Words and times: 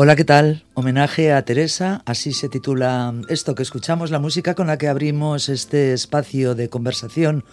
Hola, 0.00 0.14
¿qué 0.14 0.24
tal? 0.24 0.62
Homenaje 0.74 1.32
a 1.32 1.44
Teresa, 1.44 2.02
así 2.06 2.32
se 2.32 2.48
titula 2.48 3.12
esto 3.28 3.56
que 3.56 3.64
escuchamos, 3.64 4.12
la 4.12 4.20
música 4.20 4.54
con 4.54 4.68
la 4.68 4.78
que 4.78 4.86
abrimos 4.86 5.48
este 5.48 5.92
espacio 5.92 6.54
de 6.54 6.68
conversación. 6.68 7.44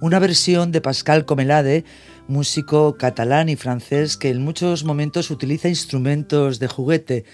Una 0.00 0.20
versión 0.20 0.70
de 0.70 0.80
Pascal 0.80 1.24
Comelade, 1.24 1.84
músico 2.28 2.96
catalán 2.96 3.48
y 3.48 3.56
francés 3.56 4.16
que 4.16 4.28
en 4.28 4.44
muchos 4.44 4.84
momentos 4.84 5.32
utiliza 5.32 5.68
instrumentos 5.68 6.60
de 6.60 6.68
juguete. 6.68 7.24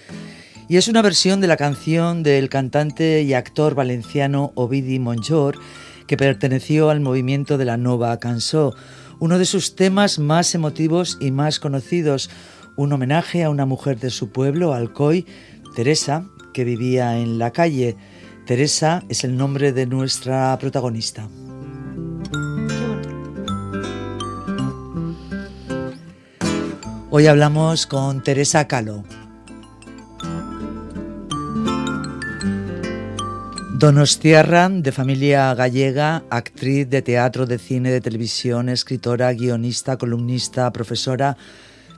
Y 0.67 0.77
es 0.77 0.87
una 0.87 1.03
versión 1.03 1.41
de 1.41 1.47
la 1.47 1.55
canción 1.55 2.23
del 2.23 2.49
cantante 2.49 3.21
y 3.21 3.35
actor 3.35 3.75
valenciano 3.75 4.51
Ovidi 4.55 4.97
Monjor, 4.97 5.59
que 6.07 6.17
perteneció 6.17 6.89
al 6.89 7.01
movimiento 7.01 7.59
de 7.59 7.65
la 7.65 7.77
Nova 7.77 8.17
Cansó, 8.17 8.73
uno 9.19 9.37
de 9.37 9.45
sus 9.45 9.75
temas 9.75 10.17
más 10.17 10.55
emotivos 10.55 11.19
y 11.19 11.29
más 11.29 11.59
conocidos 11.59 12.31
un 12.79 12.93
homenaje 12.93 13.43
a 13.43 13.49
una 13.49 13.65
mujer 13.65 13.99
de 13.99 14.09
su 14.09 14.29
pueblo, 14.31 14.73
Alcoy, 14.73 15.25
Teresa, 15.75 16.23
que 16.53 16.63
vivía 16.63 17.17
en 17.17 17.37
la 17.37 17.51
calle. 17.51 17.97
Teresa 18.45 19.03
es 19.09 19.25
el 19.25 19.35
nombre 19.35 19.73
de 19.73 19.85
nuestra 19.85 20.57
protagonista. 20.57 21.27
Hoy 27.09 27.27
hablamos 27.27 27.85
con 27.85 28.23
Teresa 28.23 28.65
Calo. 28.65 29.03
Donostiarra, 33.77 34.69
de 34.69 34.91
familia 34.93 35.53
gallega, 35.53 36.23
actriz 36.29 36.89
de 36.89 37.01
teatro, 37.01 37.45
de 37.45 37.59
cine, 37.59 37.91
de 37.91 37.99
televisión, 37.99 38.69
escritora, 38.69 39.33
guionista, 39.33 39.97
columnista, 39.97 40.71
profesora, 40.71 41.35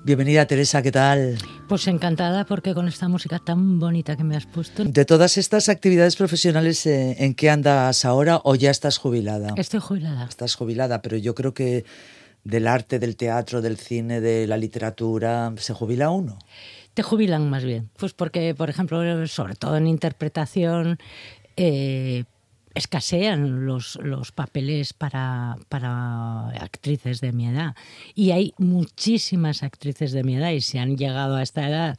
Bienvenida 0.04 0.48
Teresa, 0.48 0.82
¿qué 0.82 0.92
tal? 0.92 1.38
Pues 1.70 1.86
encantada 1.88 2.44
porque 2.46 2.74
con 2.74 2.88
esta 2.88 3.08
música 3.08 3.38
tan 3.38 3.78
bonita 3.80 4.18
que 4.18 4.24
me 4.24 4.36
has 4.36 4.48
puesto. 4.48 4.84
De 4.84 5.06
todas 5.06 5.38
estas 5.38 5.70
actividades 5.70 6.16
profesionales, 6.16 6.88
eh, 6.88 7.18
¿en 7.20 7.36
qué 7.36 7.52
andas 7.52 8.04
ahora 8.04 8.42
o 8.44 8.56
ya 8.56 8.72
estás 8.72 8.98
jubilada? 8.98 9.54
Estoy 9.58 9.80
jubilada. 9.80 10.26
Estás 10.26 10.56
jubilada, 10.56 11.04
pero 11.04 11.18
yo 11.18 11.36
creo 11.36 11.54
que 11.54 11.86
del 12.44 12.66
arte, 12.66 12.98
del 12.98 13.16
teatro, 13.16 13.62
del 13.62 13.78
cine, 13.78 14.22
de 14.22 14.48
la 14.48 14.58
literatura, 14.58 15.54
¿se 15.58 15.74
jubila 15.74 16.10
uno? 16.10 16.40
Te 16.96 17.04
jubilan 17.04 17.48
más 17.48 17.64
bien. 17.64 17.92
Pues 17.98 18.14
porque, 18.14 18.56
por 18.56 18.72
ejemplo, 18.72 19.28
sobre 19.28 19.54
todo 19.54 19.78
en 19.78 19.86
interpretación, 19.86 20.98
eh, 21.58 22.24
escasean 22.76 23.66
los, 23.66 23.98
los 24.02 24.32
papeles 24.32 24.94
para, 24.94 25.58
para, 25.70 26.50
actrices 26.50 27.22
de 27.22 27.32
mi 27.32 27.48
edad. 27.48 27.76
Y 28.16 28.32
hay 28.32 28.54
muchísimas 28.58 29.64
actrices 29.64 30.12
de 30.12 30.24
mi 30.24 30.36
edad 30.36 30.52
y 30.52 30.62
si 30.62 30.78
han 30.78 30.98
llegado 30.98 31.36
a 31.36 31.44
esta 31.44 31.68
edad 31.68 31.98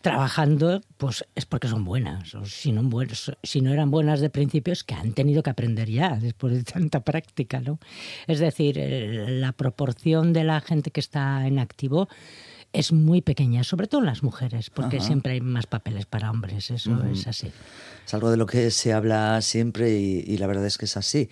trabajando, 0.00 0.80
pues 0.98 1.24
es 1.34 1.46
porque 1.46 1.68
son 1.68 1.84
buenas. 1.84 2.34
O 2.34 2.44
si, 2.44 2.72
no, 2.72 2.82
si 3.42 3.60
no 3.60 3.72
eran 3.72 3.90
buenas 3.90 4.20
de 4.20 4.30
principio, 4.30 4.72
es 4.72 4.84
que 4.84 4.94
han 4.94 5.12
tenido 5.12 5.42
que 5.42 5.50
aprender 5.50 5.88
ya 5.88 6.16
después 6.16 6.52
de 6.52 6.64
tanta 6.64 7.00
práctica. 7.00 7.60
¿no? 7.60 7.78
Es 8.26 8.40
decir, 8.40 8.76
la 8.76 9.52
proporción 9.52 10.32
de 10.32 10.44
la 10.44 10.60
gente 10.60 10.90
que 10.90 11.00
está 11.00 11.46
en 11.46 11.58
activo 11.58 12.08
es 12.72 12.92
muy 12.92 13.20
pequeña, 13.20 13.64
sobre 13.64 13.86
todo 13.86 14.00
en 14.00 14.06
las 14.06 14.22
mujeres, 14.22 14.70
porque 14.70 15.00
siempre 15.00 15.34
hay 15.34 15.40
más 15.40 15.66
papeles 15.66 16.06
para 16.06 16.30
hombres, 16.30 16.70
eso 16.70 17.02
es 17.12 17.26
así. 17.26 17.50
Es 18.06 18.14
algo 18.14 18.30
de 18.30 18.36
lo 18.36 18.46
que 18.46 18.70
se 18.70 18.92
habla 18.92 19.40
siempre 19.42 19.98
y, 19.98 20.36
la 20.38 20.46
verdad 20.46 20.66
es 20.66 20.78
que 20.78 20.86
es 20.86 20.96
así. 20.96 21.28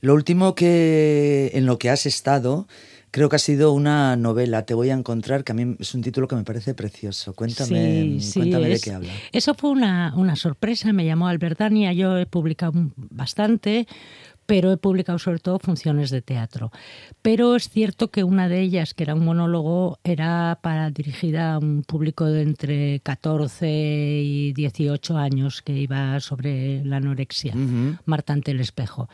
Lo 0.00 0.14
último 0.14 0.54
que 0.54 1.52
en 1.54 1.66
lo 1.66 1.78
que 1.78 1.90
has 1.90 2.06
estado, 2.06 2.66
creo 3.10 3.28
que 3.28 3.36
ha 3.36 3.38
sido 3.38 3.72
una 3.72 4.16
novela, 4.16 4.66
Te 4.66 4.74
voy 4.74 4.90
a 4.90 4.94
encontrar, 4.94 5.44
que 5.44 5.52
a 5.52 5.54
mí 5.54 5.76
es 5.78 5.94
un 5.94 6.02
título 6.02 6.28
que 6.28 6.36
me 6.36 6.44
parece 6.44 6.74
precioso. 6.74 7.32
Cuéntame, 7.34 8.18
cuéntame 8.34 8.68
de 8.68 8.80
qué 8.80 8.92
habla. 8.92 9.12
Eso 9.32 9.54
fue 9.54 9.70
una, 9.70 10.12
una 10.16 10.36
sorpresa, 10.36 10.92
me 10.92 11.06
llamó 11.06 11.28
Albertania, 11.28 11.92
yo 11.92 12.18
he 12.18 12.26
publicado 12.26 12.72
bastante 12.96 13.86
pero 14.46 14.72
he 14.72 14.76
publicado 14.76 15.18
sobre 15.18 15.38
todo 15.38 15.58
funciones 15.58 16.10
de 16.10 16.22
teatro. 16.22 16.70
Pero 17.22 17.56
es 17.56 17.68
cierto 17.68 18.10
que 18.10 18.24
una 18.24 18.48
de 18.48 18.60
ellas, 18.60 18.94
que 18.94 19.04
era 19.04 19.14
un 19.14 19.24
monólogo, 19.24 19.98
era 20.04 20.58
para 20.62 20.90
dirigida 20.90 21.54
a 21.54 21.58
un 21.58 21.82
público 21.82 22.26
de 22.26 22.42
entre 22.42 23.00
14 23.00 23.66
y 23.68 24.52
18 24.52 25.16
años 25.16 25.62
que 25.62 25.72
iba 25.72 26.20
sobre 26.20 26.84
la 26.84 26.96
anorexia, 26.96 27.54
Marta 28.04 28.32
ante 28.32 28.50
el 28.50 28.60
espejo. 28.60 29.08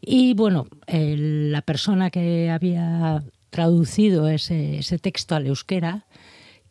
Y 0.00 0.34
bueno, 0.34 0.66
la 0.86 1.62
persona 1.62 2.10
que 2.10 2.50
había 2.50 3.22
traducido 3.50 4.28
ese, 4.28 4.78
ese 4.78 4.98
texto 4.98 5.34
al 5.34 5.46
euskera, 5.46 6.06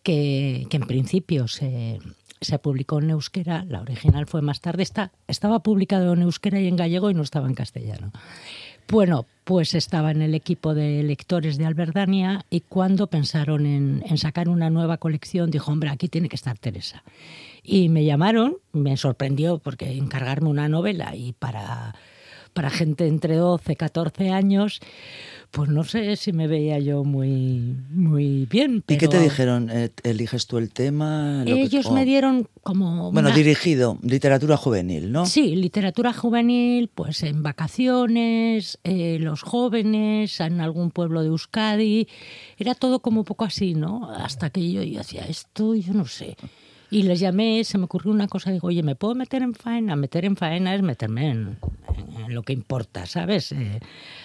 que, 0.03 0.67
que 0.69 0.77
en 0.77 0.85
principio 0.85 1.47
se, 1.47 1.99
se 2.43 2.59
publicó 2.59 2.99
en 2.99 3.09
euskera, 3.11 3.65
la 3.67 3.81
original 3.81 4.25
fue 4.27 4.41
más 4.41 4.61
tarde, 4.61 4.83
está, 4.83 5.11
estaba 5.27 5.59
publicado 5.59 6.13
en 6.13 6.21
euskera 6.21 6.59
y 6.59 6.67
en 6.67 6.75
gallego 6.75 7.09
y 7.09 7.13
no 7.13 7.21
estaba 7.21 7.47
en 7.47 7.55
castellano. 7.55 8.11
Bueno, 8.89 9.25
pues 9.43 9.75
estaba 9.75 10.11
en 10.11 10.21
el 10.21 10.35
equipo 10.35 10.73
de 10.73 11.03
lectores 11.03 11.57
de 11.57 11.65
Alberdania 11.65 12.45
y 12.49 12.61
cuando 12.61 13.07
pensaron 13.07 13.65
en, 13.65 14.03
en, 14.05 14.17
sacar 14.17 14.49
una 14.49 14.69
nueva 14.69 14.97
colección, 14.97 15.51
dijo, 15.51 15.71
hombre, 15.71 15.89
aquí 15.89 16.09
tiene 16.09 16.29
que 16.29 16.35
estar 16.35 16.57
Teresa. 16.57 17.03
Y 17.63 17.89
me 17.89 18.03
llamaron, 18.03 18.57
me 18.73 18.97
sorprendió 18.97 19.59
porque 19.59 19.97
encargarme 19.97 20.49
una 20.49 20.67
novela 20.67 21.15
y 21.15 21.31
para, 21.33 21.95
para 22.53 22.69
gente 22.69 23.07
entre 23.07 23.35
12 23.35 23.73
y 23.73 23.75
14 23.75 24.29
años, 24.29 24.79
pues 25.51 25.69
no 25.69 25.83
sé 25.83 26.15
si 26.15 26.33
me 26.33 26.47
veía 26.47 26.79
yo 26.79 27.03
muy, 27.03 27.75
muy 27.91 28.47
bien. 28.49 28.83
¿Y 28.87 28.97
qué 28.97 29.07
te 29.07 29.19
dijeron? 29.19 29.69
Eh, 29.71 29.91
¿Eliges 30.03 30.47
tú 30.47 30.57
el 30.57 30.71
tema? 30.71 31.43
Ellos 31.45 31.91
me 31.91 32.05
dieron 32.05 32.47
como... 32.63 33.11
Bueno, 33.11 33.29
dirigido, 33.31 33.99
literatura 34.01 34.57
juvenil, 34.57 35.11
¿no? 35.11 35.27
Sí, 35.27 35.55
literatura 35.55 36.11
juvenil, 36.11 36.89
pues 36.93 37.21
en 37.21 37.43
vacaciones, 37.43 38.79
eh, 38.83 39.17
los 39.19 39.43
jóvenes, 39.43 40.39
en 40.39 40.59
algún 40.59 40.89
pueblo 40.89 41.21
de 41.21 41.27
Euskadi. 41.27 42.07
Era 42.57 42.73
todo 42.73 42.99
como 42.99 43.21
un 43.21 43.25
poco 43.25 43.45
así, 43.45 43.75
¿no? 43.75 44.09
Hasta 44.09 44.49
que 44.49 44.71
yo, 44.71 44.81
yo 44.81 45.01
hacía 45.01 45.25
esto, 45.27 45.75
yo 45.75 45.93
no 45.93 46.07
sé. 46.07 46.35
Y 46.93 47.01
les 47.01 47.19
llamé, 47.19 47.63
se 47.63 47.79
me 47.79 47.85
ocurrió 47.85 48.11
una 48.11 48.27
cosa, 48.27 48.51
digo, 48.51 48.67
oye, 48.67 48.83
¿me 48.83 48.93
puedo 48.93 49.15
meter 49.15 49.41
en 49.41 49.55
faena? 49.55 49.95
Meter 49.95 50.25
en 50.25 50.35
faena 50.35 50.75
es 50.75 50.83
meterme 50.83 51.31
en, 51.31 51.57
lo 52.27 52.43
que 52.43 52.53
importa, 52.53 53.07
¿sabes? 53.07 53.51
Eh, 53.51 53.79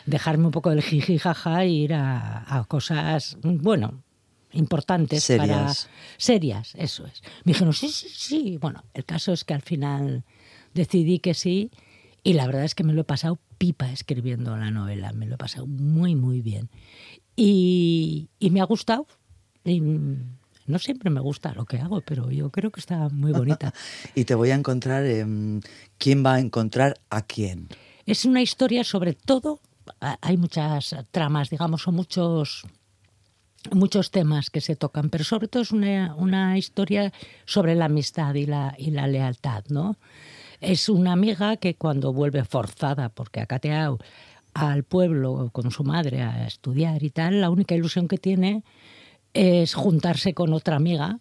dejarme 0.04 0.44
un 0.44 0.50
poco 0.50 0.68
del 0.68 0.82
jiji 0.82 1.16
jaja 1.16 1.64
e 1.64 1.70
ir 1.70 1.94
a, 1.94 2.66
cosas, 2.68 3.38
bueno, 3.42 4.02
importantes 4.52 5.24
serias. 5.24 5.48
para 5.48 5.74
serias, 6.18 6.74
eso 6.74 7.06
es. 7.06 7.22
Me 7.44 7.54
dijeron, 7.54 7.72
sí, 7.72 7.88
sí, 7.88 8.08
sí. 8.10 8.58
Bueno, 8.60 8.84
el 8.92 9.06
caso 9.06 9.32
es 9.32 9.44
que 9.44 9.54
al 9.54 9.62
final 9.62 10.24
decidí 10.74 11.20
que 11.20 11.32
sí 11.32 11.70
y 12.22 12.34
la 12.34 12.44
verdad 12.44 12.64
es 12.64 12.74
que 12.74 12.84
me 12.84 12.92
lo 12.92 13.00
he 13.00 13.04
pasado 13.04 13.38
pipa 13.56 13.90
escribiendo 13.90 14.54
la 14.58 14.70
novela, 14.70 15.14
me 15.14 15.24
lo 15.24 15.36
he 15.36 15.38
pasado 15.38 15.66
muy, 15.66 16.16
muy 16.16 16.42
bien. 16.42 16.68
Y, 17.34 18.28
y 18.38 18.50
me 18.50 18.60
ha 18.60 18.64
gustado. 18.64 19.06
Y, 19.64 19.80
no 20.68 20.78
siempre 20.78 21.10
me 21.10 21.20
gusta 21.20 21.52
lo 21.54 21.64
que 21.64 21.78
hago, 21.78 22.00
pero 22.02 22.30
yo 22.30 22.50
creo 22.50 22.70
que 22.70 22.80
está 22.80 23.08
muy 23.08 23.32
bonita. 23.32 23.72
y 24.14 24.24
te 24.24 24.34
voy 24.34 24.50
a 24.50 24.54
encontrar, 24.54 25.04
¿quién 25.98 26.24
va 26.24 26.34
a 26.34 26.40
encontrar 26.40 27.00
a 27.10 27.22
quién? 27.22 27.68
Es 28.06 28.24
una 28.24 28.42
historia 28.42 28.84
sobre 28.84 29.14
todo, 29.14 29.60
hay 30.00 30.36
muchas 30.36 30.94
tramas, 31.10 31.50
digamos, 31.50 31.86
o 31.88 31.92
muchos 31.92 32.64
muchos 33.72 34.10
temas 34.10 34.50
que 34.50 34.60
se 34.60 34.76
tocan, 34.76 35.10
pero 35.10 35.24
sobre 35.24 35.48
todo 35.48 35.62
es 35.62 35.72
una, 35.72 36.14
una 36.14 36.56
historia 36.56 37.12
sobre 37.44 37.74
la 37.74 37.86
amistad 37.86 38.34
y 38.34 38.46
la, 38.46 38.74
y 38.78 38.90
la 38.90 39.06
lealtad, 39.06 39.64
¿no? 39.68 39.96
Es 40.60 40.88
una 40.88 41.12
amiga 41.12 41.56
que 41.56 41.74
cuando 41.74 42.12
vuelve 42.12 42.44
forzada, 42.44 43.08
porque 43.08 43.40
ha 43.40 43.46
cateado 43.46 43.98
al 44.54 44.82
pueblo 44.82 45.50
con 45.52 45.70
su 45.70 45.84
madre 45.84 46.22
a 46.22 46.46
estudiar 46.46 47.02
y 47.02 47.10
tal, 47.10 47.40
la 47.40 47.50
única 47.50 47.74
ilusión 47.74 48.08
que 48.08 48.18
tiene 48.18 48.64
es 49.34 49.74
juntarse 49.74 50.34
con 50.34 50.52
otra 50.52 50.76
amiga 50.76 51.20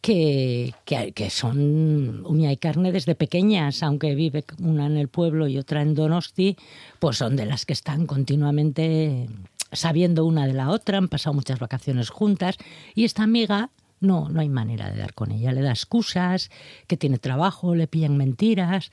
que, 0.00 0.74
que, 0.84 1.30
son 1.30 2.26
uña 2.26 2.52
y 2.52 2.58
carne 2.58 2.92
desde 2.92 3.14
pequeñas, 3.14 3.82
aunque 3.82 4.14
vive 4.14 4.44
una 4.58 4.86
en 4.86 4.98
el 4.98 5.08
pueblo 5.08 5.48
y 5.48 5.56
otra 5.56 5.80
en 5.80 5.94
Donosti, 5.94 6.58
pues 6.98 7.16
son 7.16 7.36
de 7.36 7.46
las 7.46 7.64
que 7.64 7.72
están 7.72 8.06
continuamente 8.06 9.28
sabiendo 9.72 10.26
una 10.26 10.46
de 10.46 10.52
la 10.52 10.68
otra, 10.70 10.98
han 10.98 11.08
pasado 11.08 11.32
muchas 11.32 11.58
vacaciones 11.58 12.10
juntas 12.10 12.58
y 12.94 13.04
esta 13.04 13.22
amiga 13.22 13.70
no, 14.00 14.28
no 14.28 14.40
hay 14.40 14.50
manera 14.50 14.90
de 14.90 14.98
dar 14.98 15.14
con 15.14 15.32
ella, 15.32 15.52
le 15.52 15.62
da 15.62 15.70
excusas, 15.70 16.50
que 16.86 16.98
tiene 16.98 17.18
trabajo, 17.18 17.74
le 17.74 17.86
pillan 17.86 18.18
mentiras 18.18 18.90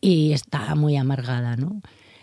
y 0.00 0.32
está 0.32 0.74
muy 0.74 0.96
amargada, 0.96 1.56
¿no? 1.56 1.80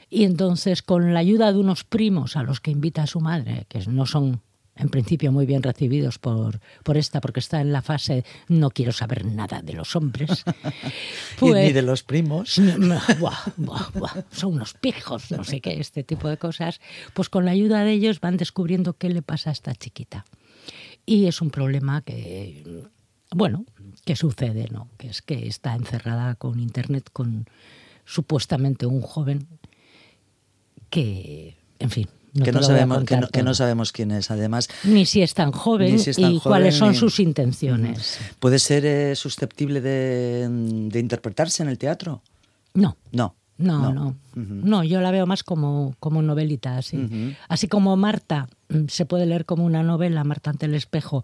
Y 0.09 0.23
entonces, 0.23 0.81
con 0.81 1.13
la 1.13 1.19
ayuda 1.19 1.51
de 1.51 1.59
unos 1.59 1.83
primos 1.83 2.35
a 2.35 2.43
los 2.43 2.59
que 2.59 2.71
invita 2.71 3.03
a 3.03 3.07
su 3.07 3.19
madre, 3.19 3.65
que 3.69 3.79
no 3.87 4.05
son 4.05 4.41
en 4.77 4.89
principio 4.89 5.31
muy 5.31 5.45
bien 5.45 5.63
recibidos 5.63 6.19
por, 6.19 6.59
por 6.83 6.97
esta, 6.97 7.21
porque 7.21 7.39
está 7.39 7.61
en 7.61 7.71
la 7.71 7.81
fase 7.81 8.23
no 8.47 8.69
quiero 8.69 8.91
saber 8.91 9.25
nada 9.25 9.61
de 9.61 9.73
los 9.73 9.95
hombres. 9.95 10.43
Pues, 11.39 11.67
ni 11.67 11.73
de 11.73 11.81
los 11.81 12.03
primos. 12.03 12.53
son 14.31 14.53
unos 14.53 14.73
pijos, 14.73 15.31
no 15.31 15.43
sé 15.43 15.61
qué, 15.61 15.79
este 15.79 16.03
tipo 16.03 16.27
de 16.29 16.37
cosas. 16.37 16.79
Pues 17.13 17.29
con 17.29 17.45
la 17.45 17.51
ayuda 17.51 17.83
de 17.83 17.91
ellos 17.91 18.19
van 18.19 18.37
descubriendo 18.37 18.93
qué 18.93 19.09
le 19.09 19.21
pasa 19.21 19.51
a 19.51 19.53
esta 19.53 19.75
chiquita. 19.75 20.25
Y 21.05 21.27
es 21.27 21.41
un 21.41 21.51
problema 21.51 22.01
que, 22.01 22.83
bueno, 23.31 23.65
que 24.03 24.15
sucede, 24.15 24.67
¿no? 24.71 24.89
Que 24.97 25.09
es 25.09 25.21
que 25.21 25.47
está 25.47 25.75
encerrada 25.75 26.35
con 26.35 26.59
Internet 26.59 27.09
con 27.13 27.45
supuestamente 28.05 28.85
un 28.85 29.01
joven 29.01 29.47
que, 30.89 31.57
en 31.79 31.89
fin, 31.89 32.07
que, 32.43 32.51
no 32.51 32.61
sabemos, 32.61 33.03
que, 33.03 33.43
no, 33.43 33.53
sabemos 33.53 33.91
quién 33.91 34.11
es, 34.11 34.31
además. 34.31 34.69
Ni 34.83 35.05
si 35.05 35.21
es 35.21 35.33
tan 35.33 35.51
joven 35.51 35.97
y 36.17 36.39
cuáles 36.39 36.75
son 36.75 36.93
sus 36.93 37.19
intenciones. 37.19 38.19
¿Puede 38.39 38.59
ser 38.59 38.85
eh, 38.85 39.15
susceptible 39.15 39.81
de, 39.81 40.47
interpretarse 40.93 41.63
en 41.63 41.69
el 41.69 41.77
teatro? 41.77 42.21
No. 42.73 42.97
No. 43.11 43.35
No, 43.57 43.91
no. 43.91 44.15
No, 44.35 44.83
yo 44.83 45.01
la 45.01 45.09
veo 45.09 45.25
más 45.25 45.43
como, 45.43 45.95
como 45.99 46.21
novelita, 46.21 46.77
así. 46.77 47.35
Así 47.47 47.67
como 47.67 47.97
Marta, 47.97 48.47
mm, 48.69 48.87
se 48.87 49.05
puede 49.07 49.25
leer 49.25 49.45
como 49.45 49.65
una 49.65 49.81
novela, 49.81 50.23
Marta 50.23 50.51
ante 50.51 50.67
el 50.67 50.75
espejo, 50.75 51.23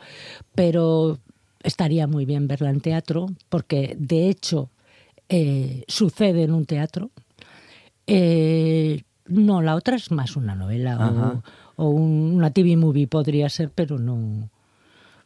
pero 0.55 1.19
estaría 1.61 2.07
muy 2.07 2.25
bien 2.25 2.47
verla 2.47 2.71
en 2.71 2.81
teatro, 2.81 3.27
porque 3.49 3.95
de 3.99 4.29
hecho 4.29 4.69
eh, 5.29 5.83
sucede 5.87 6.43
en 6.43 6.53
un 6.53 6.65
teatro. 6.65 7.11
Eh, 8.07 9.03
no, 9.27 9.61
la 9.61 9.75
otra 9.75 9.95
es 9.95 10.11
más 10.11 10.35
una 10.35 10.55
novela 10.55 11.41
o, 11.75 11.89
una 11.89 12.51
TV 12.51 12.77
movie 12.77 13.07
podría 13.07 13.49
ser, 13.49 13.69
pero 13.69 13.97
no, 13.97 14.49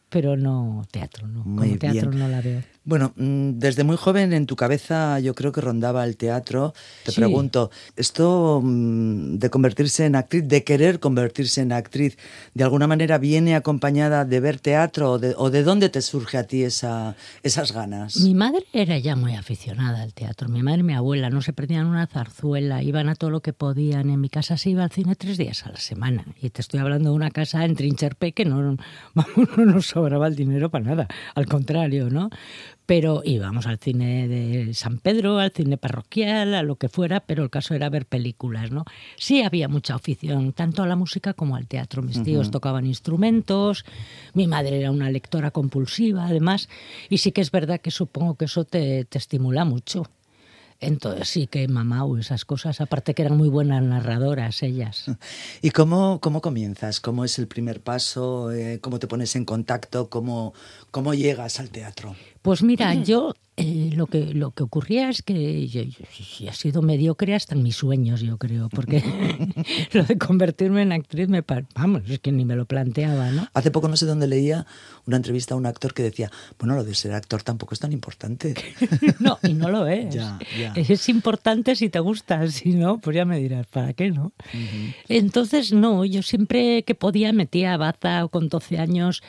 pero 0.08 0.36
no 0.36 0.86
teatro, 0.90 1.26
no. 1.26 1.42
Como 1.42 1.78
teatro 1.78 2.12
no 2.12 2.28
la 2.28 2.40
veo. 2.40 2.62
Bueno, 2.88 3.12
mm, 3.16 3.58
desde 3.58 3.84
muy 3.84 3.98
joven 3.98 4.32
en 4.32 4.46
tu 4.46 4.56
cabeza 4.56 5.20
yo 5.20 5.34
creo 5.34 5.52
que 5.52 5.60
rondaba 5.60 6.06
el 6.06 6.16
teatro. 6.16 6.72
Te 7.04 7.12
pregunto, 7.12 7.70
¿esto 7.96 8.62
mm, 8.64 9.36
de 9.36 9.50
convertirse 9.50 10.06
en 10.06 10.16
actriz, 10.16 10.48
de 10.48 10.64
querer 10.64 10.98
convertirse 10.98 11.60
en 11.60 11.72
actriz, 11.72 12.16
de 12.54 12.64
alguna 12.64 12.86
manera 12.86 13.18
viene 13.18 13.54
acompañada 13.54 14.24
de 14.24 14.40
ver 14.40 14.58
teatro 14.58 15.12
o 15.12 15.50
de, 15.50 15.62
dónde 15.62 15.90
te 15.90 16.00
surge 16.00 16.38
a 16.38 16.44
ti 16.44 16.62
esa, 16.62 17.14
esas 17.42 17.72
ganas? 17.72 18.22
Mi 18.22 18.34
madre 18.34 18.64
era 18.72 18.96
ya 18.96 19.16
muy 19.16 19.34
aficionada 19.34 20.00
al 20.00 20.14
teatro. 20.14 20.48
Mi 20.48 20.62
madre 20.62 20.80
y 20.80 20.84
mi 20.84 20.94
abuela 20.94 21.28
no 21.28 21.42
se 21.42 21.52
perdían 21.52 21.88
una 21.88 22.06
zarzuela, 22.06 22.82
iban 22.82 23.10
a 23.10 23.16
todo 23.16 23.28
lo 23.28 23.40
que 23.40 23.52
podían. 23.52 24.08
En 24.08 24.18
mi 24.18 24.30
casa 24.30 24.56
se 24.56 24.70
iba 24.70 24.82
al 24.82 24.90
cine 24.90 25.14
tres 25.14 25.36
días 25.36 25.66
a 25.66 25.72
la 25.72 25.78
semana. 25.78 26.24
Y 26.40 26.48
te 26.48 26.62
estoy 26.62 26.80
hablando 26.80 27.10
de 27.10 27.16
una 27.16 27.30
casa 27.30 27.66
en 27.66 27.76
Trincherpe 27.76 28.32
que 28.32 28.46
no, 28.46 28.62
no 29.14 29.64
nos 29.66 29.88
sobraba 29.88 30.26
el 30.26 30.36
dinero 30.36 30.70
para 30.70 30.86
nada. 30.86 31.08
Al 31.34 31.44
contrario, 31.44 32.08
¿no? 32.08 32.30
Pero 32.88 33.20
íbamos 33.22 33.66
al 33.66 33.76
cine 33.76 34.28
de 34.28 34.72
San 34.72 34.96
Pedro, 34.96 35.38
al 35.38 35.50
cine 35.50 35.76
parroquial, 35.76 36.54
a 36.54 36.62
lo 36.62 36.76
que 36.76 36.88
fuera, 36.88 37.20
pero 37.20 37.42
el 37.42 37.50
caso 37.50 37.74
era 37.74 37.90
ver 37.90 38.06
películas, 38.06 38.70
¿no? 38.70 38.86
Sí 39.18 39.42
había 39.42 39.68
mucha 39.68 39.94
afición, 39.94 40.54
tanto 40.54 40.82
a 40.82 40.86
la 40.86 40.96
música 40.96 41.34
como 41.34 41.54
al 41.54 41.66
teatro. 41.66 42.00
Mis 42.00 42.22
tíos 42.22 42.50
tocaban 42.50 42.86
instrumentos, 42.86 43.84
mi 44.32 44.46
madre 44.46 44.80
era 44.80 44.90
una 44.90 45.10
lectora 45.10 45.50
compulsiva, 45.50 46.24
además, 46.24 46.70
y 47.10 47.18
sí 47.18 47.30
que 47.30 47.42
es 47.42 47.50
verdad 47.50 47.78
que 47.78 47.90
supongo 47.90 48.36
que 48.36 48.46
eso 48.46 48.64
te, 48.64 49.04
te 49.04 49.18
estimula 49.18 49.66
mucho. 49.66 50.04
Entonces 50.80 51.28
sí 51.28 51.46
que 51.48 51.66
mamá 51.66 52.04
o 52.04 52.18
esas 52.18 52.44
cosas, 52.44 52.80
aparte 52.80 53.12
que 53.12 53.22
eran 53.22 53.36
muy 53.36 53.48
buenas 53.48 53.82
narradoras 53.82 54.62
ellas. 54.62 55.06
¿Y 55.62 55.70
cómo, 55.70 56.20
cómo 56.20 56.40
comienzas? 56.40 57.00
¿Cómo 57.00 57.24
es 57.24 57.38
el 57.38 57.48
primer 57.48 57.80
paso? 57.80 58.52
Eh, 58.52 58.78
¿Cómo 58.80 59.00
te 59.00 59.08
pones 59.08 59.34
en 59.34 59.44
contacto? 59.44 60.08
¿Cómo, 60.08 60.54
¿Cómo 60.92 61.14
llegas 61.14 61.58
al 61.58 61.70
teatro? 61.70 62.14
Pues 62.48 62.62
mira, 62.62 62.94
yo 62.94 63.34
eh, 63.58 63.90
lo, 63.94 64.06
que, 64.06 64.32
lo 64.32 64.52
que 64.52 64.62
ocurría 64.62 65.10
es 65.10 65.20
que 65.20 65.68
yo, 65.68 65.82
ha 66.48 66.54
sido 66.54 66.80
mediocre 66.80 67.34
hasta 67.34 67.54
en 67.54 67.62
mis 67.62 67.76
sueños, 67.76 68.22
yo 68.22 68.38
creo, 68.38 68.70
porque 68.70 69.04
lo 69.92 70.04
de 70.04 70.16
convertirme 70.16 70.80
en 70.80 70.92
actriz 70.92 71.28
me 71.28 71.44
vamos, 71.74 72.08
es 72.08 72.20
que 72.20 72.32
ni 72.32 72.46
me 72.46 72.56
lo 72.56 72.64
planteaba, 72.64 73.32
¿no? 73.32 73.46
Hace 73.52 73.70
poco 73.70 73.88
no 73.88 73.98
sé 73.98 74.06
dónde 74.06 74.26
leía 74.28 74.64
una 75.04 75.18
entrevista 75.18 75.52
a 75.52 75.58
un 75.58 75.66
actor 75.66 75.92
que 75.92 76.02
decía, 76.02 76.30
bueno, 76.58 76.74
lo 76.74 76.84
de 76.84 76.94
ser 76.94 77.12
actor 77.12 77.42
tampoco 77.42 77.74
es 77.74 77.80
tan 77.80 77.92
importante. 77.92 78.54
no, 79.20 79.38
y 79.42 79.52
no 79.52 79.68
lo 79.68 79.86
es. 79.86 80.16
Es 80.74 81.06
importante 81.10 81.76
si 81.76 81.90
te 81.90 82.00
gusta, 82.00 82.50
si 82.50 82.70
no, 82.70 82.96
pues 82.96 83.14
ya 83.14 83.26
me 83.26 83.38
dirás, 83.38 83.66
¿para 83.66 83.92
qué 83.92 84.10
no? 84.10 84.32
Entonces, 85.10 85.74
no, 85.74 86.02
yo 86.06 86.22
siempre 86.22 86.82
que 86.82 86.94
podía 86.94 87.34
metía 87.34 87.76
baza 87.76 88.24
o 88.24 88.30
con 88.30 88.48
12 88.48 88.78
años. 88.78 89.22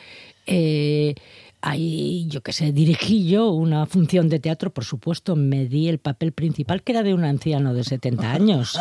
Eh, 0.46 1.14
Ahí, 1.62 2.26
yo 2.28 2.42
qué 2.42 2.52
sé, 2.52 2.72
dirigí 2.72 3.28
yo 3.28 3.50
una 3.50 3.84
función 3.84 4.28
de 4.28 4.38
teatro, 4.38 4.72
por 4.72 4.84
supuesto, 4.84 5.36
me 5.36 5.66
di 5.66 5.88
el 5.88 5.98
papel 5.98 6.32
principal, 6.32 6.82
que 6.82 6.92
era 6.92 7.02
de 7.02 7.12
un 7.12 7.24
anciano 7.24 7.74
de 7.74 7.84
70 7.84 8.32
años. 8.32 8.80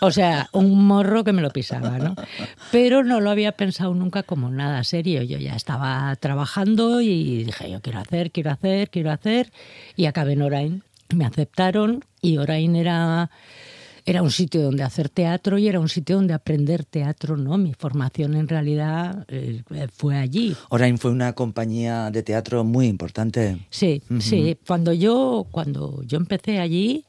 O 0.00 0.10
sea, 0.10 0.48
un 0.52 0.84
morro 0.84 1.24
que 1.24 1.32
me 1.32 1.42
lo 1.42 1.50
pisaba, 1.50 1.98
¿no? 1.98 2.14
Pero 2.70 3.02
no 3.02 3.20
lo 3.20 3.30
había 3.30 3.52
pensado 3.52 3.92
nunca 3.94 4.22
como 4.22 4.50
nada 4.50 4.84
serio. 4.84 5.22
Yo 5.22 5.38
ya 5.38 5.56
estaba 5.56 6.14
trabajando 6.16 7.00
y 7.00 7.44
dije, 7.44 7.70
yo 7.70 7.80
quiero 7.80 7.98
hacer, 7.98 8.30
quiero 8.30 8.50
hacer, 8.50 8.90
quiero 8.90 9.10
hacer. 9.10 9.52
Y 9.96 10.06
acabé 10.06 10.34
en 10.34 10.42
Orain. 10.42 10.82
Me 11.14 11.24
aceptaron 11.24 12.04
y 12.20 12.38
Orain 12.38 12.76
era 12.76 13.30
era 14.04 14.22
un 14.22 14.30
sitio 14.30 14.62
donde 14.62 14.82
hacer 14.82 15.08
teatro 15.08 15.58
y 15.58 15.68
era 15.68 15.80
un 15.80 15.88
sitio 15.88 16.16
donde 16.16 16.34
aprender 16.34 16.84
teatro, 16.84 17.36
¿no? 17.36 17.58
Mi 17.58 17.74
formación 17.74 18.34
en 18.34 18.48
realidad 18.48 19.24
eh, 19.28 19.62
fue 19.92 20.16
allí. 20.16 20.56
Orain 20.70 20.98
fue 20.98 21.10
una 21.10 21.32
compañía 21.34 22.10
de 22.10 22.22
teatro 22.22 22.64
muy 22.64 22.86
importante. 22.86 23.58
Sí, 23.70 24.02
sí. 24.20 24.56
Cuando 24.66 24.92
yo, 24.92 25.46
cuando 25.50 26.02
yo 26.04 26.18
empecé 26.18 26.58
allí, 26.58 27.04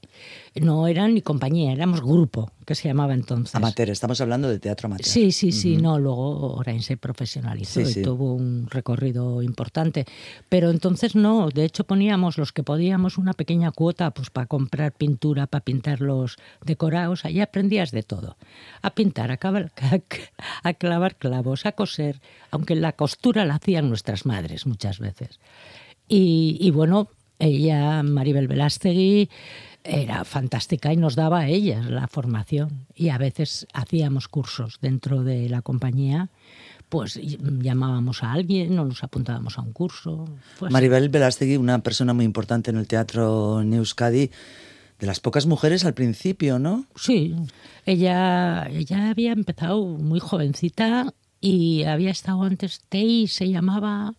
no 0.56 0.88
eran 0.88 1.16
ni 1.16 1.22
compañía, 1.22 1.72
éramos 1.72 2.02
grupo, 2.02 2.52
que 2.66 2.76
se 2.76 2.88
llamaba 2.88 3.14
entonces. 3.14 3.56
Amateur, 3.56 3.90
estamos 3.90 4.22
hablando 4.22 4.50
de 4.50 4.60
teatro 4.60 4.86
amateur. 4.88 5.07
Sí, 5.07 5.31
sí, 5.31 5.52
sí, 5.52 5.78
no, 5.78 6.00
luego 6.00 6.56
Orain 6.56 6.81
se 6.81 6.95
profesionalizó 6.95 7.81
y 7.81 8.04
tuvo 8.04 8.33
un 8.33 8.68
recorrido 8.69 9.42
importante. 9.42 10.06
Pero 10.50 10.69
entonces 10.69 11.16
no, 11.16 11.50
de 11.50 11.66
hecho 11.66 11.86
poníamos 11.86 12.38
los 12.38 12.52
que 12.52 12.62
podíamos 12.62 13.18
una 13.18 13.33
pequeña 13.33 13.72
cuota 13.72 14.12
pues 14.12 14.30
para 14.30 14.45
comprar 14.45 14.92
pintura, 14.92 15.48
para 15.48 15.64
pintar 15.64 16.02
los 16.02 16.38
decorados, 16.64 17.26
allí 17.26 17.42
aprendías 17.42 17.92
de 17.92 18.04
todo. 18.04 18.38
A 18.81 18.92
pintar, 18.92 19.31
a, 19.31 19.40
a 20.64 20.74
clavar 20.74 21.16
clavos, 21.16 21.66
a 21.66 21.72
coser, 21.72 22.22
aunque 22.52 22.76
la 22.76 22.94
costura 22.94 23.45
la 23.45 23.56
hacían 23.56 23.90
nuestras 23.90 24.26
madres 24.26 24.68
muchas 24.68 25.00
veces. 25.00 25.40
Y, 26.07 26.57
y 26.60 26.69
bueno, 26.72 27.10
ella, 27.40 28.04
Maribel 28.04 28.48
Velástegui, 28.48 29.30
era 29.83 30.23
fantástica 30.25 30.94
y 30.94 30.97
nos 30.97 31.16
daba 31.16 31.42
a 31.42 31.47
ellas 31.47 31.85
la 31.90 32.07
formación. 32.07 32.87
Y 32.95 33.09
a 33.09 33.18
veces 33.18 33.68
hacíamos 33.73 34.28
cursos 34.28 34.80
dentro 34.81 35.23
de 35.23 35.49
la 35.49 35.61
compañía, 35.61 36.30
pues 36.90 37.19
llamábamos 37.21 38.23
a 38.23 38.31
alguien 38.31 38.78
o 38.80 38.85
nos 38.85 39.04
apuntábamos 39.04 39.57
a 39.57 39.61
un 39.61 39.73
curso. 39.73 40.25
Maribel 40.69 41.09
Velastegui, 41.09 41.57
una 41.57 41.80
persona 41.80 42.13
muy 42.13 42.25
importante 42.25 42.71
en 42.71 42.78
el 42.78 42.87
teatro 42.87 43.61
en 43.61 43.73
Euskadi, 43.73 44.30
de 44.99 45.07
las 45.07 45.19
pocas 45.19 45.45
mujeres 45.45 45.85
al 45.85 45.94
principio, 45.94 46.59
¿no? 46.59 46.85
Sí, 46.95 47.35
ella, 47.85 48.68
ella 48.69 49.09
había 49.09 49.33
empezado 49.33 49.83
muy 49.85 50.19
jovencita 50.19 51.13
y 51.42 51.83
había 51.83 52.11
estado 52.11 52.44
antes, 52.44 52.81
TEI 52.87 53.28
se 53.28 53.49
llamaba, 53.49 54.13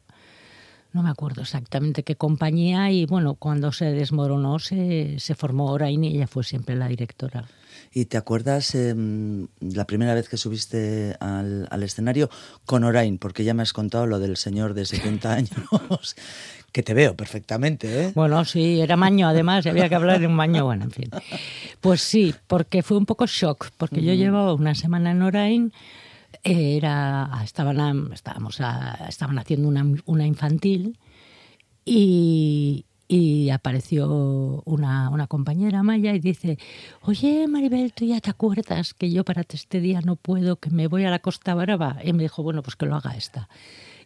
no 0.95 1.03
me 1.03 1.11
acuerdo 1.11 1.43
exactamente 1.43 2.05
qué 2.05 2.15
compañía, 2.15 2.91
y 2.91 3.05
bueno, 3.05 3.35
cuando 3.35 3.73
se 3.73 3.87
desmoronó 3.87 4.61
se, 4.61 5.19
se 5.19 5.35
formó 5.35 5.73
Orain 5.73 6.03
y 6.05 6.15
ella 6.15 6.29
fue 6.29 6.45
siempre 6.45 6.77
la 6.77 6.87
directora. 6.87 7.45
¿Y 7.93 8.05
te 8.07 8.17
acuerdas 8.17 8.75
em, 8.77 9.49
la 9.61 9.87
primera 9.87 10.15
vez 10.15 10.29
que 10.29 10.37
subiste 10.37 11.17
al, 11.19 11.67
al, 11.71 11.83
escenario 11.83 12.31
con 12.65 12.85
Orain? 12.85 13.19
Porque 13.19 13.43
ya 13.43 13.55
me 13.55 13.63
has 13.63 13.73
contado 13.73 14.07
lo 14.07 14.21
del 14.21 14.37
señor 14.37 14.75
de 14.75 14.85
70 14.85 15.33
años, 15.35 16.17
que 16.71 16.85
te 16.85 16.95
veo 16.95 17.17
perfectamente. 17.17 18.05
¿eh? 18.05 18.13
Bueno, 18.15 18.45
sí, 18.45 18.81
era 18.81 18.97
maño 18.97 19.27
además, 19.27 19.67
había 19.67 19.89
que 19.89 19.97
hablar 19.97 20.21
de 20.21 20.29
un 20.29 20.35
maño, 20.35 20.65
bueno, 20.65 20.85
en 20.85 20.91
fin. 20.93 21.11
Pues 21.81 22.03
sí, 22.03 22.35
porque 22.47 22.85
fue 22.85 22.97
un 22.97 23.07
poco 23.07 23.27
shock, 23.27 23.71
porque 23.77 24.01
yo 24.01 24.15
llevaba 24.15 24.55
una 24.55 24.77
semana 24.77 25.11
en 25.11 25.23
Orain 25.23 25.73
era 26.45 27.31
estaban 27.43 28.13
estábamos 28.13 28.61
estaban 29.09 29.39
haciendo 29.39 29.69
una, 29.69 30.27
infantil 30.27 30.99
Y, 31.85 32.85
y 33.09 33.51
apareció 33.51 34.63
una, 34.65 35.11
una, 35.11 35.27
compañera 35.27 35.83
Maya 35.83 36.15
y 36.15 36.19
dice, 36.19 36.59
oye 37.03 37.47
Maribel, 37.49 37.93
tú 37.93 38.05
ya 38.05 38.21
te 38.21 38.31
acuerdas 38.31 38.95
que 38.95 39.11
yo 39.11 39.25
para 39.25 39.43
este 39.49 39.81
día 39.81 40.01
no 40.03 40.17
puedo, 40.17 40.57
que 40.57 40.71
me 40.71 40.87
voy 40.87 41.05
a 41.05 41.11
la 41.11 41.19
Costa 41.19 41.55
Brava. 41.55 41.99
Y 42.03 42.13
me 42.13 42.23
dijo, 42.23 42.43
bueno, 42.43 42.63
pues 42.63 42.77
que 42.77 42.87
lo 42.87 42.97
haga 42.97 43.17
esta. 43.17 43.49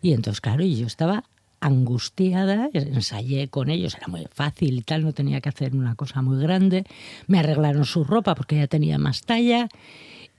Y 0.02 0.12
entonces, 0.12 0.40
claro, 0.40 0.62
y 0.62 0.76
yo 0.76 0.87
estaba 0.87 1.25
angustiada, 1.61 2.71
ensayé 2.73 3.49
con 3.49 3.68
ellos, 3.68 3.97
era 3.97 4.07
muy 4.07 4.26
fácil 4.33 4.78
y 4.78 4.83
tal, 4.83 5.02
no 5.02 5.12
tenía 5.12 5.40
que 5.40 5.49
hacer 5.49 5.75
una 5.75 5.95
cosa 5.95 6.23
muy 6.23 6.40
grande. 6.40 6.85
Me 7.26 7.38
arreglaron 7.40 7.85
su 7.85 8.04
ropa 8.04 8.35
porque 8.35 8.57
ya 8.57 8.66
tenía 8.68 8.99
más 8.99 9.23
talla 9.23 9.68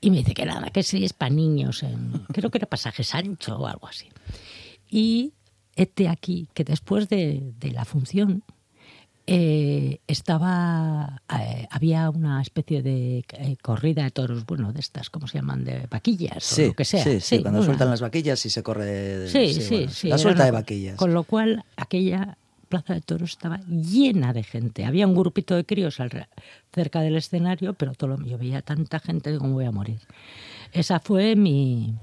y 0.02 0.12
me 0.12 0.18
dice 0.18 0.34
que 0.34 0.46
nada, 0.46 0.70
que 0.70 0.84
sí 0.84 1.04
es 1.04 1.14
para 1.14 1.34
niños, 1.34 1.84
en, 1.84 2.12
creo 2.34 2.50
que 2.50 2.58
era 2.60 2.68
pasaje 2.68 3.04
Sancho 3.04 3.58
o 3.58 3.68
algo 3.68 3.88
así. 3.88 4.08
Y 4.90 5.34
este 5.76 6.08
aquí, 6.08 6.48
que 6.54 6.64
después 6.64 7.10
de, 7.10 7.54
de 7.60 7.72
la 7.72 7.86
función 7.86 8.44
eh, 9.32 10.00
estaba, 10.08 11.22
eh, 11.40 11.68
había 11.70 12.10
una 12.10 12.42
especie 12.42 12.82
de 12.82 13.20
eh, 13.20 13.58
corrida 13.62 14.04
de 14.04 14.10
toros, 14.10 14.44
bueno, 14.48 14.74
de 14.74 14.80
estas, 14.80 15.12
¿cómo 15.12 15.28
se 15.28 15.38
llaman? 15.38 15.64
De 15.64 15.86
vaquillas 15.88 16.44
sí, 16.44 16.64
o 16.64 16.68
lo 16.70 16.74
que 16.74 16.84
sea. 16.84 17.04
Sí, 17.04 17.20
sí, 17.20 17.42
cuando 17.44 17.62
sueltan 17.62 17.92
las 17.92 18.02
vaquillas 18.02 18.44
y 18.48 18.50
se 18.50 18.64
corre. 18.64 19.28
Sí, 19.28 19.54
sí, 19.54 19.68
bueno, 19.70 19.92
sí. 19.92 20.08
La 20.08 20.18
suelta 20.18 20.46
de 20.46 20.52
vaquillas. 20.52 20.96
Con 20.96 21.14
lo 21.14 21.24
cual, 21.26 21.64
aquella 21.78 22.40
plaza 22.70 22.94
de 22.94 23.02
toros 23.02 23.32
estaba 23.32 23.60
llena 23.68 24.32
de 24.32 24.44
gente. 24.44 24.86
Había 24.86 25.08
un 25.08 25.16
grupito 25.16 25.56
de 25.56 25.66
críos 25.66 26.00
al, 26.00 26.28
cerca 26.72 27.02
del 27.02 27.18
escenario, 27.18 27.74
pero 27.74 27.94
todo 27.94 28.12
lo, 28.12 28.26
yo 28.26 28.38
veía 28.38 28.62
tanta 28.62 29.00
gente 29.00 29.38
como 29.38 29.54
voy 29.54 29.66
a 29.66 29.72
morir. 29.72 30.00
Esa 30.72 31.00
fue 31.00 31.36
mi, 31.36 31.96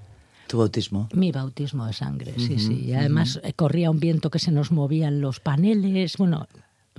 ¿Tu 0.46 0.58
bautismo? 0.58 1.08
Mi 1.12 1.32
bautismo 1.32 1.86
de 1.86 1.92
sangre, 1.92 2.34
sí, 2.36 2.54
uh 2.54 2.56
-huh, 2.56 2.58
sí. 2.58 2.84
Y 2.86 2.92
además 2.92 3.36
uh 3.36 3.40
-huh. 3.40 3.54
corría 3.56 3.90
un 3.90 3.98
viento 3.98 4.30
que 4.30 4.38
se 4.38 4.52
nos 4.52 4.70
movían 4.70 5.20
los 5.20 5.40
paneles. 5.40 6.16
Bueno, 6.18 6.46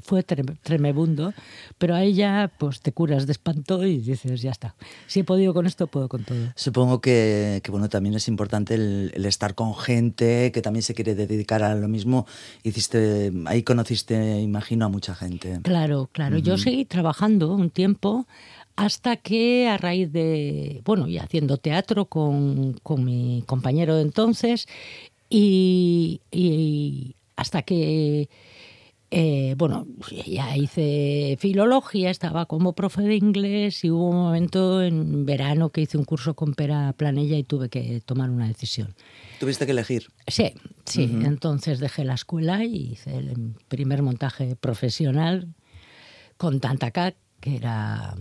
fue 0.01 0.23
tremebundo, 0.23 1.33
pero 1.77 1.95
ahí 1.95 2.13
ya 2.13 2.51
pues 2.57 2.81
te 2.81 2.91
curas 2.91 3.25
de 3.25 3.31
espanto 3.31 3.85
y 3.85 3.97
dices, 3.97 4.41
ya 4.41 4.51
está. 4.51 4.75
Si 5.07 5.21
he 5.21 5.23
podido 5.23 5.53
con 5.53 5.65
esto, 5.65 5.87
puedo 5.87 6.07
con 6.07 6.23
todo. 6.23 6.37
Supongo 6.55 7.01
que, 7.01 7.61
que 7.63 7.71
bueno, 7.71 7.89
también 7.89 8.15
es 8.15 8.27
importante 8.27 8.75
el, 8.75 9.11
el, 9.13 9.25
estar 9.25 9.55
con 9.55 9.75
gente 9.75 10.51
que 10.51 10.61
también 10.61 10.83
se 10.83 10.93
quiere 10.93 11.15
dedicar 11.15 11.63
a 11.63 11.75
lo 11.75 11.87
mismo. 11.87 12.25
Hiciste, 12.63 13.31
ahí 13.45 13.63
conociste, 13.63 14.39
imagino, 14.39 14.85
a 14.85 14.89
mucha 14.89 15.15
gente. 15.15 15.59
Claro, 15.63 16.09
claro. 16.11 16.37
Uh 16.37 16.39
-huh. 16.39 16.43
Yo 16.43 16.57
seguí 16.57 16.85
trabajando 16.85 17.53
un 17.53 17.69
tiempo 17.69 18.25
hasta 18.75 19.15
que 19.17 19.67
a 19.67 19.77
raíz 19.77 20.11
de, 20.11 20.81
bueno, 20.85 21.07
y 21.07 21.17
haciendo 21.17 21.57
teatro 21.57 22.05
con, 22.05 22.73
con 22.83 23.03
mi 23.03 23.43
compañero 23.47 23.95
de 23.95 24.03
entonces, 24.03 24.67
y, 25.29 26.21
y 26.31 27.15
hasta 27.35 27.63
que 27.63 28.29
eh, 29.09 29.55
bueno, 29.57 29.87
ya 30.25 30.57
hice 30.57 31.37
filología, 31.39 32.09
estaba 32.09 32.45
como 32.45 32.73
profe 32.73 33.03
de 33.03 33.15
inglés 33.15 33.85
y 33.85 33.91
hubo 33.91 34.09
un 34.09 34.17
momento 34.17 34.81
en 34.81 35.25
verano 35.25 35.69
que 35.69 35.81
hice 35.81 35.97
un 35.97 36.03
curso 36.03 36.33
con 36.33 36.53
Pera 36.53 36.93
Planella 36.93 37.37
y 37.37 37.43
tuve 37.43 37.69
que 37.69 38.01
tomar 38.01 38.29
una 38.29 38.47
decisión. 38.47 38.93
¿Tuviste 39.39 39.65
que 39.65 39.71
elegir? 39.71 40.07
Sí, 40.27 40.53
sí. 40.85 41.05
Uh 41.05 41.19
-huh. 41.19 41.25
Entonces 41.25 41.79
dejé 41.79 42.03
la 42.03 42.15
escuela 42.15 42.65
y 42.65 42.91
hice 42.93 43.15
el 43.17 43.55
primer 43.69 44.01
montaje 44.01 44.57
profesional 44.57 45.53
con 46.35 46.59
Tantacat, 46.59 47.15
que 47.39 47.55
era 47.55 48.13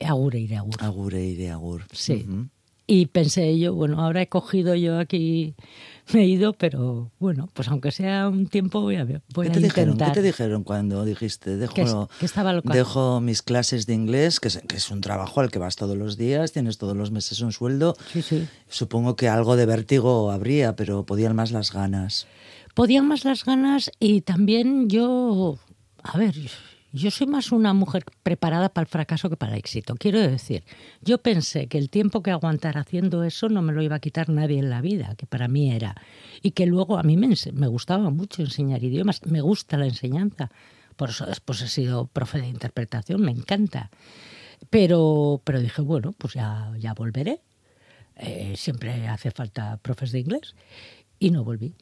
Agur 0.00 0.36
e 0.36 0.54
Agur. 0.54 0.74
Agur 0.80 1.14
e 1.14 1.50
Agur. 1.50 1.86
Sí. 1.92 2.26
Uh 2.28 2.30
-huh. 2.30 2.48
Y 2.86 3.06
pensé 3.06 3.58
yo, 3.58 3.74
bueno, 3.74 4.00
ahora 4.02 4.20
he 4.20 4.28
cogido 4.28 4.74
yo 4.74 4.98
aquí, 4.98 5.54
me 6.12 6.20
he 6.20 6.26
ido, 6.26 6.52
pero 6.52 7.10
bueno, 7.18 7.48
pues 7.54 7.68
aunque 7.68 7.90
sea 7.90 8.28
un 8.28 8.46
tiempo 8.46 8.82
voy 8.82 8.96
a, 8.96 9.04
voy 9.04 9.14
¿Qué 9.14 9.22
a 9.22 9.52
te 9.52 9.60
intentar. 9.60 9.86
Dijeron? 9.86 9.96
¿Qué 9.96 10.10
te 10.10 10.22
dijeron 10.22 10.64
cuando 10.64 11.04
dijiste, 11.06 11.56
dejo, 11.56 11.72
que, 11.72 11.86
que 12.20 12.26
estaba 12.26 12.52
local. 12.52 12.76
dejo 12.76 13.22
mis 13.22 13.40
clases 13.40 13.86
de 13.86 13.94
inglés, 13.94 14.38
que 14.38 14.48
es, 14.48 14.60
que 14.68 14.76
es, 14.76 14.90
un 14.90 15.00
trabajo 15.00 15.40
al 15.40 15.50
que 15.50 15.58
vas 15.58 15.76
todos 15.76 15.96
los 15.96 16.18
días, 16.18 16.52
tienes 16.52 16.76
todos 16.76 16.94
los 16.94 17.10
meses 17.10 17.40
un 17.40 17.52
sueldo? 17.52 17.96
Sí, 18.12 18.20
sí. 18.20 18.46
Supongo 18.68 19.16
que 19.16 19.28
algo 19.30 19.56
de 19.56 19.64
vértigo 19.64 20.30
habría, 20.30 20.76
pero 20.76 21.06
podían 21.06 21.34
más 21.34 21.52
las 21.52 21.72
ganas. 21.72 22.26
Podían 22.74 23.08
más 23.08 23.24
las 23.24 23.46
ganas 23.46 23.90
y 23.98 24.20
también 24.20 24.90
yo, 24.90 25.58
a 26.02 26.18
ver, 26.18 26.34
yo 26.94 27.10
soy 27.10 27.26
más 27.26 27.50
una 27.50 27.74
mujer 27.74 28.04
preparada 28.22 28.68
para 28.68 28.84
el 28.84 28.88
fracaso 28.88 29.28
que 29.28 29.36
para 29.36 29.52
el 29.52 29.58
éxito. 29.58 29.96
Quiero 29.96 30.20
decir, 30.20 30.62
yo 31.02 31.18
pensé 31.18 31.66
que 31.66 31.76
el 31.76 31.90
tiempo 31.90 32.22
que 32.22 32.30
aguantara 32.30 32.82
haciendo 32.82 33.24
eso 33.24 33.48
no 33.48 33.62
me 33.62 33.72
lo 33.72 33.82
iba 33.82 33.96
a 33.96 33.98
quitar 33.98 34.28
nadie 34.28 34.60
en 34.60 34.70
la 34.70 34.80
vida, 34.80 35.16
que 35.16 35.26
para 35.26 35.48
mí 35.48 35.72
era. 35.72 35.96
Y 36.40 36.52
que 36.52 36.66
luego 36.66 36.96
a 36.96 37.02
mí 37.02 37.16
me, 37.16 37.34
me 37.52 37.66
gustaba 37.66 38.10
mucho 38.10 38.42
enseñar 38.42 38.84
idiomas, 38.84 39.26
me 39.26 39.40
gusta 39.40 39.76
la 39.76 39.86
enseñanza. 39.86 40.52
Por 40.94 41.10
eso 41.10 41.26
después 41.26 41.60
he 41.62 41.68
sido 41.68 42.06
profe 42.06 42.40
de 42.40 42.46
interpretación, 42.46 43.22
me 43.22 43.32
encanta. 43.32 43.90
Pero, 44.70 45.42
pero 45.42 45.60
dije, 45.60 45.82
bueno, 45.82 46.12
pues 46.16 46.34
ya, 46.34 46.72
ya 46.78 46.94
volveré. 46.94 47.40
Eh, 48.14 48.54
siempre 48.56 49.08
hace 49.08 49.32
falta 49.32 49.78
profes 49.78 50.12
de 50.12 50.20
inglés. 50.20 50.54
Y 51.18 51.32
no 51.32 51.42
volví 51.42 51.74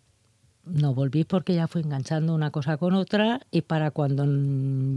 no 0.65 0.95
volví 0.95 1.25
porque 1.25 1.55
ya 1.55 1.67
fui 1.67 1.83
enganchando 1.83 2.35
una 2.35 2.51
cosa 2.51 2.77
con 2.77 2.95
otra 2.95 3.41
y 3.51 3.63
para 3.63 3.91
cuando 3.91 4.25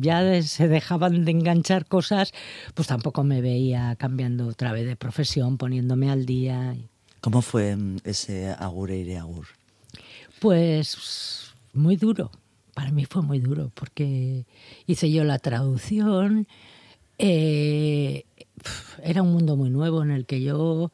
ya 0.02 0.42
se 0.44 0.68
dejaban 0.68 1.26
de 1.26 1.32
enganchar 1.32 1.86
cosas, 1.86 2.34
pues 2.74 2.88
tampoco 2.88 3.24
me 3.24 3.42
veía 3.42 3.96
cambiando 3.96 4.48
otra 4.48 4.72
vez 4.72 4.86
de 4.86 4.96
profesión, 4.96 5.58
poniéndome 5.58 6.12
al 6.12 6.26
día. 6.26 6.76
¿Cómo 7.22 7.42
fue 7.42 7.78
ese 8.04 8.50
agur 8.50 8.92
e 8.92 9.18
agur? 9.18 9.48
Pues 10.40 11.54
muy 11.74 11.96
duro. 11.96 12.32
Para 12.74 12.92
mí 12.92 13.06
fue 13.06 13.22
muy 13.22 13.40
duro 13.40 13.72
porque 13.74 14.46
hice 14.86 15.10
yo 15.10 15.24
la 15.24 15.40
traducción. 15.40 16.48
Eh, 17.18 18.26
era 19.02 19.24
un 19.24 19.32
mundo 19.32 19.56
muy 19.56 19.70
nuevo 19.70 20.04
en 20.04 20.12
el 20.12 20.26
que 20.26 20.42
yo 20.42 20.92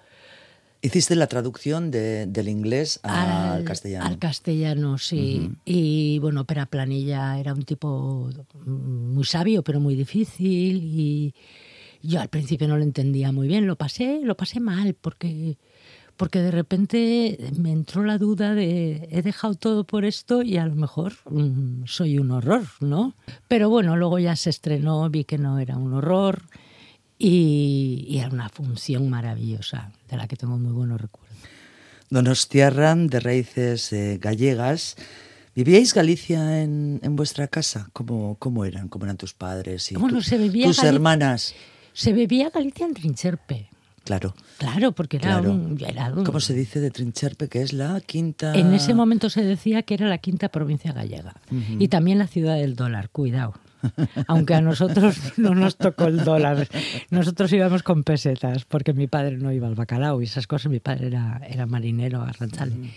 Hiciste 0.84 1.16
la 1.16 1.28
traducción 1.28 1.92
de, 1.92 2.26
del 2.26 2.48
inglés 2.48 3.00
al, 3.04 3.60
al, 3.60 3.64
castellano. 3.64 4.06
Al 4.08 4.18
castellano, 4.18 4.98
sí. 4.98 5.42
Uh 5.42 5.50
-huh. 5.50 5.56
Y 5.64 6.20
bueno, 6.20 6.46
Pera 6.46 6.66
Planilla 6.66 7.38
era 7.40 7.54
un 7.54 7.64
tipo 7.64 8.30
muy 8.66 9.24
sabio, 9.24 9.62
pero 9.64 9.80
muy 9.80 9.96
difícil. 9.96 10.78
Y 10.84 11.36
yo 12.02 12.20
al 12.20 12.30
principio 12.30 12.68
no 12.68 12.78
lo 12.78 12.84
entendía 12.84 13.32
muy 13.32 13.48
bien. 13.48 13.68
Lo 13.68 13.76
pasé, 13.76 14.22
lo 14.24 14.36
pasé 14.36 14.60
mal, 14.60 14.96
porque, 14.96 15.58
porque 16.18 16.40
de 16.40 16.50
repente 16.50 17.38
me 17.58 17.72
entró 17.72 18.04
la 18.04 18.18
duda 18.18 18.56
de 18.56 19.08
he 19.12 19.22
dejado 19.22 19.54
todo 19.54 19.84
por 19.84 20.04
esto 20.04 20.42
y 20.42 20.58
a 20.58 20.66
lo 20.66 20.76
mejor 20.76 21.14
mmm, 21.30 21.84
soy 21.86 22.18
un 22.18 22.32
horror, 22.32 22.66
¿no? 22.80 23.14
Pero 23.48 23.70
bueno, 23.70 23.96
luego 23.98 24.18
ya 24.18 24.36
se 24.36 24.50
estrenó, 24.50 25.08
vi 25.12 25.26
que 25.26 25.38
no 25.38 25.60
era 25.60 25.78
un 25.78 25.94
horror. 25.94 26.42
Y, 27.24 28.06
y, 28.10 28.18
era 28.18 28.30
una 28.30 28.50
función 28.50 29.08
maravillosa, 29.08 29.92
de 30.10 30.18
la 30.18 30.28
que 30.28 30.36
tengo 30.36 30.58
muy 30.58 30.72
buenos 30.72 31.00
recuerdos. 31.00 31.38
Donostiarra, 32.10 32.96
de 32.96 33.20
raíces 33.20 33.94
eh, 33.94 34.18
gallegas. 34.20 34.96
¿Vivíais 35.56 35.94
Galicia 35.94 36.64
en, 36.64 37.00
en 37.04 37.16
vuestra 37.16 37.48
casa? 37.48 37.90
¿Cómo, 37.94 38.38
¿Cómo, 38.40 38.66
eran? 38.66 38.88
¿Cómo 38.88 39.06
eran 39.06 39.18
tus 39.18 39.34
padres 39.34 39.92
y 39.92 39.96
tu, 39.96 40.22
se 40.22 40.40
bebía 40.40 40.66
tus 40.66 40.78
Galicia, 40.78 40.96
hermanas? 40.96 41.54
Se 41.94 42.12
bebía 42.12 42.50
Galicia 42.50 42.88
en 42.88 42.96
Trincherpe. 42.96 43.70
Claro. 44.04 44.34
Claro, 44.58 44.92
porque 44.94 45.18
era, 45.18 45.38
claro. 45.40 45.52
Un, 45.52 45.78
era 45.86 46.12
un... 46.12 46.24
¿Cómo 46.24 46.40
se 46.40 46.56
dice 46.56 46.80
de 46.80 46.90
Trincherpe? 46.90 47.50
Que 47.50 47.62
es 47.62 47.72
la 47.72 48.02
quinta... 48.02 48.56
En 48.56 48.74
ese 48.74 48.96
momento 48.96 49.30
se 49.30 49.44
decía 49.44 49.84
que 49.84 49.94
era 49.94 50.08
la 50.08 50.18
quinta 50.18 50.50
provincia 50.50 50.92
gallega. 50.92 51.36
Uh 51.52 51.56
-huh. 51.56 51.76
Y 51.80 51.88
también 51.88 52.18
la 52.18 52.26
ciudad 52.26 52.56
del 52.56 52.76
dólar, 52.76 53.10
cuidado. 53.10 53.54
Aunque 54.28 54.54
a 54.54 54.62
nosotros 54.62 55.34
no 55.38 55.56
nos 55.56 55.78
tocó 55.78 56.06
el 56.06 56.24
dólar. 56.24 56.68
Nosotros 57.10 57.52
íbamos 57.54 57.84
con 57.84 58.04
pesetas, 58.04 58.66
porque 58.66 58.94
mi 58.94 59.08
padre 59.08 59.38
no 59.38 59.52
iba 59.52 59.68
al 59.68 59.76
bacalao 59.76 60.22
y 60.22 60.26
esas 60.26 60.48
cosas. 60.48 60.72
Mi 60.72 60.80
padre 60.80 61.08
era, 61.08 61.42
era 61.48 61.66
marinero, 61.66 62.22
arranchale. 62.22 62.74
Uh 62.74 62.84
-huh. 62.84 62.92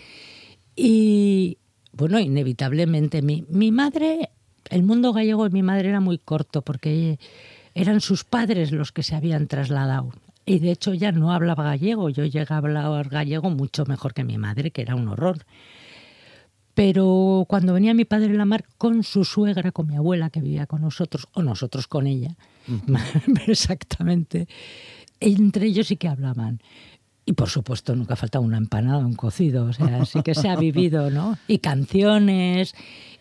Y 0.75 1.57
bueno, 1.93 2.19
inevitablemente 2.19 3.21
mi, 3.21 3.45
mi 3.49 3.71
madre, 3.71 4.29
el 4.69 4.83
mundo 4.83 5.13
gallego 5.13 5.45
de 5.45 5.51
mi 5.51 5.63
madre 5.63 5.89
era 5.89 6.01
muy 6.01 6.17
corto, 6.17 6.61
porque 6.61 7.19
eran 7.73 8.01
sus 8.01 8.23
padres 8.23 8.71
los 8.71 8.91
que 8.91 9.03
se 9.03 9.15
habían 9.15 9.47
trasladado. 9.47 10.11
Y 10.45 10.59
de 10.59 10.71
hecho 10.71 10.93
ya 10.93 11.11
no 11.11 11.31
hablaba 11.31 11.63
gallego. 11.63 12.09
Yo 12.09 12.25
llegué 12.25 12.53
a 12.53 12.57
hablar 12.57 13.09
gallego 13.09 13.49
mucho 13.49 13.85
mejor 13.85 14.13
que 14.13 14.23
mi 14.23 14.37
madre, 14.37 14.71
que 14.71 14.81
era 14.81 14.95
un 14.95 15.07
horror. 15.07 15.39
Pero 16.75 17.45
cuando 17.47 17.73
venía 17.73 17.93
mi 17.93 18.03
padre 18.03 18.27
en 18.27 18.37
la 18.37 18.45
mar 18.45 18.65
con 18.77 19.03
su 19.03 19.23
suegra, 19.23 19.71
con 19.71 19.87
mi 19.87 19.95
abuela 19.95 20.29
que 20.29 20.41
vivía 20.41 20.67
con 20.67 20.81
nosotros, 20.81 21.27
o 21.33 21.41
nosotros 21.41 21.87
con 21.87 22.05
ella, 22.05 22.35
exactamente, 23.47 24.47
entre 25.21 25.67
ellos 25.67 25.87
sí 25.87 25.95
que 25.95 26.09
hablaban. 26.09 26.61
Y 27.25 27.33
por 27.33 27.49
supuesto 27.49 27.95
nunca 27.95 28.15
falta 28.17 28.39
una 28.39 28.57
empanada, 28.57 29.05
un 29.05 29.15
cocido, 29.15 29.65
o 29.65 29.73
sea, 29.73 30.05
sí 30.05 30.21
que 30.21 30.35
se 30.35 30.49
ha 30.49 30.57
vivido, 30.57 31.09
¿no? 31.09 31.39
Y 31.47 31.59
canciones, 31.59 32.75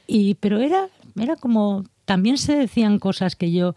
y, 0.07 0.35
pero 0.35 0.61
era, 0.61 0.89
era 1.19 1.37
como, 1.37 1.85
también 2.05 2.37
se 2.37 2.57
decían 2.57 2.99
cosas 2.99 3.37
que 3.37 3.53
yo 3.53 3.77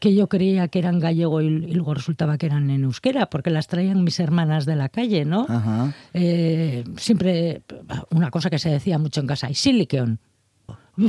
que 0.00 0.14
yo 0.14 0.28
creía 0.28 0.66
que 0.68 0.78
eran 0.78 0.98
gallego 0.98 1.42
y, 1.42 1.46
y, 1.46 1.74
luego 1.74 1.94
resultaba 1.94 2.38
que 2.38 2.46
eran 2.46 2.70
en 2.70 2.84
euskera, 2.84 3.28
porque 3.28 3.50
las 3.50 3.68
traían 3.68 4.02
mis 4.02 4.18
hermanas 4.18 4.64
de 4.64 4.74
la 4.74 4.88
calle, 4.88 5.24
¿no? 5.24 5.46
Ajá. 5.48 5.94
Eh, 6.14 6.84
siempre 6.96 7.62
una 8.10 8.30
cosa 8.30 8.50
que 8.50 8.58
se 8.58 8.70
decía 8.70 8.98
mucho 8.98 9.20
en 9.20 9.26
casa, 9.26 9.48
y 9.50 9.54
siliqueón. 9.54 10.18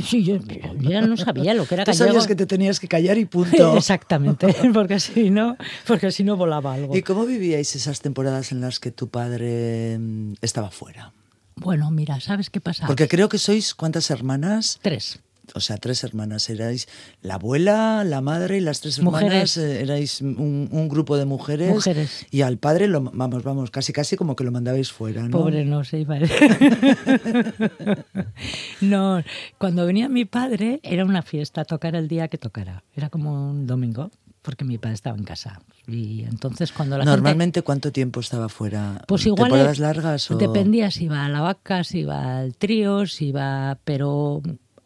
Sí, 0.02 0.24
yo, 0.24 0.38
ya 0.78 1.02
no 1.02 1.16
sabía 1.16 1.52
lo 1.52 1.66
que 1.66 1.74
era 1.74 1.84
Tú 1.84 1.92
sabías 1.92 2.26
que 2.26 2.34
te 2.34 2.46
tenías 2.46 2.80
que 2.80 2.88
callar 2.88 3.18
y 3.18 3.24
punto. 3.24 3.76
Exactamente, 3.76 4.54
porque 4.74 5.00
si 5.00 5.30
no, 5.30 5.56
porque 5.86 6.12
si 6.12 6.22
no 6.22 6.36
volaba 6.36 6.74
algo. 6.74 6.96
¿Y 6.96 7.02
cómo 7.02 7.26
vivíais 7.26 7.74
esas 7.74 8.00
temporadas 8.00 8.52
en 8.52 8.60
las 8.60 8.78
que 8.78 8.90
tu 8.90 9.08
padre 9.08 9.98
mm, 9.98 10.34
estaba 10.40 10.70
fuera? 10.70 11.12
Bueno, 11.56 11.90
mira, 11.90 12.20
¿sabes 12.20 12.48
qué 12.48 12.60
pasa? 12.60 12.86
Porque 12.86 13.08
creo 13.08 13.28
que 13.28 13.38
sois 13.38 13.74
cuántas 13.74 14.10
hermanas? 14.10 14.78
Tres 14.82 15.20
o 15.54 15.60
sea, 15.60 15.76
tres 15.76 16.04
hermanas. 16.04 16.48
Erais 16.50 16.88
la 17.20 17.34
abuela, 17.34 18.04
la 18.04 18.20
madre 18.20 18.58
y 18.58 18.60
las 18.60 18.80
tres 18.80 18.98
hermanas. 18.98 19.22
Mujeres. 19.22 19.56
Eh, 19.56 19.82
erais 19.82 20.20
un, 20.20 20.68
un, 20.70 20.88
grupo 20.88 21.16
de 21.16 21.24
mujeres. 21.24 21.70
Mujeres. 21.70 22.26
Y 22.30 22.42
al 22.42 22.58
padre, 22.58 22.88
lo, 22.88 23.02
vamos, 23.02 23.42
vamos, 23.42 23.70
casi 23.70 23.92
casi 23.92 24.16
como 24.16 24.36
que 24.36 24.44
lo 24.44 24.52
mandabais 24.52 24.92
fuera, 24.92 25.22
¿no? 25.22 25.30
Pobre 25.30 25.64
no 25.64 25.84
se 25.84 26.00
iba. 26.00 26.18
no, 28.80 29.22
cuando 29.58 29.86
venía 29.86 30.08
mi 30.08 30.24
padre 30.24 30.80
era 30.82 31.04
una 31.04 31.22
fiesta, 31.22 31.64
tocar 31.64 31.96
el 31.96 32.08
día 32.08 32.28
que 32.28 32.38
tocara. 32.38 32.84
Era 32.94 33.10
como 33.10 33.50
un 33.50 33.66
domingo 33.66 34.10
porque 34.42 34.64
mi 34.64 34.76
padre 34.76 34.94
estaba 34.94 35.16
en 35.16 35.24
casa. 35.24 35.62
Y 35.86 36.24
entonces 36.24 36.72
cuando 36.72 36.98
la 36.98 37.04
Normalmente, 37.04 37.62
¿cuánto 37.62 37.92
tiempo 37.92 38.20
estaba 38.20 38.48
fuera? 38.48 39.02
Pues 39.06 39.24
igual 39.26 39.50
¿Temporadas 39.50 39.78
largas 39.78 40.30
o...? 40.30 40.36
Dependía 40.36 40.90
si 40.90 41.04
iba 41.04 41.24
a 41.24 41.28
la 41.28 41.40
vaca, 41.40 41.84
si 41.84 42.00
iba 42.00 42.38
al 42.38 42.56
trío, 42.56 43.06
si 43.06 43.28
iba... 43.28 43.78
Pero 43.84 44.42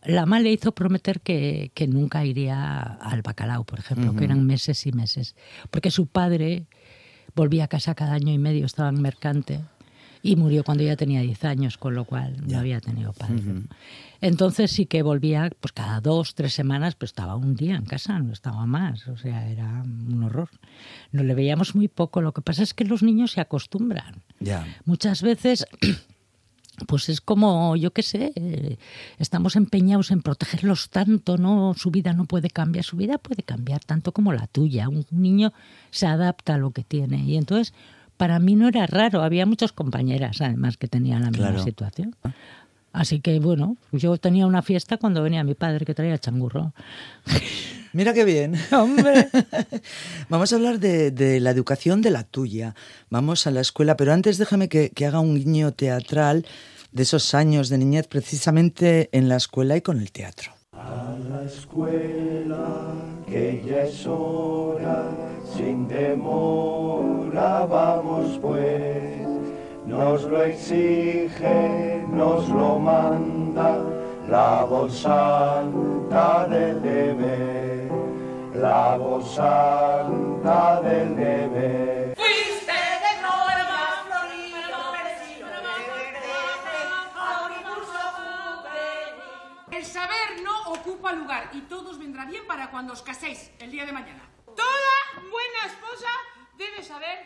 la 0.07 0.23
mamá 0.23 0.41
le 0.41 0.53
hizo 0.53 0.73
prometer 0.73 1.21
que, 1.21 1.71
que, 1.75 1.87
nunca 1.87 2.25
iría 2.25 2.81
al 2.81 3.23
bacalao, 3.23 3.65
por 3.65 3.79
ejemplo, 3.79 4.15
que 4.15 4.25
eran 4.25 4.45
meses 4.47 4.87
y 4.87 4.93
meses. 4.93 5.37
Porque 5.71 5.91
su 5.91 6.07
padre 6.07 6.67
volvía 7.35 7.65
a 7.65 7.69
casa 7.69 7.95
cada 7.95 8.15
año 8.15 8.33
y 8.33 8.39
medio, 8.39 8.67
estaba 8.67 8.89
en 8.89 9.01
mercante, 9.01 9.61
y 10.27 10.35
murió 10.35 10.65
cuando 10.65 10.83
ya 10.83 10.97
tenía 10.97 11.21
10 11.21 11.45
años, 11.45 11.79
con 11.79 11.95
lo 11.95 12.05
cual 12.05 12.37
no 12.47 12.59
había 12.59 12.81
tenido 12.81 13.13
padre. 13.13 13.43
Entonces 14.21 14.73
sí 14.73 14.87
que 14.87 15.03
volvía, 15.03 15.51
pues 15.61 15.73
cada 15.73 16.01
dos, 16.01 16.35
tres 16.35 16.53
semanas, 16.53 16.97
pues 16.97 17.11
estaba 17.11 17.37
un 17.37 17.55
día 17.55 17.77
en 17.77 17.85
casa, 17.85 18.19
no 18.19 18.33
estaba 18.33 18.67
más, 18.67 19.07
o 19.07 19.17
sea, 19.17 19.49
era 19.49 19.85
un 19.85 20.25
horror. 20.25 20.51
No 21.13 21.23
le 21.23 21.35
veíamos 21.35 21.77
muy 21.77 21.87
poco, 21.87 22.23
lo 22.23 22.33
que 22.33 22.43
pasa 22.43 22.65
es 22.65 22.75
que 22.75 22.85
los 22.85 23.05
niños 23.05 23.33
se 23.33 23.41
acostumbran. 23.41 24.23
Muchas 24.85 25.23
veces 25.23 25.67
pues 26.87 27.09
es 27.09 27.21
como, 27.21 27.77
yo 27.77 27.93
qué 27.93 28.03
sé, 28.03 28.79
estamos 29.19 29.57
empeñados 29.57 30.11
en 30.11 30.23
protegerlos 30.23 30.91
tanto, 30.91 31.39
¿no? 31.39 31.75
Su 31.75 31.91
vida 31.91 32.13
no 32.13 32.27
puede 32.27 32.51
cambiar, 32.51 32.85
su 32.85 32.97
vida 32.97 33.19
puede 33.19 33.43
cambiar 33.43 33.85
tanto 33.85 34.13
como 34.13 34.33
la 34.33 34.47
tuya. 34.47 34.89
Un 34.89 35.07
niño 35.11 35.53
se 35.91 36.07
adapta 36.07 36.55
a 36.55 36.59
lo 36.59 36.71
que 36.71 36.85
tiene. 36.85 37.25
Y 37.25 37.37
entonces, 37.37 37.73
para 38.17 38.39
mí 38.39 38.55
no 38.55 38.69
era 38.69 38.87
raro, 38.87 39.23
había 39.23 39.47
muchas 39.47 39.73
compañeras 39.73 40.41
además 40.41 40.77
que 40.77 40.89
tenían 40.89 41.23
la 41.23 41.31
misma 41.31 41.63
situación. 41.63 42.15
Así 42.97 43.21
que 43.21 43.39
bueno, 43.41 43.77
yo 43.93 44.17
tenía 44.17 44.47
una 44.47 44.63
fiesta 44.63 44.97
cuando 44.97 45.23
venía 45.23 45.45
mi 45.45 45.53
padre 45.53 45.85
que 45.85 45.93
traía 45.93 46.17
changurro. 46.17 46.73
Mira 47.93 48.15
qué 48.15 48.25
bien. 48.25 48.55
Hombre. 48.73 49.29
Vamos 50.31 50.51
a 50.51 50.57
hablar 50.57 50.81
de, 50.81 51.39
la 51.41 51.51
educación 51.51 52.01
de 52.01 52.11
la 52.11 52.25
tuya. 52.25 52.75
Vamos 53.11 53.47
a 53.47 53.51
la 53.51 53.61
escuela, 53.61 53.99
pero 53.99 54.15
antes 54.15 54.39
déjame 54.39 54.71
que, 54.71 54.89
que 54.89 55.05
haga 55.05 55.21
un 55.21 55.35
guiño 55.35 55.73
teatral 55.73 56.47
de 56.91 57.03
esos 57.03 57.35
años 57.35 57.69
de 57.69 57.77
niñez 57.77 58.09
precisamente 58.09 59.11
en 59.13 59.29
la 59.29 59.37
escuela 59.37 59.77
y 59.77 59.83
con 59.83 60.01
el 60.01 60.11
teatro. 60.11 60.53
A 60.73 61.19
la 61.29 61.45
escuela, 61.45 62.95
que 63.27 63.63
ya 63.69 63.83
es 63.83 64.07
hora, 64.07 65.13
sin 65.55 65.87
demora 65.87 67.67
vamos 67.67 68.39
pues 68.41 69.26
nos 69.87 70.23
lo 70.25 70.43
exige, 70.43 72.05
nos 72.09 72.49
lo 72.49 72.79
manda 72.79 73.79
la 74.29 74.65
voz 74.65 74.99
santa 74.99 76.47
del 76.49 76.83
deber, 76.83 77.91
la 78.55 78.97
voz 78.97 79.35
santa 79.37 80.81
del 80.83 81.15
deber. 81.17 82.17
Fuiste 82.17 82.73
de 82.73 83.13
gloria, 83.21 84.05
florido, 84.09 84.79
El 89.71 89.85
saber 89.85 90.43
no 90.43 90.73
ocupa 90.73 91.13
lugar 91.13 91.51
y 91.53 91.61
todos 91.63 91.99
vendrá 91.99 92.25
bien 92.25 92.45
para 92.49 92.71
cuando 92.73 92.93
os 92.93 93.03
caséis 93.03 93.53
el 93.61 93.71
día 93.71 93.87
de 93.87 93.93
mañana. 93.93 94.29
Toda 94.57 94.97
buena 95.31 95.67
esposa 95.67 96.09
debe 96.57 96.83
saber 96.83 97.19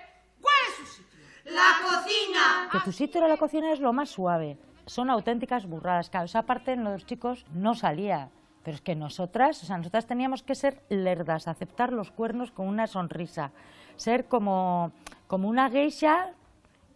cuál 0.42 0.54
es 0.68 0.76
su 0.76 0.87
sitio. 0.96 1.19
La 1.44 1.79
cocina. 1.83 2.68
Que 2.72 2.81
tu 2.81 2.92
sitio 2.92 3.18
era 3.18 3.29
la 3.29 3.37
cocina 3.37 3.72
es 3.72 3.81
lo 3.81 3.92
más 3.92 4.11
suave. 4.11 4.59
Son 4.87 5.11
auténticas 5.11 5.66
burradas. 5.66 6.11
Claro, 6.11 6.26
esa 6.26 6.42
parte 6.42 6.72
en 6.72 6.85
los 6.85 7.07
chicos 7.07 7.44
no 7.53 7.74
salía. 7.74 8.31
Pero 8.62 8.74
es 8.74 8.81
que 8.83 8.94
nosotras, 8.94 9.62
o 9.62 9.66
sea, 9.66 9.79
nosotras 9.79 10.07
teníamos 10.07 10.42
que 10.42 10.55
ser 10.55 10.83
lerdas, 10.90 11.48
aceptar 11.48 11.92
los 11.92 12.11
cuernos 12.11 12.50
con 12.50 12.68
una 12.68 12.87
sonrisa, 12.87 13.53
ser 13.96 14.26
como, 14.26 14.92
como 15.29 15.48
una 15.48 15.70
geisha, 15.70 16.35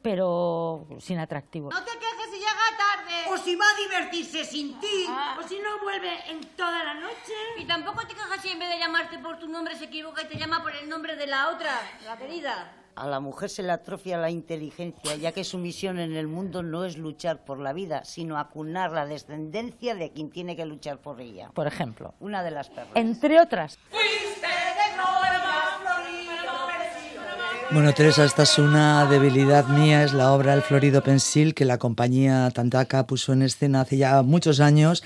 pero 0.03 0.87
sin 0.99 1.19
atractivo. 1.19 1.71
No 1.71 1.83
te 1.83 1.93
quejes 1.93 2.31
si 2.31 2.37
llega 2.37 2.53
tarde. 2.77 3.33
O 3.33 3.39
si 3.39 3.57
va 3.57 3.65
a 3.65 3.81
divertirse 3.81 4.45
sin 4.45 4.79
ti. 4.79 5.07
Ah. 5.09 5.39
O 5.41 5.49
si 5.49 5.59
no 5.59 5.79
vuelve 5.83 6.31
en 6.31 6.41
toda 6.55 6.85
la 6.85 6.95
noche. 6.95 7.33
Y 7.57 7.65
tampoco 7.65 8.07
te 8.07 8.15
quejas 8.15 8.43
si 8.43 8.51
en 8.51 8.59
vez 8.59 8.69
de 8.69 8.79
llamarte 8.79 9.19
por 9.19 9.39
tu 9.39 9.49
nombre 9.49 9.75
se 9.75 9.85
equivoca 9.85 10.23
y 10.23 10.29
te 10.29 10.37
llama 10.37 10.63
por 10.63 10.77
el 10.77 10.87
nombre 10.87 11.17
de 11.17 11.27
la 11.27 11.49
otra, 11.49 11.81
la 12.05 12.19
querida. 12.19 12.84
A 12.97 13.09
la 13.09 13.19
mujer 13.19 13.51
se 13.51 13.65
le 13.65 13.73
atrofia 13.73 14.19
la 14.19 14.31
inteligencia, 14.31 15.17
ya 15.17 15.33
que 15.33 15.43
su 15.43 15.59
misión 15.59 15.99
en 15.99 16.15
el 16.15 16.29
mundo 16.29 16.63
no 16.63 16.85
es 16.85 16.97
luchar 16.97 17.45
por 17.45 17.59
la 17.59 17.73
vida, 17.73 18.05
sino 18.05 18.39
acunar 18.39 18.93
la 18.93 19.05
descendencia 19.05 19.97
de 19.97 20.13
quien 20.13 20.31
tiene 20.31 20.55
que 20.55 20.65
luchar 20.65 20.99
por 20.99 21.21
ella. 21.21 21.51
Por 21.55 21.67
ejemplo, 21.67 22.15
una 22.21 22.45
de 22.45 22.53
las 22.53 22.69
perras. 22.71 22.93
Entre 22.95 23.41
otras. 23.41 23.79
Bueno, 27.71 27.93
Teresa, 27.93 28.25
esta 28.25 28.45
es 28.45 28.59
una 28.59 29.07
debilidad 29.07 29.67
mía, 29.67 30.05
es 30.05 30.13
la 30.13 30.33
obra 30.33 30.55
El 30.55 30.63
Florido 30.63 31.03
Pensil 31.03 31.55
que 31.55 31.65
la 31.65 31.79
compañía 31.79 32.49
Tantaca 32.51 33.07
puso 33.07 33.33
en 33.33 33.43
escena 33.43 33.81
hace 33.81 33.97
ya 33.97 34.23
muchos 34.23 34.61
años 34.61 35.03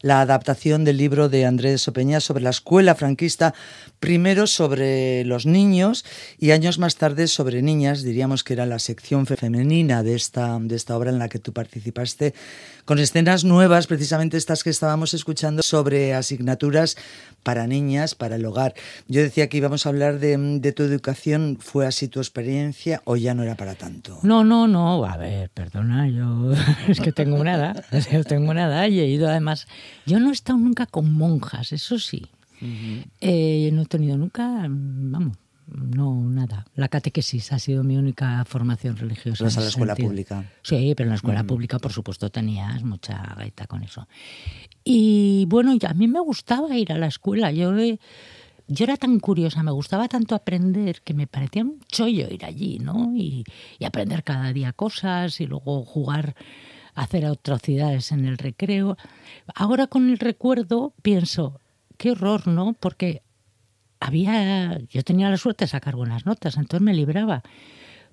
la 0.00 0.20
adaptación 0.20 0.84
del 0.84 0.96
libro 0.96 1.28
de 1.28 1.44
Andrés 1.44 1.82
Sopeña 1.82 2.20
sobre 2.20 2.42
la 2.42 2.50
escuela 2.50 2.94
franquista, 2.94 3.54
primero 4.00 4.46
sobre 4.46 5.24
los 5.24 5.46
niños 5.46 6.04
y 6.38 6.52
años 6.52 6.78
más 6.78 6.96
tarde 6.96 7.26
sobre 7.26 7.62
niñas, 7.62 8.02
diríamos 8.02 8.44
que 8.44 8.52
era 8.52 8.66
la 8.66 8.78
sección 8.78 9.26
femenina 9.26 10.02
de 10.02 10.14
esta, 10.14 10.58
de 10.60 10.76
esta 10.76 10.96
obra 10.96 11.10
en 11.10 11.18
la 11.18 11.28
que 11.28 11.38
tú 11.38 11.52
participaste, 11.52 12.34
con 12.88 12.98
escenas 12.98 13.44
nuevas, 13.44 13.86
precisamente 13.86 14.38
estas 14.38 14.64
que 14.64 14.70
estábamos 14.70 15.12
escuchando, 15.12 15.62
sobre 15.62 16.14
asignaturas 16.14 16.96
para 17.42 17.66
niñas, 17.66 18.14
para 18.14 18.36
el 18.36 18.46
hogar. 18.46 18.72
Yo 19.08 19.20
decía 19.20 19.50
que 19.50 19.58
íbamos 19.58 19.84
a 19.84 19.90
hablar 19.90 20.18
de, 20.20 20.38
de 20.38 20.72
tu 20.72 20.84
educación, 20.84 21.58
¿fue 21.60 21.86
así 21.86 22.08
tu 22.08 22.18
experiencia 22.18 23.02
o 23.04 23.16
ya 23.16 23.34
no 23.34 23.42
era 23.42 23.56
para 23.56 23.74
tanto? 23.74 24.18
No, 24.22 24.42
no, 24.42 24.66
no, 24.66 25.04
a 25.04 25.18
ver, 25.18 25.50
perdona, 25.50 26.08
yo 26.08 26.50
es 26.88 27.00
que 27.00 27.12
tengo 27.12 27.36
una 27.36 27.56
edad, 27.56 27.84
yo 28.10 28.24
tengo 28.24 28.50
una 28.50 28.64
edad 28.64 28.88
y 28.88 29.00
he 29.00 29.06
ido 29.06 29.28
además 29.28 29.66
yo 30.06 30.18
no 30.18 30.30
he 30.30 30.32
estado 30.32 30.58
nunca 30.58 30.86
con 30.86 31.12
monjas, 31.12 31.72
eso 31.72 31.98
sí. 31.98 32.26
Eh, 33.20 33.68
no 33.70 33.82
he 33.82 33.86
tenido 33.86 34.16
nunca, 34.16 34.64
vamos, 34.66 35.36
no, 35.70 36.14
nada. 36.28 36.66
La 36.74 36.88
catequesis 36.88 37.52
ha 37.52 37.58
sido 37.58 37.84
mi 37.84 37.96
única 37.96 38.44
formación 38.44 38.96
religiosa. 38.96 39.44
¿Vas 39.44 39.58
a 39.58 39.60
la 39.60 39.68
escuela 39.68 39.94
pública? 39.94 40.44
Sí, 40.62 40.94
pero 40.96 41.06
en 41.06 41.10
la 41.10 41.16
escuela 41.16 41.44
pública, 41.44 41.78
por 41.78 41.92
supuesto, 41.92 42.30
tenías 42.30 42.82
mucha 42.82 43.34
gaita 43.36 43.66
con 43.66 43.82
eso. 43.82 44.08
Y 44.84 45.46
bueno, 45.48 45.76
a 45.86 45.94
mí 45.94 46.08
me 46.08 46.20
gustaba 46.20 46.76
ir 46.76 46.92
a 46.92 46.98
la 46.98 47.06
escuela. 47.06 47.52
Yo, 47.52 47.72
yo 47.76 48.84
era 48.84 48.96
tan 48.96 49.20
curiosa, 49.20 49.62
me 49.62 49.72
gustaba 49.72 50.08
tanto 50.08 50.34
aprender 50.34 51.02
que 51.02 51.14
me 51.14 51.26
parecía 51.26 51.62
un 51.64 51.80
chollo 51.88 52.28
ir 52.30 52.44
allí, 52.44 52.78
¿no? 52.78 53.14
y 53.14 53.44
aprender 53.84 54.24
cada 54.24 54.52
día 54.52 54.72
cosas 54.72 55.40
y 55.40 55.46
luego 55.46 55.84
jugar 55.84 56.34
hacer 56.98 57.24
atrocidades 57.26 58.10
en 58.10 58.24
el 58.24 58.38
recreo. 58.38 58.96
Ahora 59.54 59.86
con 59.86 60.10
el 60.10 60.18
recuerdo 60.18 60.94
pienso, 61.02 61.60
qué 61.96 62.10
horror, 62.10 62.48
¿no? 62.48 62.74
Porque 62.74 63.22
había, 64.00 64.78
yo 64.88 65.02
tenía 65.02 65.30
la 65.30 65.36
suerte 65.36 65.64
de 65.64 65.68
sacar 65.68 65.96
buenas 65.96 66.26
notas, 66.26 66.56
entonces 66.56 66.84
me 66.84 66.94
libraba. 66.94 67.42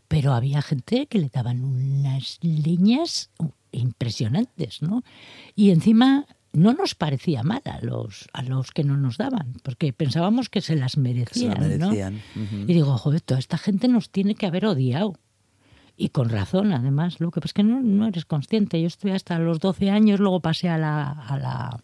Pero 0.07 0.33
había 0.33 0.61
gente 0.61 1.07
que 1.07 1.17
le 1.17 1.29
daban 1.29 1.63
unas 1.63 2.37
leñas 2.41 3.31
impresionantes, 3.71 4.81
¿no? 4.81 5.03
Y 5.55 5.71
encima 5.71 6.27
no 6.53 6.73
nos 6.73 6.95
parecía 6.95 7.43
mal 7.43 7.61
a 7.65 7.79
los, 7.81 8.27
a 8.33 8.41
los 8.43 8.71
que 8.71 8.83
no 8.83 8.97
nos 8.97 9.17
daban, 9.17 9.53
porque 9.63 9.91
pensábamos 9.93 10.49
que 10.49 10.61
se 10.61 10.75
las 10.75 10.97
merecían. 10.97 11.79
¿no? 11.79 11.93
Y 11.93 12.73
digo, 12.73 12.97
joder, 12.97 13.21
toda 13.21 13.39
esta 13.39 13.57
gente 13.57 13.87
nos 13.87 14.09
tiene 14.09 14.35
que 14.35 14.45
haber 14.45 14.65
odiado. 14.65 15.15
Y 15.97 16.09
con 16.09 16.29
razón, 16.29 16.73
además. 16.73 17.19
Lo 17.19 17.31
que 17.31 17.39
pasa 17.39 17.49
es 17.49 17.53
que 17.53 17.63
no, 17.63 18.07
eres 18.07 18.25
consciente. 18.25 18.81
Yo 18.81 18.87
estuve 18.87 19.13
hasta 19.13 19.39
los 19.39 19.59
12 19.59 19.91
años, 19.91 20.19
luego 20.19 20.41
pasé 20.41 20.67
a 20.67 20.77
la, 20.77 21.09
a 21.09 21.37
la, 21.37 21.83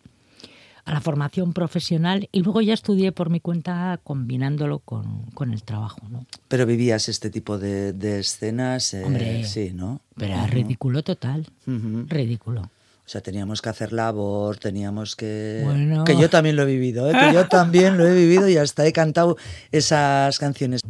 a 0.91 0.95
la 0.95 1.01
formación 1.01 1.53
profesional 1.53 2.27
y 2.31 2.41
luego 2.41 2.61
ya 2.61 2.73
estudié 2.73 3.11
por 3.13 3.29
mi 3.29 3.39
cuenta 3.39 3.99
combinándolo 4.03 4.79
con, 4.79 5.23
con 5.33 5.53
el 5.53 5.63
trabajo. 5.63 6.01
¿no? 6.09 6.25
Pero 6.49 6.65
vivías 6.65 7.07
este 7.07 7.29
tipo 7.29 7.57
de, 7.57 7.93
de 7.93 8.19
escenas, 8.19 8.93
eh, 8.93 9.03
Hombre, 9.05 9.45
sí, 9.45 9.71
¿no? 9.73 10.01
Pero 10.17 10.33
era 10.33 10.47
ridículo 10.47 11.01
total, 11.01 11.47
ridículo. 11.65 12.61
O 12.63 13.09
sea, 13.11 13.21
teníamos 13.21 13.61
que 13.61 13.69
hacer 13.69 13.93
labor, 13.93 14.57
teníamos 14.57 15.15
que... 15.15 15.61
Bueno. 15.63 16.03
Que 16.03 16.17
yo 16.17 16.29
también 16.29 16.55
lo 16.55 16.63
he 16.63 16.65
vivido, 16.65 17.09
¿eh? 17.09 17.13
que 17.13 17.33
yo 17.33 17.47
también 17.47 17.97
lo 17.97 18.07
he 18.07 18.13
vivido 18.13 18.47
y 18.47 18.57
hasta 18.57 18.85
he 18.85 18.93
cantado 18.93 19.37
esas 19.71 20.39
canciones. 20.39 20.81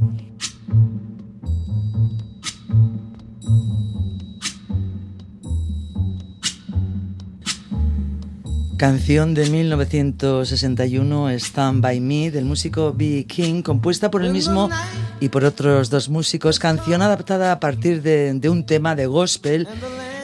Canción 8.82 9.36
de 9.36 9.48
1961, 9.48 11.30
Stand 11.30 11.82
By 11.84 12.00
Me, 12.00 12.32
del 12.32 12.46
músico 12.46 12.92
B. 12.92 13.28
King, 13.28 13.62
compuesta 13.62 14.10
por 14.10 14.26
él 14.26 14.32
mismo 14.32 14.72
y 15.20 15.30
por 15.30 15.46
otros 15.46 15.92
dos 15.92 16.10
músicos. 16.10 16.58
Canción 16.58 17.04
adaptada 17.04 17.52
a 17.52 17.60
partir 17.60 18.02
de, 18.02 18.50
un 18.50 18.66
tema 18.66 18.96
de 18.96 19.06
gospel, 19.06 19.68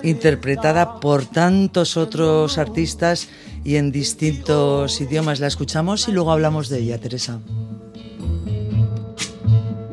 interpretada 0.02 1.00
por 1.00 1.28
tantos 1.28 1.98
otros 1.98 2.58
artistas 2.58 3.28
y 3.64 3.76
en 3.76 3.92
distintos 3.92 5.02
idiomas. 5.02 5.40
La 5.40 5.46
escuchamos 5.46 6.08
y 6.08 6.12
luego 6.12 6.32
hablamos 6.32 6.68
de 6.70 6.80
ella, 6.80 6.98
Teresa. 6.98 7.40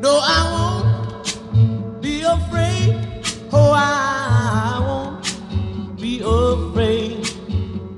No, 0.01 0.17
I 0.17 0.41
won't 0.49 2.01
be 2.01 2.23
afraid. 2.23 2.95
Oh, 3.51 3.75
I 3.75 4.79
won't 4.79 6.01
be 6.01 6.19
afraid. 6.23 7.04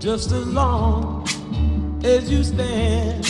Just 0.08 0.32
as 0.32 0.48
long 0.48 1.28
as 2.02 2.32
you 2.32 2.41
stand, 2.41 3.26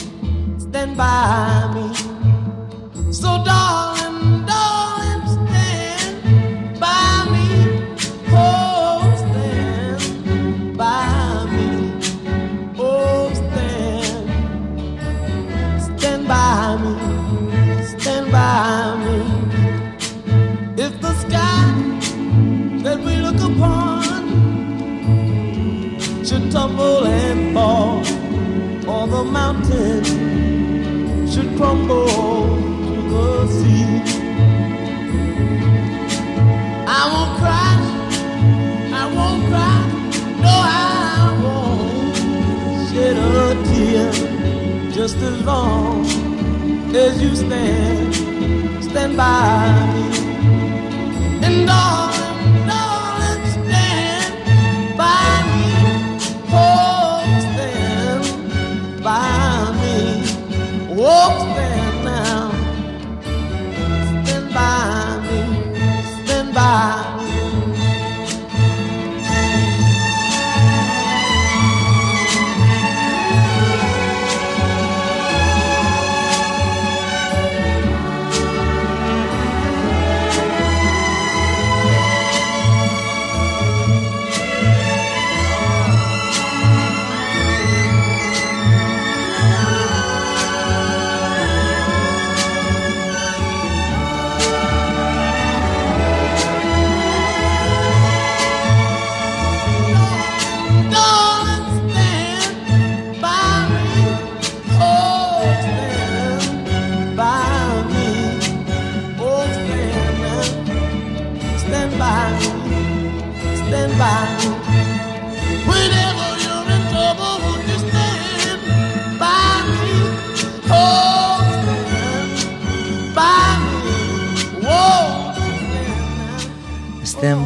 stand 0.62 0.96
by 0.96 1.74
me. 1.74 3.12
So, 3.12 3.44
darling, 3.44 3.96
just 45.08 45.24
as 45.24 45.41
long 45.46 46.06
as 46.93 47.22
you 47.22 47.34
stand, 47.34 48.13
stand 48.84 49.15
by 49.15 50.12
me. 50.12 50.16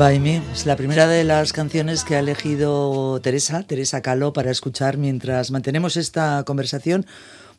Es 0.02 0.66
la 0.66 0.78
primera 0.78 1.08
de 1.08 1.24
las 1.24 1.54
canciones 1.54 2.04
que 2.04 2.16
ha 2.16 2.20
elegido 2.20 3.22
Teresa, 3.22 3.62
Teresa 3.62 4.02
Caló, 4.02 4.34
para 4.34 4.50
escuchar 4.50 4.98
mientras 4.98 5.52
mantenemos 5.52 5.96
esta 5.96 6.44
conversación 6.44 7.06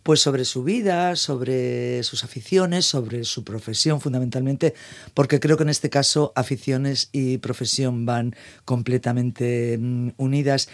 pues 0.03 0.19
sobre 0.21 0.45
su 0.45 0.65
vida, 0.65 1.15
sobre 1.15 2.03
sus 2.03 2.25
aficiones, 2.25 2.85
sobre 2.85 3.23
su 3.23 3.45
profesión 3.45 4.01
fundamentalmente, 4.01 4.75
porque 5.15 5.39
creo 5.39 5.57
que 5.57 5.63
en 5.63 5.69
este 5.69 5.89
caso 5.89 6.33
aficiones 6.35 7.11
y 7.13 7.39
profesión 7.39 8.07
van 8.07 8.35
completamente 8.65 9.79
mm, 9.81 10.09
unidas. 10.17 10.69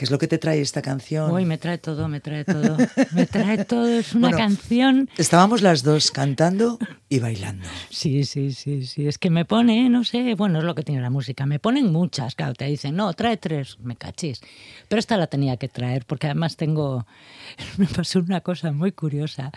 ¿Qué 0.00 0.06
es 0.06 0.10
lo 0.10 0.16
que 0.16 0.28
te 0.28 0.38
trae 0.38 0.62
esta 0.62 0.80
canción? 0.80 1.30
Uy, 1.30 1.44
me 1.44 1.58
trae 1.58 1.76
todo, 1.76 2.08
me 2.08 2.20
trae 2.20 2.42
todo. 2.46 2.78
Me 3.12 3.26
trae 3.26 3.66
todo. 3.66 3.86
Es 3.86 4.14
una 4.14 4.28
Bueno, 4.30 4.38
canción. 4.38 5.10
Estábamos 5.18 5.60
las 5.60 5.82
dos 5.82 6.10
cantando 6.10 6.78
y 7.10 7.18
bailando. 7.18 7.68
Sí, 7.90 8.24
sí, 8.24 8.52
sí, 8.52 8.86
sí. 8.86 9.06
Es 9.06 9.18
que 9.18 9.28
me 9.28 9.44
pone, 9.44 9.90
no 9.90 10.02
sé, 10.04 10.34
bueno, 10.36 10.60
es 10.60 10.64
lo 10.64 10.74
que 10.74 10.84
tiene 10.84 11.02
la 11.02 11.10
música. 11.10 11.44
Me 11.44 11.58
ponen 11.58 11.92
muchas, 11.92 12.34
claro, 12.34 12.54
te 12.54 12.64
dicen, 12.64 12.96
no, 12.96 13.12
trae 13.12 13.36
tres, 13.36 13.76
me 13.80 13.94
cachis. 13.94 14.40
Pero 14.88 15.00
esta 15.00 15.18
la 15.18 15.26
tenía 15.26 15.58
que 15.58 15.68
traer 15.68 16.06
porque 16.06 16.28
además 16.28 16.56
tengo. 16.56 17.06
Me 17.76 17.84
pasó 17.84 18.20
una 18.20 18.40
cosa 18.40 18.72
muy 18.72 18.92
curiosa. 18.92 19.52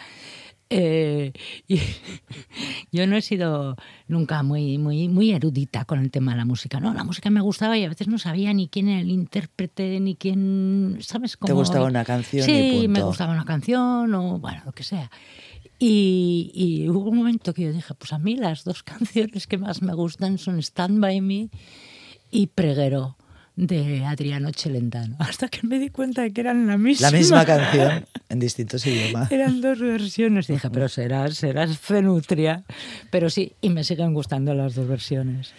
Eh, 0.70 1.34
y 1.68 1.80
yo 2.92 3.06
no 3.08 3.16
he 3.16 3.22
sido 3.22 3.76
nunca 4.08 4.44
muy, 4.44 4.78
muy, 4.78 5.08
muy 5.08 5.32
erudita 5.32 5.86
con 5.86 6.00
el 6.00 6.10
tema 6.12 6.32
de 6.32 6.38
la 6.40 6.46
música. 6.46 6.80
No, 6.80 6.94
la 6.94 7.04
música 7.04 7.30
me 7.30 7.42
gustaba 7.42 7.78
y 7.78 7.84
a 7.84 7.90
veces 7.90 8.08
no 8.08 8.18
sabía 8.18 8.54
ni 8.54 8.68
quién 8.68 8.88
era 8.90 9.02
el 9.02 9.10
intérprete, 9.12 10.00
ni 10.00 10.16
quién, 10.16 10.98
¿sabes? 11.02 11.38
Te 11.44 11.54
gustaba 11.54 11.86
una 11.86 12.04
canción 12.06 12.44
y 12.44 12.46
Sí, 12.46 12.88
me 12.88 13.00
punto. 13.00 13.08
gustaba 13.08 13.34
una 13.34 13.46
canción 13.46 14.14
o, 14.14 14.40
bueno, 14.40 14.62
lo 14.66 14.72
que 14.72 14.84
sea. 14.84 15.12
Y, 15.80 16.52
y 16.54 16.90
hubo 16.90 17.10
un 17.10 17.18
momento 17.18 17.54
que 17.54 17.64
yo 17.64 17.74
dije, 17.74 17.94
pues 17.96 18.14
a 18.14 18.18
mí 18.20 18.36
las 18.36 18.64
dos 18.64 18.84
canciones 18.84 19.48
que 19.48 19.58
más 19.58 19.82
me 19.82 19.94
gustan 19.94 20.38
son 20.38 20.60
Stand 20.60 21.00
By 21.00 21.22
Me 21.22 21.50
y 22.32 22.48
Preguero 22.48 23.18
de 23.56 24.04
Adriano 24.06 24.50
Celentano. 24.56 25.16
Hasta 25.20 25.48
que 25.48 25.66
me 25.68 25.80
di 25.80 25.90
cuenta 25.90 26.24
de 26.24 26.32
que 26.34 26.42
eran 26.42 26.68
la 26.68 26.78
misma. 26.78 27.12
La 27.12 27.18
misma 27.18 27.46
canción 27.54 28.06
en 28.30 28.40
distintos 28.40 28.86
idiomas. 28.86 29.32
Eran 29.32 29.62
dos 29.62 29.80
versiones. 29.80 30.48
Dije, 30.48 30.70
pero 30.70 30.90
serás, 30.90 31.36
serás 31.36 31.78
fenutria. 31.78 32.64
Pero 33.12 33.30
sí, 33.30 33.54
y 33.62 33.70
me 33.70 33.84
siguen 33.84 34.14
gustando 34.14 34.54
las 34.54 34.76
dos 34.76 34.88
versiones. 34.88 35.54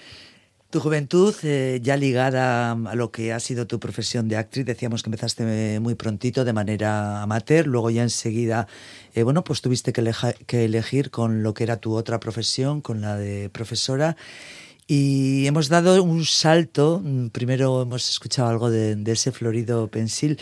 Tu 0.70 0.80
juventud, 0.80 1.32
eh, 1.44 1.78
ya 1.84 1.96
ligada 1.96 2.72
a 2.72 2.94
lo 2.96 3.12
que 3.12 3.32
ha 3.32 3.38
sido 3.38 3.68
tu 3.68 3.78
profesión 3.78 4.26
de 4.26 4.36
actriz, 4.36 4.66
decíamos 4.66 5.04
que 5.04 5.08
empezaste 5.08 5.78
muy 5.78 5.94
prontito 5.94 6.44
de 6.44 6.52
manera 6.52 7.22
amateur, 7.22 7.68
luego 7.68 7.90
ya 7.90 8.02
enseguida, 8.02 8.66
eh, 9.14 9.22
bueno, 9.22 9.44
pues 9.44 9.60
tuviste 9.62 9.92
que, 9.92 10.00
eleja- 10.00 10.32
que 10.48 10.64
elegir 10.64 11.12
con 11.12 11.44
lo 11.44 11.54
que 11.54 11.62
era 11.62 11.76
tu 11.76 11.94
otra 11.94 12.18
profesión, 12.18 12.80
con 12.80 13.00
la 13.02 13.16
de 13.16 13.50
profesora. 13.50 14.16
Y 14.86 15.46
hemos 15.46 15.68
dado 15.68 16.02
un 16.02 16.24
salto, 16.24 17.02
primero 17.32 17.82
hemos 17.82 18.10
escuchado 18.10 18.50
algo 18.50 18.70
de, 18.70 19.02
ese 19.06 19.32
florido 19.32 19.88
pensil, 19.88 20.38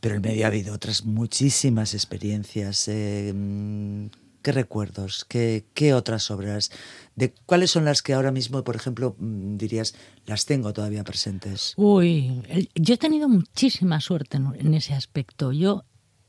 pero 0.00 0.16
en 0.16 0.22
medio 0.22 0.44
ha 0.44 0.48
habido 0.48 0.74
otras 0.74 1.04
muchísimas 1.04 1.94
experiencias. 1.94 2.88
eh, 2.88 3.32
mm, 3.34 4.06
¿Qué 4.42 4.52
recuerdos? 4.52 5.24
¿Qué, 5.28 5.64
¿Qué 5.74 5.92
otras 5.92 6.30
obras? 6.30 6.70
¿De 7.16 7.34
cuáles 7.46 7.72
son 7.72 7.84
las 7.84 8.00
que 8.00 8.14
ahora 8.14 8.30
mismo, 8.30 8.62
por 8.62 8.76
ejemplo, 8.76 9.16
mm, 9.18 9.56
dirías, 9.56 9.94
las 10.24 10.44
tengo 10.44 10.72
todavía 10.72 11.02
presentes? 11.02 11.72
Uy, 11.76 12.42
yo 12.74 12.94
he 12.94 12.98
tenido 12.98 13.28
muchísima 13.28 14.00
suerte 14.00 14.36
en 14.36 14.74
ese 14.74 14.94
aspecto. 14.94 15.52
Yo 15.52 15.84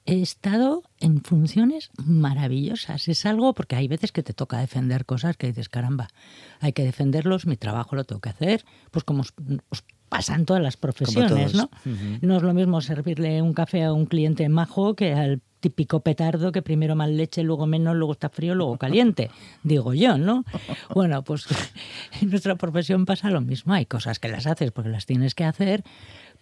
he 0.07 0.21
estado 0.21 0.83
en 0.99 1.21
funciones 1.21 1.91
maravillosas. 2.03 3.09
Es 3.09 3.25
algo 3.25 3.53
porque 3.53 3.75
hay 3.75 3.89
veces 3.89 4.13
que 4.13 4.23
te 4.23 4.33
toca 4.33 4.57
defender 4.57 5.05
cosas 5.05 5.35
que 5.35 5.47
dices, 5.47 5.67
caramba, 5.67 6.07
hay 6.61 6.71
que 6.71 6.83
defenderlos, 6.83 7.45
mi 7.45 7.57
trabajo 7.57 7.95
lo 7.95 8.05
tengo 8.05 8.21
que 8.21 8.29
hacer. 8.29 8.65
Pues 8.89 9.03
como 9.03 9.21
os, 9.21 9.33
os 9.69 9.83
pasa 10.07 10.35
en 10.35 10.45
todas 10.45 10.63
las 10.63 10.77
profesiones, 10.77 11.53
¿no? 11.53 11.69
No 12.21 12.37
es 12.37 12.43
lo 12.43 12.53
mismo 12.53 12.79
servirle 12.79 13.41
un 13.41 13.53
café 13.53 13.83
a 13.83 13.91
un 13.91 14.05
cliente 14.05 14.47
majo 14.47 14.95
que 14.95 15.13
al 15.13 15.41
típico 15.59 16.01
petardo 16.01 16.51
que 16.51 16.61
primero 16.61 16.95
más 16.95 17.09
leche, 17.09 17.43
luego 17.43 17.65
menos, 17.65 17.95
luego 17.95 18.13
está 18.13 18.29
frío, 18.29 18.55
luego 18.55 18.77
caliente, 18.77 19.29
digo 19.63 19.93
yo, 19.93 20.17
¿no? 20.17 20.45
Bueno, 20.93 21.23
pues 21.23 21.47
en 22.21 22.29
nuestra 22.29 22.55
profesión 22.55 23.05
pasa 23.05 23.29
lo 23.29 23.41
mismo. 23.41 23.73
Hay 23.73 23.85
cosas 23.85 24.19
que 24.19 24.29
las 24.29 24.47
haces 24.47 24.71
porque 24.71 24.89
las 24.89 25.05
tienes 25.05 25.35
que 25.35 25.43
hacer, 25.43 25.83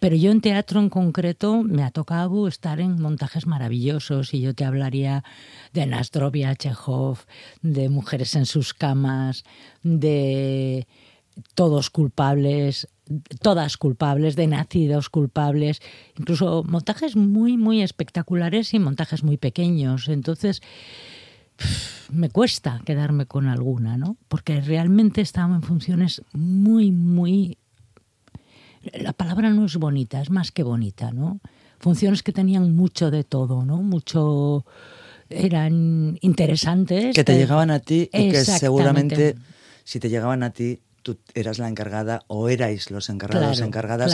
pero 0.00 0.16
yo 0.16 0.30
en 0.30 0.40
teatro 0.40 0.80
en 0.80 0.90
concreto 0.90 1.62
me 1.62 1.82
ha 1.82 1.90
tocado 1.90 2.48
estar 2.48 2.80
en 2.80 3.00
montajes 3.00 3.46
maravillosos 3.46 4.34
y 4.34 4.40
yo 4.40 4.54
te 4.54 4.64
hablaría 4.64 5.24
de 5.72 5.86
Nastrovia, 5.86 6.54
Chekhov, 6.54 7.18
de 7.62 7.88
Mujeres 7.88 8.34
en 8.34 8.46
sus 8.46 8.74
camas, 8.74 9.44
de 9.82 10.86
todos 11.54 11.90
culpables, 11.90 12.88
todas 13.40 13.76
culpables, 13.76 14.36
de 14.36 14.46
nacidos 14.46 15.10
culpables, 15.10 15.80
incluso 16.18 16.64
montajes 16.64 17.16
muy, 17.16 17.56
muy 17.56 17.82
espectaculares 17.82 18.74
y 18.74 18.78
montajes 18.78 19.22
muy 19.22 19.36
pequeños. 19.36 20.08
Entonces, 20.08 20.62
me 22.10 22.30
cuesta 22.30 22.80
quedarme 22.84 23.26
con 23.26 23.46
alguna, 23.46 23.96
¿no? 23.96 24.16
Porque 24.28 24.60
realmente 24.60 25.20
estamos 25.20 25.56
en 25.56 25.62
funciones 25.62 26.22
muy, 26.32 26.92
muy... 26.92 27.58
La 28.94 29.12
palabra 29.12 29.50
no 29.50 29.66
es 29.66 29.76
bonita, 29.76 30.20
es 30.20 30.30
más 30.30 30.52
que 30.52 30.62
bonita, 30.62 31.10
¿no? 31.10 31.40
Funciones 31.78 32.22
que 32.22 32.32
tenían 32.32 32.74
mucho 32.74 33.10
de 33.10 33.24
todo, 33.24 33.64
¿no? 33.64 33.78
Mucho... 33.78 34.64
eran 35.28 36.18
interesantes. 36.20 37.14
Que 37.14 37.24
te 37.24 37.36
llegaban 37.36 37.70
a 37.70 37.80
ti 37.80 38.08
y 38.12 38.30
que 38.30 38.44
seguramente 38.44 39.36
si 39.84 40.00
te 40.00 40.08
llegaban 40.08 40.42
a 40.42 40.50
ti 40.50 40.80
tú 41.06 41.18
eras 41.34 41.60
la 41.60 41.68
encargada 41.68 42.24
o 42.26 42.48
erais 42.48 42.90
los 42.90 43.08
encargados, 43.10 43.60
encargadas 43.60 44.12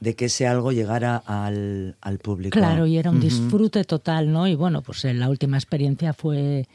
de 0.00 0.16
que 0.16 0.24
ese 0.24 0.48
algo 0.48 0.72
llegara 0.72 1.16
al, 1.16 2.18
público. 2.20 2.58
Claro, 2.58 2.84
y 2.84 2.96
era 2.98 3.10
un 3.10 3.20
disfrute 3.20 3.84
total, 3.84 4.32
¿no? 4.32 4.48
Y 4.48 4.56
bueno, 4.56 4.82
pues 4.82 5.04
eh, 5.04 5.14
la 5.14 5.28
última 5.28 5.56
experiencia 5.56 6.12
fue 6.12 6.66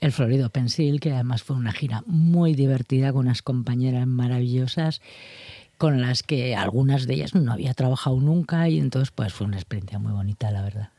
el 0.00 0.10
Florido 0.10 0.50
Pensil, 0.50 0.98
que 0.98 1.12
además 1.12 1.44
fue 1.44 1.54
una 1.54 1.70
gira 1.70 2.02
muy 2.06 2.54
divertida 2.54 3.12
con 3.12 3.26
unas 3.26 3.42
compañeras 3.42 4.08
maravillosas 4.08 5.00
con 5.82 6.00
las 6.00 6.22
que 6.22 6.54
algunas 6.54 7.08
de 7.08 7.14
ellas 7.14 7.34
no 7.34 7.52
había 7.52 7.74
trabajado 7.74 8.20
nunca 8.20 8.68
y 8.68 8.78
entonces 8.78 9.10
pues 9.12 9.32
fue 9.32 9.48
una 9.48 9.56
experiencia 9.56 9.98
muy 9.98 10.12
bonita, 10.12 10.52
la 10.52 10.62
verdad. 10.62 10.90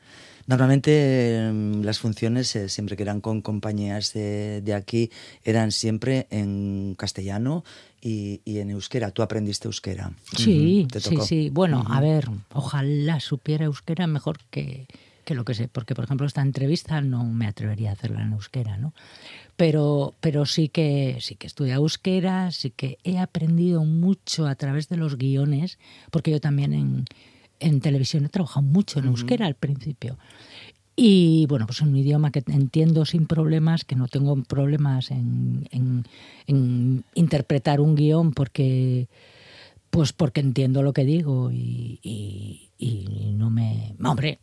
Normalmente 0.46 1.38
em, 1.38 1.84
las 1.84 2.00
funciones, 2.00 2.54
eh, 2.58 2.68
siempre 2.68 2.98
que 2.98 3.04
eran 3.04 3.22
con 3.22 3.42
compañías 3.42 4.12
de, 4.12 4.60
de, 4.60 4.74
aquí, 4.74 5.10
eran 5.46 5.72
siempre 5.72 6.28
en 6.32 6.96
castellano 6.98 7.64
y, 8.02 8.42
en 8.46 8.72
euskera. 8.72 9.12
¿Tú 9.12 9.22
aprendiste 9.22 9.70
euskera? 9.70 10.12
Sí, 10.36 10.86
sí, 11.00 11.16
sí. 11.24 11.50
Bueno, 11.50 11.86
a 11.88 12.02
ver, 12.02 12.28
ojalá 12.52 13.22
supiera 13.22 13.64
euskera 13.64 14.06
mejor 14.06 14.40
que, 14.52 14.88
que 15.24 15.34
lo 15.34 15.46
que 15.46 15.54
sé, 15.54 15.70
porque 15.70 15.96
por 15.96 16.04
ejemplo 16.04 16.28
esta 16.28 16.42
entrevista 16.42 17.00
no 17.00 17.24
me 17.24 17.48
atrevería 17.48 17.92
a 17.92 17.94
hacerla 17.94 18.24
en 18.24 18.34
euskera, 18.34 18.76
¿no? 18.76 18.94
Pero, 19.56 20.16
pero 20.20 20.46
sí 20.46 20.68
que 20.68 21.18
sí 21.22 21.36
que 21.36 21.48
estudié 21.48 21.74
euskera, 21.74 22.52
sí 22.52 22.72
que 22.72 22.98
he 23.04 23.20
aprendido 23.20 23.86
mucho 23.86 24.48
a 24.48 24.56
través 24.56 24.90
de 24.90 24.98
los 24.98 25.18
guiones, 25.18 25.78
porque 26.10 26.32
yo 26.32 26.42
también 26.42 26.74
en, 26.74 27.06
en 27.60 27.80
televisión 27.80 28.26
he 28.26 28.30
trabajado 28.30 28.66
mucho 28.66 29.00
en 29.00 29.06
euskera 29.06 29.46
al 29.46 29.56
principio. 29.56 30.18
Y 30.96 31.48
bueno, 31.48 31.66
pues 31.66 31.80
es 31.80 31.88
un 31.88 31.96
idioma 31.96 32.32
que 32.32 32.44
entiendo 32.48 33.04
sin 33.06 33.26
problemas, 33.26 33.84
que 33.84 33.96
no 33.96 34.08
tengo 34.08 34.36
problemas 34.44 35.10
en, 35.10 35.68
en, 35.72 37.04
interpretar 37.16 37.82
un 37.82 37.96
guion 37.96 38.32
porque 38.32 39.08
pues 39.94 40.12
porque 40.12 40.42
entiendo 40.42 40.82
lo 40.82 40.92
que 40.92 41.06
digo 41.06 41.52
y, 41.52 42.00
y, 42.02 43.36
no 43.36 43.52
me... 43.52 43.96
Hombre, 44.04 44.40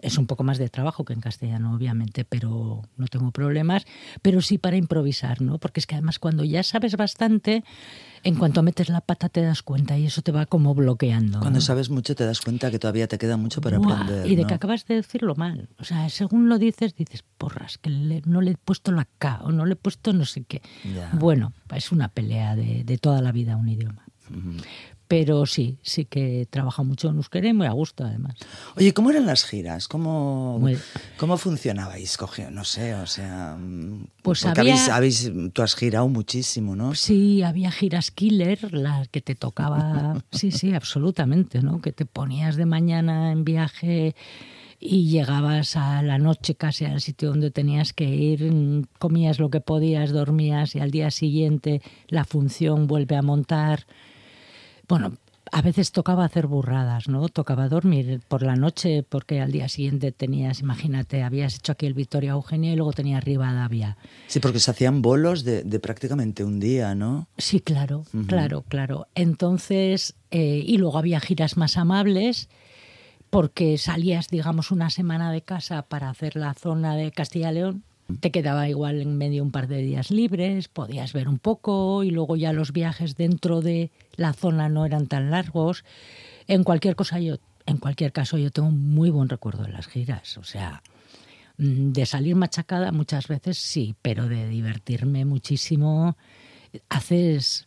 es 0.00 0.16
un 0.16 0.28
poco 0.28 0.44
más 0.44 0.58
de 0.58 0.68
trabajo 0.68 1.04
que 1.04 1.12
en 1.12 1.20
castellano, 1.20 1.74
obviamente, 1.74 2.24
pero 2.24 2.82
no 2.96 3.06
tengo 3.08 3.32
problemas, 3.32 3.84
pero 4.22 4.40
sí 4.40 4.58
para 4.58 4.76
improvisar, 4.76 5.42
¿no? 5.42 5.58
Porque 5.58 5.80
es 5.80 5.88
que 5.88 5.96
además 5.96 6.20
cuando 6.20 6.44
ya 6.44 6.62
sabes 6.62 6.96
bastante, 6.96 7.64
en 8.22 8.36
cuanto 8.36 8.62
metes 8.62 8.90
la 8.90 9.00
pata 9.00 9.28
te 9.28 9.42
das 9.42 9.64
cuenta 9.64 9.98
y 9.98 10.06
eso 10.06 10.22
te 10.22 10.30
va 10.30 10.46
como 10.46 10.72
bloqueando. 10.72 11.40
Cuando 11.40 11.60
sabes 11.60 11.90
mucho 11.90 12.14
te 12.14 12.24
das 12.24 12.40
cuenta 12.40 12.70
que 12.70 12.78
todavía 12.78 13.08
te 13.08 13.18
queda 13.18 13.36
mucho 13.36 13.60
para 13.60 13.78
aprender. 13.78 14.30
Y 14.30 14.36
de 14.36 14.46
que 14.46 14.54
acabas 14.54 14.86
de 14.86 14.94
decirlo 14.94 15.34
mal. 15.34 15.68
O 15.80 15.84
sea, 15.84 16.08
según 16.10 16.48
lo 16.48 16.60
dices, 16.60 16.94
dices, 16.94 17.24
porras, 17.38 17.76
que 17.78 17.90
no 18.24 18.40
le 18.40 18.52
he 18.52 18.56
puesto 18.56 18.92
la 18.92 19.08
K 19.18 19.40
o 19.42 19.50
no 19.50 19.66
le 19.66 19.72
he 19.72 19.76
puesto 19.76 20.12
no 20.12 20.26
sé 20.26 20.44
qué. 20.44 20.62
Bueno, 21.14 21.52
es 21.74 21.90
una 21.90 22.06
pelea 22.06 22.54
de, 22.54 22.84
de 22.84 22.98
toda 22.98 23.20
la 23.20 23.32
vida 23.32 23.56
un 23.56 23.68
idioma. 23.68 24.06
Pero 25.12 25.44
sí, 25.44 25.76
sí 25.82 26.06
que 26.06 26.48
trabaja 26.48 26.82
mucho 26.82 27.10
en 27.10 27.16
euskera 27.16 27.46
y 27.46 27.52
muy 27.52 27.66
a 27.66 27.72
gusto 27.72 28.02
además. 28.02 28.34
Oye, 28.76 28.94
¿cómo 28.94 29.10
eran 29.10 29.26
las 29.26 29.44
giras? 29.44 29.86
¿Cómo, 29.86 30.58
¿cómo 31.18 31.36
funcionabais? 31.36 32.16
no 32.50 32.64
sé, 32.64 32.94
o 32.94 33.06
sea... 33.06 33.58
Pues 34.22 34.46
había, 34.46 34.96
habéis, 34.96 35.30
tú 35.52 35.60
has 35.60 35.74
girado 35.74 36.08
muchísimo, 36.08 36.74
¿no? 36.76 36.94
Sí, 36.94 37.42
había 37.42 37.70
giras 37.70 38.10
killer, 38.10 38.72
las 38.72 39.08
que 39.08 39.20
te 39.20 39.34
tocaba... 39.34 40.24
sí, 40.32 40.50
sí, 40.50 40.72
absolutamente, 40.72 41.60
¿no? 41.60 41.82
Que 41.82 41.92
te 41.92 42.06
ponías 42.06 42.56
de 42.56 42.64
mañana 42.64 43.32
en 43.32 43.44
viaje 43.44 44.14
y 44.80 45.10
llegabas 45.10 45.76
a 45.76 46.00
la 46.00 46.16
noche 46.16 46.54
casi 46.54 46.86
al 46.86 47.02
sitio 47.02 47.28
donde 47.28 47.50
tenías 47.50 47.92
que 47.92 48.04
ir, 48.04 48.50
comías 48.98 49.38
lo 49.40 49.50
que 49.50 49.60
podías, 49.60 50.10
dormías 50.10 50.74
y 50.74 50.80
al 50.80 50.90
día 50.90 51.10
siguiente 51.10 51.82
la 52.08 52.24
función 52.24 52.86
vuelve 52.86 53.16
a 53.16 53.20
montar 53.20 53.86
bueno, 54.92 55.16
a 55.50 55.62
veces 55.62 55.90
tocaba 55.90 56.26
hacer 56.26 56.46
burradas, 56.46 57.08
¿no? 57.08 57.26
Tocaba 57.30 57.70
dormir 57.70 58.20
por 58.28 58.42
la 58.42 58.56
noche 58.56 59.02
porque 59.08 59.40
al 59.40 59.50
día 59.50 59.66
siguiente 59.70 60.12
tenías, 60.12 60.60
imagínate, 60.60 61.22
habías 61.22 61.56
hecho 61.56 61.72
aquí 61.72 61.86
el 61.86 61.94
Victoria 61.94 62.32
Eugenia 62.32 62.74
y 62.74 62.76
luego 62.76 62.92
tenía 62.92 63.16
arriba 63.16 63.54
Davia. 63.54 63.96
Sí, 64.26 64.38
porque 64.38 64.60
se 64.60 64.70
hacían 64.70 65.00
bolos 65.00 65.44
de, 65.44 65.62
prácticamente 65.80 66.44
un 66.44 66.60
día, 66.60 66.94
¿no? 66.94 67.26
Sí, 67.38 67.60
claro, 67.60 68.04
claro, 68.26 68.66
claro. 68.68 69.06
Entonces, 69.14 70.14
eh, 70.30 70.62
y 70.62 70.76
luego 70.76 70.98
había 70.98 71.20
giras 71.20 71.56
más 71.56 71.78
amables 71.78 72.50
porque 73.30 73.78
salías, 73.78 74.28
digamos, 74.28 74.70
una 74.72 74.90
semana 74.90 75.32
de 75.32 75.40
casa 75.40 75.80
para 75.80 76.10
hacer 76.10 76.36
la 76.36 76.52
zona 76.52 76.96
de 76.96 77.12
Castilla-León 77.12 77.82
te 78.20 78.30
quedaba 78.30 78.68
igual 78.68 79.00
en 79.00 79.16
medio 79.16 79.42
un 79.42 79.50
par 79.50 79.68
de 79.68 79.78
días 79.82 80.10
libres, 80.10 80.68
podías 80.68 81.12
ver 81.12 81.28
un 81.28 81.38
poco 81.38 82.04
y 82.04 82.10
luego 82.10 82.36
ya 82.36 82.52
los 82.52 82.72
viajes 82.72 83.16
dentro 83.16 83.60
de 83.60 83.90
la 84.16 84.32
zona 84.32 84.68
no 84.68 84.86
eran 84.86 85.06
tan 85.06 85.30
largos. 85.30 85.84
En 86.48 86.64
cualquier 86.64 86.96
cosa 86.96 87.20
yo, 87.20 87.36
en 87.66 87.78
cualquier 87.78 88.12
caso 88.12 88.38
yo 88.38 88.50
tengo 88.50 88.68
un 88.68 88.94
muy 88.94 89.10
buen 89.10 89.28
recuerdo 89.28 89.64
de 89.64 89.72
las 89.72 89.86
giras, 89.86 90.36
o 90.38 90.44
sea, 90.44 90.82
mm, 91.58 91.92
de 91.92 92.06
salir 92.06 92.36
machacada 92.36 92.92
muchas 92.92 93.28
veces 93.28 93.58
sí, 93.58 93.94
pero 94.02 94.28
de 94.28 94.48
divertirme 94.48 95.24
muchísimo 95.24 96.16
haces 96.88 97.66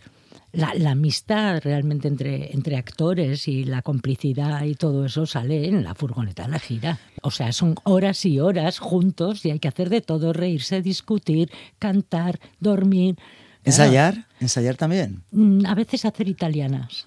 la, 0.51 0.91
amistad 0.91 1.61
realmente 1.63 2.07
entre, 2.07 2.53
entre 2.53 2.77
actores 2.77 3.47
y 3.47 3.65
la 3.65 3.81
complicidad 3.81 4.63
y 4.63 4.75
todo 4.75 5.05
eso 5.05 5.25
sale 5.25 5.67
en 5.67 5.83
la 5.83 5.95
furgoneta 5.95 6.43
de 6.43 6.49
la 6.49 6.59
gira. 6.59 6.99
O 7.21 7.31
sea, 7.31 7.51
son 7.51 7.75
horas 7.83 8.25
y 8.25 8.39
horas 8.39 8.79
juntos 8.79 9.45
y 9.45 9.51
hay 9.51 9.59
que 9.59 9.67
hacer 9.67 9.89
de 9.89 10.01
todo, 10.01 10.33
reírse, 10.33 10.81
discutir, 10.81 11.51
cantar, 11.79 12.39
dormir. 12.59 13.17
¿Ensayar? 13.63 14.27
¿Ensayar 14.39 14.75
también? 14.77 15.23
Mm, 15.31 15.65
a 15.65 15.75
veces 15.75 16.05
hacer 16.05 16.27
italianas. 16.27 17.05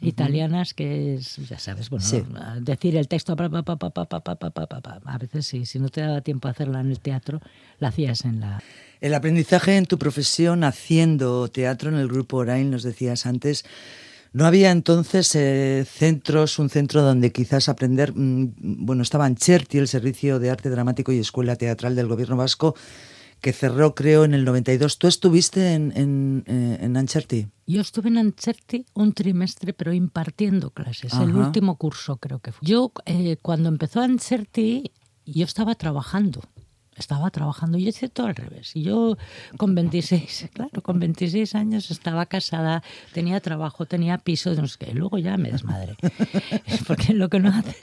Italianas, 0.00 0.74
que 0.74 1.14
es, 1.14 1.36
ya 1.48 1.58
sabes, 1.58 1.90
bueno, 1.90 2.04
decir 2.60 2.96
el 2.96 3.08
texto, 3.08 3.34
a 3.34 5.18
veces 5.18 5.46
sí, 5.46 5.66
si 5.66 5.78
no 5.78 5.88
te 5.88 6.00
daba 6.02 6.20
tiempo 6.20 6.48
a 6.48 6.52
hacerla 6.52 6.80
en 6.80 6.90
el 6.90 7.00
teatro, 7.00 7.40
la 7.80 7.88
hacías 7.88 8.24
en 8.24 8.40
la... 8.40 8.62
El 9.00 9.14
aprendizaje 9.14 9.76
en 9.76 9.86
tu 9.86 9.98
profesión 9.98 10.64
haciendo 10.64 11.48
teatro 11.48 11.90
en 11.90 11.96
el 11.96 12.08
grupo 12.08 12.38
Orain, 12.38 12.70
nos 12.70 12.82
decías 12.82 13.26
antes, 13.26 13.64
no 14.32 14.46
había 14.46 14.70
entonces 14.70 15.34
eh, 15.34 15.84
centros, 15.88 16.58
un 16.58 16.70
centro 16.70 17.02
donde 17.02 17.32
quizás 17.32 17.68
aprender, 17.68 18.12
mm, 18.14 18.84
bueno, 18.84 19.02
estaba 19.02 19.24
Ancherti, 19.24 19.78
el 19.78 19.88
Servicio 19.88 20.38
de 20.38 20.50
Arte 20.50 20.70
Dramático 20.70 21.12
y 21.12 21.18
Escuela 21.18 21.56
Teatral 21.56 21.96
del 21.96 22.06
Gobierno 22.06 22.36
Vasco, 22.36 22.74
que 23.40 23.52
cerró 23.52 23.94
creo 23.94 24.24
en 24.24 24.34
el 24.34 24.44
92. 24.44 24.98
¿Tú 24.98 25.06
estuviste 25.06 25.74
en, 25.74 25.92
en, 25.96 26.44
eh, 26.46 26.78
en 26.80 26.96
Ancherti? 26.96 27.48
Yo 27.66 27.80
estuve 27.80 28.08
en 28.08 28.18
Ancherti 28.18 28.86
un 28.94 29.12
trimestre, 29.12 29.72
pero 29.72 29.92
impartiendo 29.92 30.70
clases, 30.70 31.12
el 31.14 31.34
último 31.34 31.76
curso 31.76 32.16
creo 32.16 32.40
que 32.40 32.52
fue. 32.52 32.66
Yo, 32.66 32.92
eh, 33.06 33.36
cuando 33.42 33.68
empezó 33.68 34.00
Ancherti, 34.00 34.92
yo 35.26 35.44
estaba 35.44 35.74
trabajando 35.74 36.40
estaba 36.98 37.30
trabajando. 37.30 37.78
Yo 37.78 37.88
hice 37.88 38.08
todo 38.08 38.26
al 38.26 38.34
revés. 38.34 38.72
Yo 38.74 39.16
con 39.56 39.74
26, 39.74 40.50
claro, 40.54 40.82
con 40.82 40.98
26 40.98 41.54
años 41.54 41.90
estaba 41.90 42.26
casada, 42.26 42.82
tenía 43.12 43.40
trabajo, 43.40 43.86
tenía 43.86 44.18
piso, 44.18 44.52
no 44.54 44.66
sé 44.68 44.78
qué. 44.78 44.94
Luego 44.94 45.18
ya 45.18 45.36
me 45.36 45.50
desmadre. 45.50 45.96
Porque 46.86 47.14
lo 47.14 47.28
que 47.28 47.40
no 47.40 47.50
hace, 47.50 47.76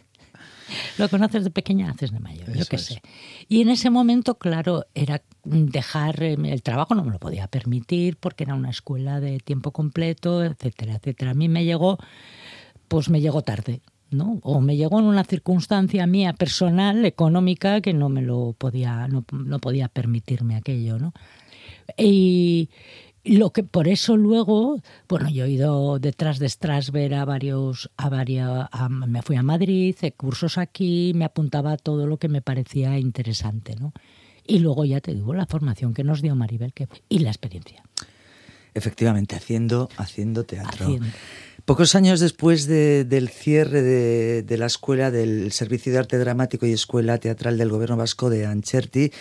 lo 0.97 1.07
que 1.09 1.17
no 1.17 1.25
haces 1.25 1.43
de 1.43 1.49
pequeña 1.51 1.91
haces 1.91 2.11
de 2.11 2.19
mayor, 2.19 2.51
yo 2.53 2.65
qué 2.65 2.77
sé. 2.77 3.01
Y 3.47 3.61
en 3.61 3.69
ese 3.69 3.89
momento, 3.89 4.35
claro, 4.35 4.85
era 4.93 5.21
dejar 5.43 6.23
eh, 6.23 6.33
el 6.33 6.63
trabajo, 6.63 6.95
no 6.95 7.03
me 7.03 7.11
lo 7.11 7.19
podía 7.19 7.47
permitir 7.47 8.17
porque 8.17 8.43
era 8.43 8.55
una 8.55 8.69
escuela 8.69 9.19
de 9.19 9.39
tiempo 9.39 9.71
completo, 9.71 10.43
etcétera, 10.43 10.95
etcétera. 10.95 11.31
A 11.31 11.35
mí 11.35 11.49
me 11.49 11.65
llegó 11.65 11.97
pues 12.87 13.09
me 13.09 13.21
llegó 13.21 13.41
tarde. 13.41 13.81
¿no? 14.11 14.39
O 14.43 14.61
me 14.61 14.77
llegó 14.77 14.99
en 14.99 15.05
una 15.05 15.23
circunstancia 15.23 16.07
mía 16.07 16.33
personal, 16.33 17.03
económica, 17.05 17.81
que 17.81 17.93
no 17.93 18.07
me 18.07 18.21
lo 18.21 18.55
podía, 18.57 19.07
no, 19.07 19.25
no 19.31 19.59
podía 19.59 19.89
permitirme 19.89 20.55
aquello, 20.55 20.99
¿no? 20.99 21.13
Y, 21.97 22.69
lo 23.25 23.51
que 23.51 23.63
por 23.63 23.87
eso 23.87 24.17
luego, 24.17 24.81
bueno, 25.09 25.29
yo 25.29 25.45
he 25.45 25.51
ido 25.51 25.99
detrás 25.99 26.37
de 26.39 26.47
Strasberg 26.47 27.13
a 27.15 27.25
varios, 27.25 27.89
a 27.97 28.09
varios, 28.09 28.67
me 28.89 29.21
fui 29.23 29.35
a 29.35 29.43
Madrid, 29.43 29.89
hice 29.89 30.11
cursos 30.11 30.57
aquí, 30.57 31.11
me 31.15 31.25
apuntaba 31.25 31.73
a 31.73 31.77
todo 31.77 32.05
lo 32.05 32.17
que 32.17 32.29
me 32.29 32.41
parecía 32.41 32.99
interesante, 32.99 33.75
¿no? 33.75 33.93
Y 34.47 34.59
luego 34.59 34.85
ya 34.85 35.01
te 35.01 35.13
digo 35.13 35.33
la 35.33 35.47
formación 35.47 35.95
que 35.95 36.03
nos 36.03 36.21
dio 36.21 36.35
Maribel 36.35 36.71
que, 36.71 36.87
y 37.09 37.19
la 37.19 37.29
experiencia. 37.29 37.83
Efectivamente, 38.75 39.35
haciendo, 39.35 39.89
haciendo 39.97 40.43
teatro. 40.43 40.99
Pocos 41.63 41.95
años 41.95 42.19
después 42.19 42.67
del 42.67 43.29
cierre 43.29 43.81
de, 43.81 44.43
de, 44.43 44.57
la 44.57 44.67
escuela 44.67 45.09
del 45.09 45.51
Servicio 45.51 45.91
de 45.91 45.97
Arte 45.97 46.19
Dramático 46.19 46.67
y 46.67 46.73
Escuela 46.73 47.17
Teatral 47.17 47.57
del 47.57 47.69
Gobierno 47.69 47.97
Vasco 47.97 48.29
de 48.29 48.45
Ancherti, 48.45 49.11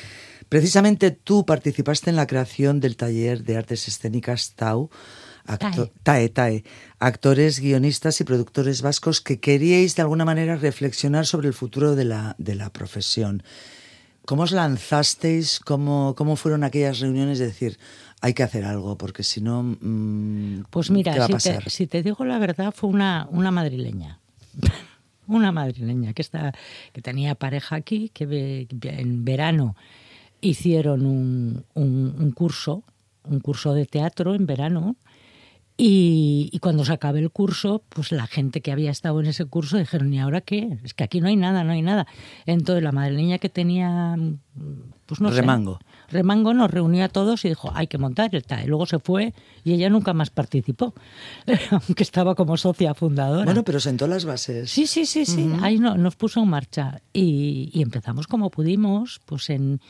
Precisamente 0.48 1.10
tú 1.10 1.44
participaste 1.44 2.10
en 2.10 2.16
la 2.16 2.26
creación 2.26 2.80
del 2.80 2.96
taller 2.96 3.44
de 3.44 3.56
artes 3.56 3.88
escénicas 3.88 4.54
TAU, 4.54 4.90
TAE. 6.02 6.28
TAE, 6.30 6.64
actores, 6.98 7.60
guionistas 7.60 8.20
y 8.20 8.24
productores 8.24 8.82
vascos 8.82 9.20
que 9.20 9.40
queríais 9.40 9.94
de 9.94 10.02
alguna 10.02 10.24
manera 10.24 10.56
reflexionar 10.56 11.26
sobre 11.26 11.48
el 11.48 11.54
futuro 11.54 11.94
de 11.94 12.04
la, 12.04 12.34
de 12.38 12.54
la 12.54 12.70
profesión. 12.70 13.42
¿Cómo 14.24 14.44
os 14.44 14.52
lanzasteis? 14.52 15.60
¿Cómo, 15.60 16.14
¿Cómo 16.16 16.36
fueron 16.36 16.64
aquellas 16.64 17.00
reuniones 17.00 17.38
de 17.38 17.46
decir, 17.46 17.78
hay 18.22 18.32
que 18.32 18.42
hacer 18.42 18.64
algo, 18.64 18.96
porque 18.96 19.22
si 19.22 19.42
no, 19.42 19.62
mm, 19.62 20.64
pues 20.70 20.90
mira, 20.90 21.12
¿qué 21.12 21.18
va 21.18 21.26
a 21.26 21.28
pasar? 21.28 21.58
Si, 21.58 21.64
te, 21.64 21.70
si 21.70 21.86
te 21.88 22.02
digo 22.02 22.24
la 22.24 22.38
verdad, 22.38 22.72
fue 22.74 22.88
una, 22.88 23.28
una 23.30 23.50
madrileña. 23.50 24.20
una 25.26 25.52
madrileña 25.52 26.14
que, 26.14 26.22
está, 26.22 26.54
que 26.94 27.02
tenía 27.02 27.34
pareja 27.34 27.76
aquí, 27.76 28.10
que 28.14 28.66
en 28.82 29.24
verano 29.26 29.76
hicieron 30.48 31.06
un, 31.06 31.64
un, 31.74 32.32
curso, 32.32 32.84
un 33.24 33.40
curso 33.40 33.74
de 33.74 33.86
teatro 33.86 34.34
en 34.34 34.46
verano, 34.46 34.96
y, 35.76 36.50
y, 36.52 36.60
cuando 36.60 36.84
se 36.84 36.92
acabe 36.92 37.18
el 37.18 37.32
curso, 37.32 37.82
pues 37.88 38.12
la 38.12 38.28
gente 38.28 38.60
que 38.60 38.70
había 38.70 38.92
estado 38.92 39.18
en 39.18 39.26
ese 39.26 39.44
curso 39.44 39.76
dijeron, 39.76 40.14
¿y 40.14 40.20
ahora 40.20 40.40
qué? 40.40 40.78
Es 40.84 40.94
que 40.94 41.02
aquí 41.02 41.20
no 41.20 41.26
hay 41.26 41.34
nada, 41.34 41.64
no 41.64 41.72
hay 41.72 41.82
nada. 41.82 42.06
Entonces 42.46 42.84
la 42.84 42.92
madrileña 42.92 43.38
que 43.38 43.48
tenía, 43.48 44.16
pues 45.06 45.20
no 45.20 45.30
Remango. 45.30 45.80
Remango 46.14 46.54
nos 46.54 46.70
reunió 46.70 47.04
a 47.04 47.08
todos 47.08 47.44
y 47.44 47.48
dijo, 47.48 47.72
hay 47.74 47.88
que 47.88 47.98
montar 47.98 48.32
el 48.34 48.44
TAE. 48.44 48.68
Luego 48.68 48.86
se 48.86 49.00
fue 49.00 49.34
y 49.64 49.72
ella 49.72 49.90
nunca 49.90 50.12
más 50.12 50.30
participó, 50.30 50.94
aunque 51.70 52.04
estaba 52.04 52.36
como 52.36 52.56
socia 52.56 52.94
fundadora. 52.94 53.44
Bueno, 53.44 53.64
pero 53.64 53.80
sentó 53.80 54.06
las 54.06 54.24
bases. 54.24 54.70
Sí, 54.70 54.86
sí, 54.86 55.06
sí, 55.06 55.26
sí. 55.26 55.50
Ahí 55.60 55.78
no, 55.78 55.96
nos 55.96 56.14
puso 56.14 56.40
en 56.40 56.48
marcha. 56.48 57.02
Y, 57.12 57.68
y, 57.72 57.82
empezamos 57.82 58.28
como 58.28 58.50
pudimos, 58.50 59.20
pues 59.26 59.50
en, 59.50 59.80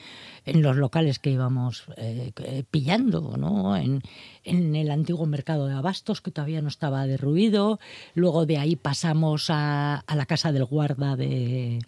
en 0.46 0.62
los 0.62 0.76
locales 0.76 1.18
que 1.18 1.30
íbamos 1.30 1.84
eh, 1.98 2.32
pillando, 2.70 3.36
¿no? 3.36 3.76
En, 3.76 4.02
en 4.44 4.74
el 4.76 4.90
antiguo 4.90 5.26
mercado 5.26 5.66
de 5.66 5.74
abastos, 5.74 6.22
que 6.22 6.30
todavía 6.30 6.62
no 6.62 6.68
estaba 6.68 7.06
derruido. 7.06 7.78
Luego 8.14 8.46
de 8.46 8.56
ahí 8.56 8.76
pasamos 8.76 9.50
a, 9.50 9.96
a 9.96 10.16
la 10.16 10.24
casa 10.24 10.52
del 10.52 10.64
guarda 10.64 11.16
de 11.16 11.80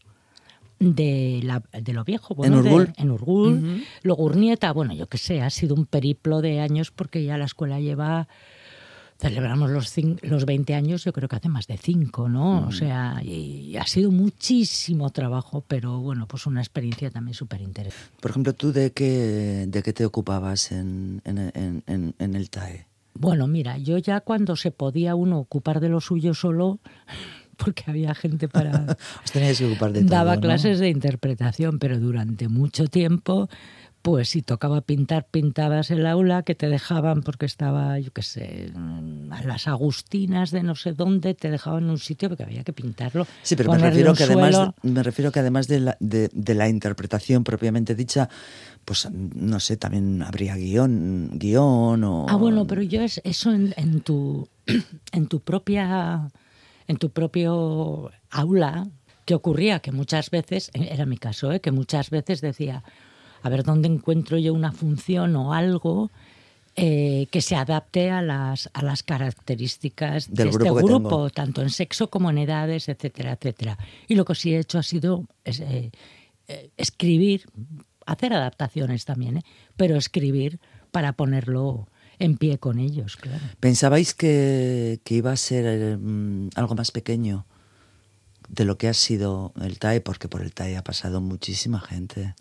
de, 0.79 1.41
la, 1.43 1.62
de 1.73 1.93
lo 1.93 2.05
viejo, 2.05 2.35
bueno, 2.35 2.61
en 2.61 2.67
Urgul, 2.67 2.93
en 2.97 3.11
Urgul. 3.11 3.85
luego 4.03 4.25
Urnieta, 4.25 4.73
bueno, 4.73 4.95
yo 4.95 5.09
qué 5.09 5.19
sé, 5.19 5.43
ha 5.43 5.51
sido 5.51 5.75
un 5.75 5.87
periplo 5.87 6.43
de 6.43 6.61
años 6.61 6.91
porque 6.91 7.25
ya 7.25 7.39
la 7.39 7.47
escuela 7.47 7.81
lleva, 7.81 8.29
celebramos 9.19 9.71
los, 9.71 9.95
los 10.23 10.45
20 10.45 10.75
años, 10.75 11.05
yo 11.05 11.12
creo 11.12 11.29
que 11.29 11.37
hace 11.37 11.49
más 11.49 11.67
de 11.67 11.79
5, 11.79 12.29
¿no? 12.29 12.67
O 12.67 12.73
sea, 12.73 13.23
y, 13.23 13.77
ha 13.77 13.87
sido 13.87 14.11
muchísimo 14.11 15.11
trabajo, 15.11 15.65
pero 15.67 16.01
bueno, 16.01 16.27
pues 16.27 16.47
una 16.47 16.61
experiencia 16.61 17.11
también 17.11 17.35
súper 17.35 17.62
interesante. 17.62 18.11
Por 18.21 18.31
ejemplo, 18.31 18.53
¿tú 18.53 18.73
de 18.73 18.93
qué, 18.93 19.65
de 19.69 19.83
qué 19.83 19.93
te 19.93 20.05
ocupabas 20.05 20.73
en, 20.73 21.23
en, 21.25 21.83
en, 21.87 22.15
en 22.19 22.35
el 22.35 22.51
TAE? 22.51 22.87
Bueno, 23.19 23.47
mira, 23.47 23.79
yo 23.79 23.97
ya 23.97 24.21
cuando 24.21 24.57
se 24.57 24.71
podía 24.71 25.15
uno 25.15 25.39
ocupar 25.39 25.81
de 25.81 25.89
lo 25.89 26.03
suyo 26.03 26.35
solo, 26.35 26.81
porque 27.64 27.85
había 27.87 28.14
gente 28.14 28.49
para... 28.49 28.97
Os 29.25 29.31
teníais 29.33 29.59
que 29.59 29.66
ocupar 29.66 29.92
de 29.92 30.05
Daba 30.05 30.38
clases 30.38 30.79
de 30.79 30.88
interpretación, 30.88 31.79
pero 31.79 31.99
durante 31.99 32.49
mucho 32.49 32.87
tiempo, 32.87 33.49
pues 34.07 34.29
si 34.29 34.42
tocaba 34.42 34.83
pintar, 34.83 35.27
pintabas 35.29 35.90
el 35.90 36.07
aula 36.07 36.45
que 36.45 36.55
te 36.55 36.69
dejaban 36.69 37.23
porque 37.23 37.45
estaba, 37.45 37.99
yo 37.99 38.12
qué 38.12 38.23
sé, 38.23 38.73
a 39.31 39.42
las 39.42 39.66
Agustinas 39.66 40.53
de 40.53 40.62
no 40.62 40.77
sé 40.77 40.92
dónde, 40.92 41.35
te 41.35 41.51
dejaban 41.51 41.83
en 41.83 41.90
un 41.90 41.99
sitio 41.99 42.29
porque 42.29 42.45
había 42.45 42.62
que 42.62 42.73
pintarlo. 42.73 43.27
Sí, 43.42 43.57
pero 43.57 43.73
me 43.73 43.79
refiero, 43.79 44.14
que 44.14 44.23
además, 44.23 44.71
me 44.83 45.03
refiero 45.03 45.33
que 45.33 45.40
además 45.40 45.66
de 45.66 45.81
la, 45.81 45.97
de, 45.99 46.31
de 46.33 46.55
la 46.55 46.69
interpretación 46.69 47.42
propiamente 47.42 47.97
dicha, 47.97 48.29
pues 48.85 49.09
no 49.11 49.59
sé, 49.59 49.77
también 49.77 50.23
habría 50.23 50.55
guion, 50.55 51.31
guion 51.35 52.05
o... 52.05 52.27
Ah, 52.29 52.37
bueno, 52.37 52.64
pero 52.64 52.83
yo 52.83 53.03
es 53.03 53.21
eso 53.25 53.53
en, 53.53 53.75
en 53.77 54.03
tu, 54.03 54.49
en 55.11 55.27
tu 55.27 55.40
propia 55.40 56.31
en 56.88 56.96
tu 56.96 57.11
propio 57.11 58.11
aula, 58.31 58.87
que 59.25 59.35
ocurría 59.35 59.81
que 59.81 59.92
muchas 59.92 60.31
veces, 60.31 60.70
eh, 60.75 60.88
era 60.90 61.07
mi 61.07 61.18
caso, 61.18 61.53
¿eh? 61.53 61.61
que 61.61 61.72
muchas 61.72 62.11
veces 62.11 62.40
decía, 62.40 62.85
a 63.42 63.49
ver 63.49 63.64
dónde 63.64 63.88
encuentro 63.88 64.38
yo 64.38 64.55
una 64.55 64.72
función 64.72 65.37
o 65.37 65.53
algo 65.53 66.11
eh, 66.77 67.27
que 67.31 67.40
se 67.40 67.57
adapte 67.57 68.11
a 68.11 68.20
las, 68.20 68.68
a 68.75 68.83
las 68.83 69.03
características 69.03 70.33
Del 70.33 70.51
de 70.51 70.53
grupo 70.53 70.79
este 70.79 70.87
grupo, 70.87 71.09
tengo. 71.09 71.31
tanto 71.31 71.62
en 71.62 71.70
sexo 71.70 72.11
como 72.11 72.31
en 72.31 72.38
edades, 72.38 72.88
etcétera, 72.88 73.33
etcétera. 73.33 73.79
Y 74.09 74.14
lo 74.14 74.25
que 74.25 74.35
sí 74.35 74.55
he 74.55 74.59
hecho 74.59 74.79
ha 74.79 74.83
sido 74.83 75.25
es, 75.44 75.61
eh, 75.61 75.90
escribir, 76.77 77.46
hacer 78.05 78.33
adaptaciones 78.33 79.05
también, 79.05 79.42
pero 79.77 79.96
escribir 79.96 80.61
para 80.92 81.14
ponerlo 81.14 81.88
en 82.18 82.37
pie 82.37 82.59
con 82.59 82.79
ellos, 82.79 83.16
claro. 83.16 83.44
¿Pensabais 83.61 84.14
que, 84.14 85.00
que 85.05 85.14
iba 85.14 85.33
a 85.33 85.37
ser 85.37 85.64
eh, 85.66 85.96
mm, 85.96 86.50
algo 86.55 86.74
más 86.74 86.90
pequeño 86.90 87.46
de 88.48 88.64
lo 88.64 88.79
que 88.79 88.88
ha 88.88 88.94
sido 88.94 89.52
el 89.61 89.79
TAE? 89.79 90.00
Porque 90.00 90.29
por 90.29 90.42
el 90.42 90.52
TAE 90.52 90.76
ha 90.76 90.85
pasado 90.85 91.20
muchísima 91.20 91.81
gente. 91.81 92.35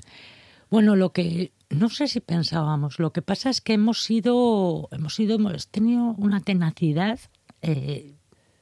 Bueno, 0.69 0.95
lo 0.95 1.11
que 1.11 1.51
no 1.69 1.89
sé 1.89 2.07
si 2.07 2.19
pensábamos, 2.19 2.99
lo 2.99 3.11
que 3.11 3.21
pasa 3.21 3.49
es 3.49 3.61
que 3.61 3.73
hemos 3.73 4.03
sido, 4.03 4.88
hemos 4.91 5.15
sido, 5.15 5.35
hemos 5.35 5.67
tenido 5.67 6.15
una 6.17 6.39
tenacidad, 6.41 7.19
eh, 7.61 8.15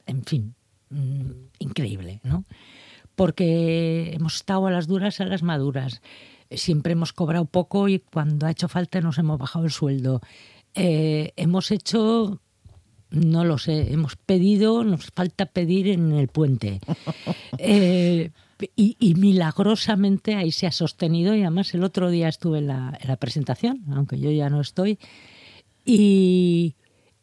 en 0.06 0.24
fin, 0.24 0.54
mm, 0.90 1.30
increíble, 1.58 2.20
¿no? 2.22 2.44
Porque 3.14 4.12
hemos 4.14 4.36
estado 4.36 4.66
a 4.66 4.70
las 4.70 4.86
duras, 4.86 5.20
a 5.20 5.24
las 5.24 5.42
maduras. 5.42 6.02
Siempre 6.50 6.92
hemos 6.92 7.12
cobrado 7.12 7.44
poco 7.46 7.88
y 7.88 8.00
cuando 8.00 8.46
ha 8.46 8.50
hecho 8.50 8.68
falta 8.68 9.00
nos 9.00 9.18
hemos 9.18 9.38
bajado 9.38 9.64
el 9.64 9.70
sueldo. 9.70 10.20
Eh, 10.74 11.32
hemos 11.36 11.70
hecho, 11.70 12.40
no 13.10 13.44
lo 13.44 13.58
sé, 13.58 13.92
hemos 13.92 14.16
pedido, 14.16 14.84
nos 14.84 15.06
falta 15.06 15.46
pedir 15.46 15.88
en 15.88 16.12
el 16.12 16.28
puente. 16.28 16.80
Eh, 17.58 18.32
y, 18.76 18.96
y, 18.98 19.14
milagrosamente 19.14 20.34
ahí 20.34 20.50
se 20.50 20.66
ha 20.66 20.72
sostenido 20.72 21.34
y 21.34 21.42
además 21.42 21.72
el 21.72 21.84
otro 21.84 22.10
día 22.10 22.28
estuve 22.28 22.58
en 22.58 22.66
la, 22.66 22.98
en 23.00 23.08
la 23.08 23.16
presentación, 23.16 23.84
aunque 23.92 24.18
yo 24.18 24.30
ya 24.30 24.50
no 24.50 24.60
estoy, 24.60 24.98
y, 25.84 26.74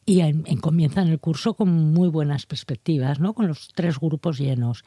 y 0.05 0.21
en, 0.21 0.43
en 0.45 0.57
comienzan 0.57 1.09
el 1.09 1.19
curso 1.19 1.53
con 1.53 1.69
muy 1.69 2.09
buenas 2.09 2.45
perspectivas, 2.45 3.19
¿no? 3.19 3.33
con 3.33 3.47
los 3.47 3.69
tres 3.75 3.99
grupos 3.99 4.39
llenos, 4.39 4.83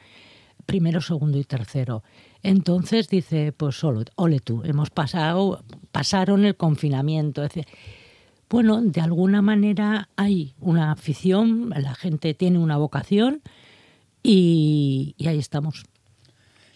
primero, 0.65 1.01
segundo 1.01 1.37
y 1.37 1.43
tercero. 1.43 2.03
Entonces 2.43 3.07
dice, 3.07 3.51
pues 3.51 3.77
solo, 3.77 4.03
ole 4.15 4.39
tú, 4.39 4.61
hemos 4.65 4.89
pasado, 4.89 5.63
pasaron 5.91 6.45
el 6.45 6.55
confinamiento, 6.55 7.43
etc. 7.43 7.67
Bueno, 8.49 8.81
de 8.81 9.01
alguna 9.01 9.41
manera 9.41 10.09
hay 10.15 10.53
una 10.59 10.91
afición, 10.91 11.69
la 11.69 11.95
gente 11.95 12.33
tiene 12.33 12.59
una 12.59 12.77
vocación 12.77 13.41
y, 14.21 15.15
y 15.17 15.27
ahí 15.27 15.39
estamos. 15.39 15.85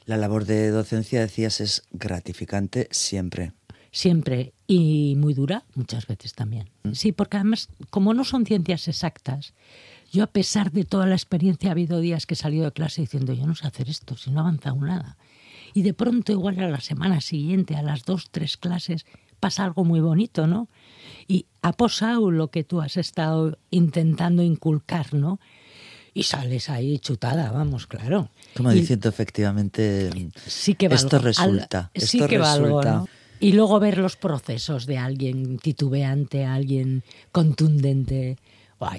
La 0.05 0.17
labor 0.17 0.45
de 0.45 0.71
docencia, 0.71 1.21
decías, 1.21 1.61
es 1.61 1.83
gratificante 1.91 2.87
siempre. 2.89 3.53
Siempre. 3.91 4.53
Y 4.65 5.15
muy 5.17 5.33
dura, 5.33 5.63
muchas 5.75 6.07
veces 6.07 6.33
también. 6.33 6.69
Mm. 6.83 6.93
Sí, 6.93 7.11
porque 7.11 7.37
además, 7.37 7.69
como 7.89 8.13
no 8.13 8.23
son 8.23 8.45
ciencias 8.45 8.87
exactas, 8.87 9.53
yo 10.11 10.23
a 10.23 10.27
pesar 10.27 10.71
de 10.71 10.83
toda 10.83 11.05
la 11.05 11.15
experiencia, 11.15 11.69
ha 11.69 11.73
habido 11.73 11.99
días 11.99 12.25
que 12.25 12.33
he 12.33 12.37
salido 12.37 12.65
de 12.65 12.71
clase 12.71 13.01
diciendo, 13.01 13.33
yo 13.33 13.45
no 13.45 13.53
sé 13.53 13.67
hacer 13.67 13.89
esto, 13.89 14.17
si 14.17 14.31
no 14.31 14.37
he 14.37 14.41
avanzado 14.41 14.77
nada. 14.77 15.17
Y 15.73 15.83
de 15.83 15.93
pronto, 15.93 16.31
igual 16.31 16.59
a 16.59 16.69
la 16.69 16.81
semana 16.81 17.21
siguiente, 17.21 17.75
a 17.75 17.83
las 17.83 18.03
dos, 18.05 18.29
tres 18.31 18.57
clases, 18.57 19.05
pasa 19.39 19.63
algo 19.63 19.83
muy 19.85 19.99
bonito, 19.99 20.47
¿no? 20.47 20.67
Y 21.27 21.45
ha 21.61 21.73
posado 21.73 22.31
lo 22.31 22.49
que 22.49 22.63
tú 22.63 22.81
has 22.81 22.97
estado 22.97 23.57
intentando 23.71 24.43
inculcar, 24.43 25.13
¿no? 25.13 25.39
y 26.11 26.23
sales 26.23 26.69
ahí 26.69 26.97
chutada, 26.99 27.51
vamos, 27.51 27.85
claro. 27.87 28.29
Como 28.57 28.71
Y 28.73 28.79
diciendo, 28.81 29.07
efectivamente, 29.07 30.09
sí 30.47 30.73
que 30.73 30.87
esto 30.87 31.11
valgo. 31.17 31.27
resulta. 31.27 31.79
Al- 31.79 31.89
esto 31.93 32.07
sí 32.07 32.25
que 32.25 32.37
valgo, 32.39 32.65
resulta. 32.81 32.93
¿no? 32.95 33.07
Y 33.39 33.53
luego 33.53 33.79
ver 33.79 33.99
los 33.99 34.17
procesos 34.17 34.85
de 34.87 34.97
alguien 34.97 35.59
titubeante, 35.59 36.43
alguien 36.45 37.03
contundente, 37.31 38.37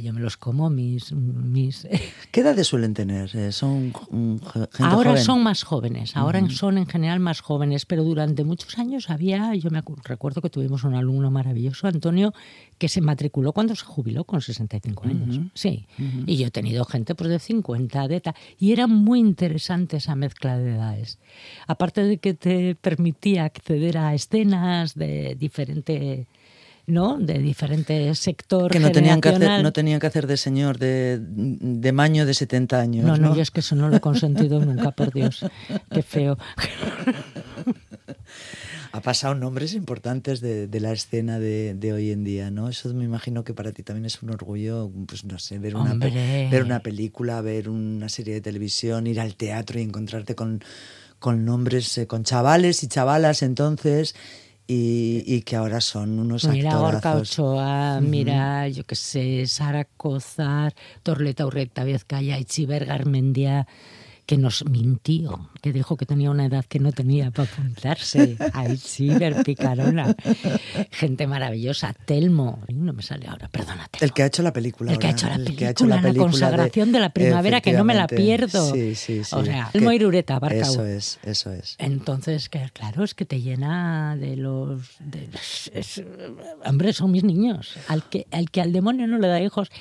yo 0.02 0.12
me 0.12 0.20
los 0.20 0.36
como 0.36 0.70
mis... 0.70 1.12
mis... 1.12 1.88
¿Qué 2.30 2.40
edades 2.40 2.66
suelen 2.66 2.94
tener? 2.94 3.34
Eh, 3.34 3.52
¿Son 3.52 3.92
gente 3.92 4.84
Ahora 4.84 5.10
joven? 5.10 5.24
son 5.24 5.42
más 5.42 5.62
jóvenes, 5.62 6.16
ahora 6.16 6.46
son 6.50 6.78
en 6.78 6.86
general 6.86 7.20
más 7.20 7.40
jóvenes, 7.40 7.86
pero 7.86 8.04
durante 8.04 8.44
muchos 8.44 8.78
años 8.78 9.10
había, 9.10 9.54
yo 9.54 9.70
me 9.70 9.82
recuerdo 10.04 10.42
que 10.42 10.50
tuvimos 10.50 10.84
un 10.84 10.94
alumno 10.94 11.30
maravilloso, 11.30 11.86
Antonio, 11.86 12.32
que 12.78 12.88
se 12.88 13.00
matriculó 13.00 13.52
cuando 13.52 13.74
se 13.74 13.84
jubiló 13.84 14.24
con 14.24 14.40
65 14.40 15.08
años. 15.08 15.40
Sí, 15.54 15.86
y 16.26 16.36
yo 16.36 16.48
he 16.48 16.50
tenido 16.50 16.84
gente 16.84 17.14
pues, 17.14 17.30
de 17.30 17.38
50, 17.38 18.08
de 18.08 18.20
tal, 18.20 18.34
y 18.58 18.72
era 18.72 18.86
muy 18.86 19.18
interesante 19.18 19.96
esa 19.96 20.14
mezcla 20.14 20.58
de 20.58 20.74
edades. 20.74 21.18
Aparte 21.66 22.04
de 22.04 22.18
que 22.18 22.34
te 22.34 22.74
permitía 22.74 23.44
acceder 23.44 23.98
a 23.98 24.14
escenas 24.14 24.94
de 24.94 25.36
diferente 25.38 26.26
¿no? 26.90 27.18
de 27.18 27.38
diferente 27.38 28.14
sector 28.14 28.70
que 28.70 28.80
no 28.80 28.92
tenían 28.92 29.20
que 29.20 29.30
hacer 29.30 29.62
no 29.62 29.72
tenían 29.72 30.00
que 30.00 30.06
hacer 30.06 30.26
de 30.26 30.36
señor 30.36 30.78
de, 30.78 31.18
de 31.20 31.92
maño 31.92 32.26
de 32.26 32.34
70 32.34 32.80
años 32.80 33.04
no, 33.04 33.16
no 33.16 33.30
no 33.30 33.36
yo 33.36 33.42
es 33.42 33.50
que 33.50 33.60
eso 33.60 33.76
no 33.76 33.88
lo 33.88 33.96
he 33.96 34.00
consentido 34.00 34.60
nunca 34.64 34.90
por 34.90 35.12
Dios. 35.12 35.44
Qué 35.90 36.02
feo. 36.02 36.38
Ha 38.92 39.02
pasado 39.02 39.36
nombres 39.36 39.74
importantes 39.74 40.40
de, 40.40 40.66
de 40.66 40.80
la 40.80 40.90
escena 40.90 41.38
de, 41.38 41.74
de, 41.74 41.92
hoy 41.92 42.10
en 42.10 42.24
día, 42.24 42.50
¿no? 42.50 42.68
Eso 42.68 42.92
me 42.92 43.04
imagino 43.04 43.44
que 43.44 43.54
para 43.54 43.70
ti 43.70 43.84
también 43.84 44.04
es 44.04 44.20
un 44.20 44.30
orgullo, 44.30 44.90
pues 45.06 45.24
no 45.24 45.38
sé, 45.38 45.60
ver 45.60 45.76
una, 45.76 45.94
ver 45.94 46.64
una 46.64 46.80
película, 46.80 47.40
ver 47.40 47.68
una 47.68 48.08
serie 48.08 48.34
de 48.34 48.40
televisión, 48.40 49.06
ir 49.06 49.20
al 49.20 49.36
teatro 49.36 49.78
y 49.78 49.82
encontrarte 49.82 50.34
con, 50.34 50.64
con 51.20 51.44
nombres, 51.44 51.98
eh, 51.98 52.08
con 52.08 52.24
chavales 52.24 52.82
y 52.82 52.88
chavalas 52.88 53.42
entonces 53.42 54.16
y, 54.72 55.24
y, 55.26 55.42
que 55.42 55.56
ahora 55.56 55.80
son 55.80 56.20
unos 56.20 56.44
mira 56.44 56.70
actorazos. 56.70 56.92
Gorka 57.02 57.16
Ochoa, 57.16 57.98
uh 57.98 58.00
-huh. 58.00 58.08
mira, 58.08 58.68
yo 58.68 58.84
qué 58.84 58.94
sé, 58.94 59.46
Sara 59.48 59.84
Cozar, 59.84 60.74
Torleta 61.02 61.44
Urreta 61.44 61.82
Vizcaya, 61.82 62.38
Itziber 62.38 62.84
Garmendia, 62.84 63.66
que 64.30 64.38
nos 64.38 64.64
mintió, 64.64 65.50
que 65.60 65.72
dijo 65.72 65.96
que 65.96 66.06
tenía 66.06 66.30
una 66.30 66.46
edad 66.46 66.64
que 66.64 66.78
no 66.78 66.92
tenía 66.92 67.32
para 67.32 67.50
apuntarse. 67.50 68.36
A 68.52 68.68
Itziber 68.68 69.42
Picarona. 69.42 70.14
Gente 70.92 71.26
maravillosa. 71.26 71.94
Telmo, 72.04 72.62
no 72.68 72.92
me 72.92 73.02
sale 73.02 73.26
ahora, 73.26 73.48
perdona. 73.48 73.88
Telmo. 73.90 74.04
El 74.04 74.12
que 74.12 74.22
ha 74.22 74.26
hecho 74.26 74.44
la 74.44 74.52
película. 74.52 74.92
El 74.92 75.00
que 75.00 75.08
ha 75.08 75.10
hecho 75.10 75.26
la 75.26 75.34
película, 75.34 75.66
ha 75.66 75.70
hecho 75.72 75.86
la, 75.86 76.00
película 76.00 76.30
consagración 76.30 76.92
de, 76.92 76.98
de 76.98 77.00
la 77.00 77.10
primavera, 77.10 77.60
que 77.60 77.72
no 77.72 77.82
me 77.82 77.92
la 77.92 78.06
pierdo. 78.06 78.72
Sí, 78.72 78.94
sí, 78.94 79.24
sí. 79.24 79.34
O 79.34 79.44
sea, 79.44 79.68
Telmo 79.72 79.90
Irureta, 79.90 80.38
Barcau. 80.38 80.60
Eso 80.60 80.86
es, 80.86 81.18
eso 81.24 81.50
es. 81.50 81.74
Entonces, 81.80 82.48
que, 82.48 82.70
claro, 82.72 83.02
es 83.02 83.14
que 83.14 83.24
te 83.24 83.40
llena 83.40 84.16
de 84.16 84.36
los... 84.36 84.80
De, 85.00 85.28
es, 85.74 86.04
hombre, 86.64 86.92
son 86.92 87.10
mis 87.10 87.24
niños. 87.24 87.74
Al 87.88 88.08
que, 88.08 88.28
al 88.30 88.48
que 88.52 88.60
al 88.60 88.72
demonio 88.72 89.08
no 89.08 89.18
le 89.18 89.26
da 89.26 89.40
hijos... 89.40 89.72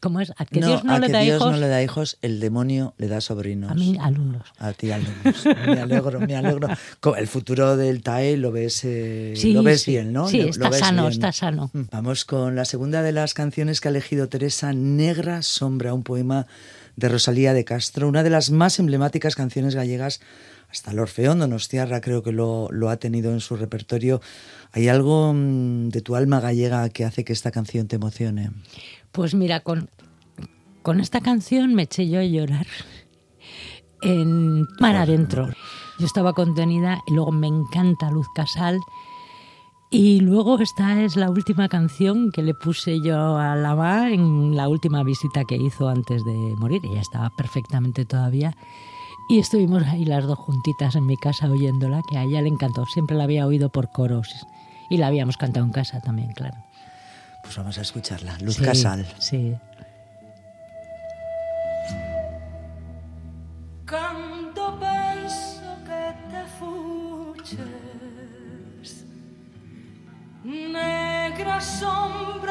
¿Cómo 0.00 0.20
es? 0.20 0.32
A 0.36 0.44
que 0.44 0.60
no, 0.60 0.66
Dios 0.66 0.84
no 0.84 0.94
a 0.94 0.98
le 0.98 1.06
que 1.06 1.12
da 1.12 1.20
Dios 1.20 1.36
hijos. 1.36 1.52
no 1.52 1.58
le 1.58 1.68
da 1.68 1.82
hijos, 1.82 2.18
el 2.22 2.38
demonio 2.38 2.94
le 2.98 3.08
da 3.08 3.20
sobrinos. 3.20 3.70
A 3.70 3.74
mí, 3.74 3.96
alumnos. 4.00 4.52
A 4.58 4.72
ti, 4.72 4.90
alumnos. 4.90 5.44
Me 5.66 5.80
alegro, 5.80 6.20
me 6.20 6.36
alegro. 6.36 6.68
El 7.16 7.26
futuro 7.26 7.76
del 7.76 8.02
TAE 8.02 8.36
lo 8.36 8.52
ves, 8.52 8.84
eh, 8.84 9.32
sí, 9.36 9.52
lo 9.52 9.62
ves 9.62 9.82
sí. 9.82 9.92
bien, 9.92 10.12
¿no? 10.12 10.28
Sí, 10.28 10.42
lo, 10.42 10.48
está 10.50 10.64
lo 10.64 10.70
ves 10.70 10.80
sano, 10.80 11.02
bien. 11.02 11.12
está 11.12 11.32
sano. 11.32 11.70
Vamos 11.72 12.24
con 12.24 12.54
la 12.54 12.64
segunda 12.64 13.02
de 13.02 13.12
las 13.12 13.32
canciones 13.32 13.80
que 13.80 13.88
ha 13.88 13.90
elegido 13.90 14.28
Teresa, 14.28 14.72
Negra 14.72 15.42
Sombra, 15.42 15.94
un 15.94 16.02
poema 16.02 16.46
de 16.96 17.08
Rosalía 17.08 17.54
de 17.54 17.64
Castro, 17.64 18.08
una 18.08 18.22
de 18.22 18.30
las 18.30 18.50
más 18.50 18.78
emblemáticas 18.78 19.34
canciones 19.34 19.74
gallegas 19.74 20.20
hasta 20.70 20.90
el 20.90 20.98
Orfeón 20.98 21.38
Donostiarra 21.38 22.00
creo 22.00 22.22
que 22.22 22.32
lo, 22.32 22.68
lo, 22.70 22.90
ha 22.90 22.96
tenido 22.96 23.32
en 23.32 23.40
su 23.40 23.56
repertorio. 23.56 24.20
¿Hay 24.72 24.88
algo 24.88 25.32
mm, 25.32 25.88
de 25.88 26.00
tu 26.00 26.16
alma 26.16 26.40
gallega 26.40 26.88
que 26.88 27.04
hace 27.04 27.24
que 27.24 27.32
esta 27.32 27.50
canción 27.50 27.86
te 27.86 27.96
emocione? 27.96 28.50
Pues 29.16 29.34
mira, 29.34 29.60
con, 29.60 29.88
con 30.82 31.00
esta 31.00 31.22
canción 31.22 31.74
me 31.74 31.84
eché 31.84 32.06
yo 32.06 32.20
a 32.20 32.24
llorar 32.24 32.66
en 34.02 34.66
mar 34.78 34.94
adentro. 34.94 35.48
Yo 35.98 36.04
estaba 36.04 36.34
contenida 36.34 37.00
y 37.06 37.14
luego 37.14 37.32
me 37.32 37.46
encanta 37.46 38.10
Luz 38.10 38.26
Casal. 38.34 38.78
Y 39.90 40.20
luego 40.20 40.58
esta 40.58 41.00
es 41.02 41.16
la 41.16 41.30
última 41.30 41.70
canción 41.70 42.30
que 42.30 42.42
le 42.42 42.52
puse 42.52 43.00
yo 43.00 43.38
a 43.38 43.56
la 43.56 44.10
en 44.10 44.54
la 44.54 44.68
última 44.68 45.02
visita 45.02 45.44
que 45.44 45.56
hizo 45.56 45.88
antes 45.88 46.22
de 46.22 46.54
morir. 46.58 46.82
Ella 46.84 47.00
estaba 47.00 47.30
perfectamente 47.30 48.04
todavía. 48.04 48.54
Y 49.30 49.38
estuvimos 49.38 49.82
ahí 49.84 50.04
las 50.04 50.26
dos 50.26 50.38
juntitas 50.38 50.94
en 50.94 51.06
mi 51.06 51.16
casa 51.16 51.50
oyéndola, 51.50 52.02
que 52.06 52.18
a 52.18 52.24
ella 52.24 52.42
le 52.42 52.48
encantó. 52.48 52.84
Siempre 52.84 53.16
la 53.16 53.24
había 53.24 53.46
oído 53.46 53.70
por 53.70 53.90
coros 53.92 54.28
y 54.90 54.98
la 54.98 55.06
habíamos 55.06 55.38
cantado 55.38 55.64
en 55.64 55.72
casa 55.72 56.02
también, 56.02 56.32
claro. 56.32 56.65
Pues 57.46 57.56
vamos 57.58 57.78
a 57.78 57.82
escucharla. 57.82 58.36
Luz 58.40 58.56
sí, 58.56 58.64
Casal. 58.64 59.06
Sí. 59.20 59.56
Canto 63.84 64.78
penso 64.80 65.62
que 65.86 66.14
te 66.28 66.44
fuches 66.58 67.60
Negra 70.42 71.60
sombra 71.60 72.45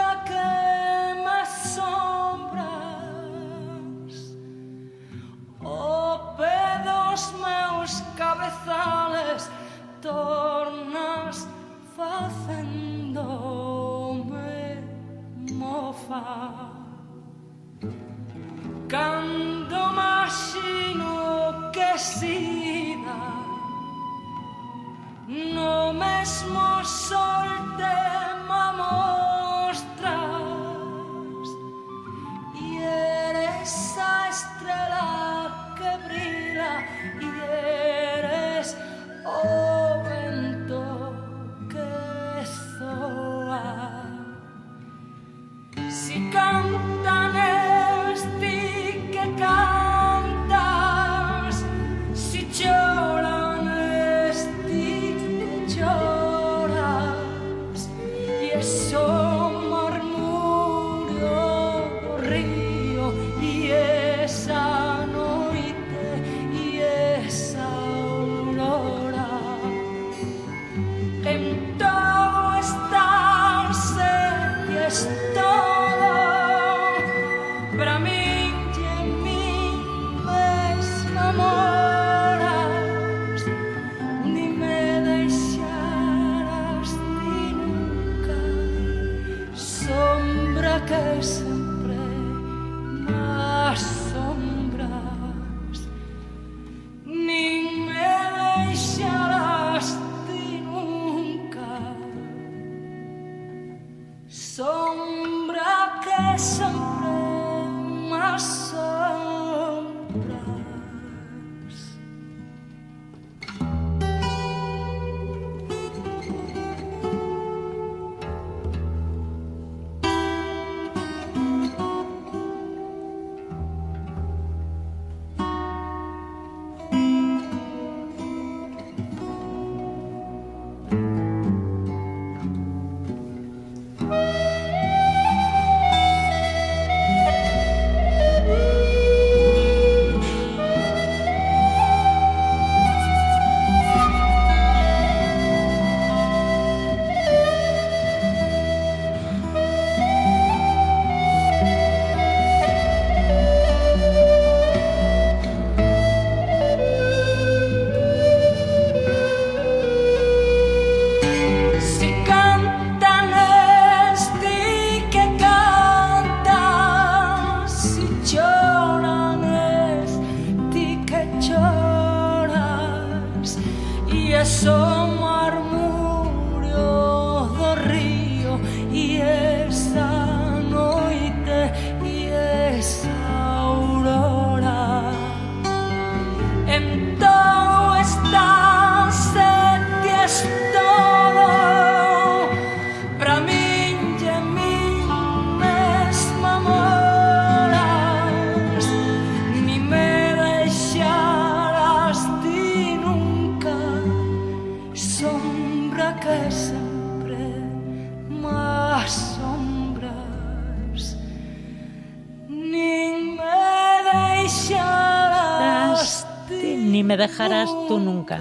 me 217.15 217.27
dejarás 217.27 217.69
tú 217.87 217.97
nunca. 217.99 218.39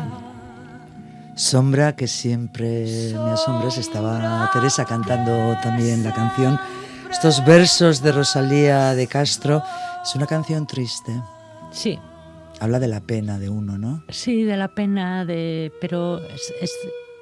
Sombra 1.36 1.94
que 1.94 2.08
siempre 2.08 3.12
me 3.12 3.30
asombras. 3.30 3.78
Estaba 3.78 4.50
Teresa 4.52 4.84
cantando 4.84 5.56
también 5.62 6.02
la 6.02 6.12
canción. 6.12 6.58
Estos 7.10 7.44
versos 7.44 8.02
de 8.02 8.12
Rosalía 8.12 8.94
de 8.94 9.06
Castro. 9.06 9.62
Es 10.02 10.14
una 10.16 10.26
canción 10.26 10.66
triste. 10.66 11.12
Sí. 11.70 11.98
Habla 12.60 12.80
de 12.80 12.88
la 12.88 13.00
pena 13.00 13.38
de 13.38 13.48
uno, 13.48 13.78
¿no? 13.78 14.02
Sí, 14.08 14.42
de 14.42 14.56
la 14.56 14.68
pena, 14.68 15.24
de, 15.24 15.72
pero 15.80 16.18
es, 16.18 16.52
es, 16.60 16.72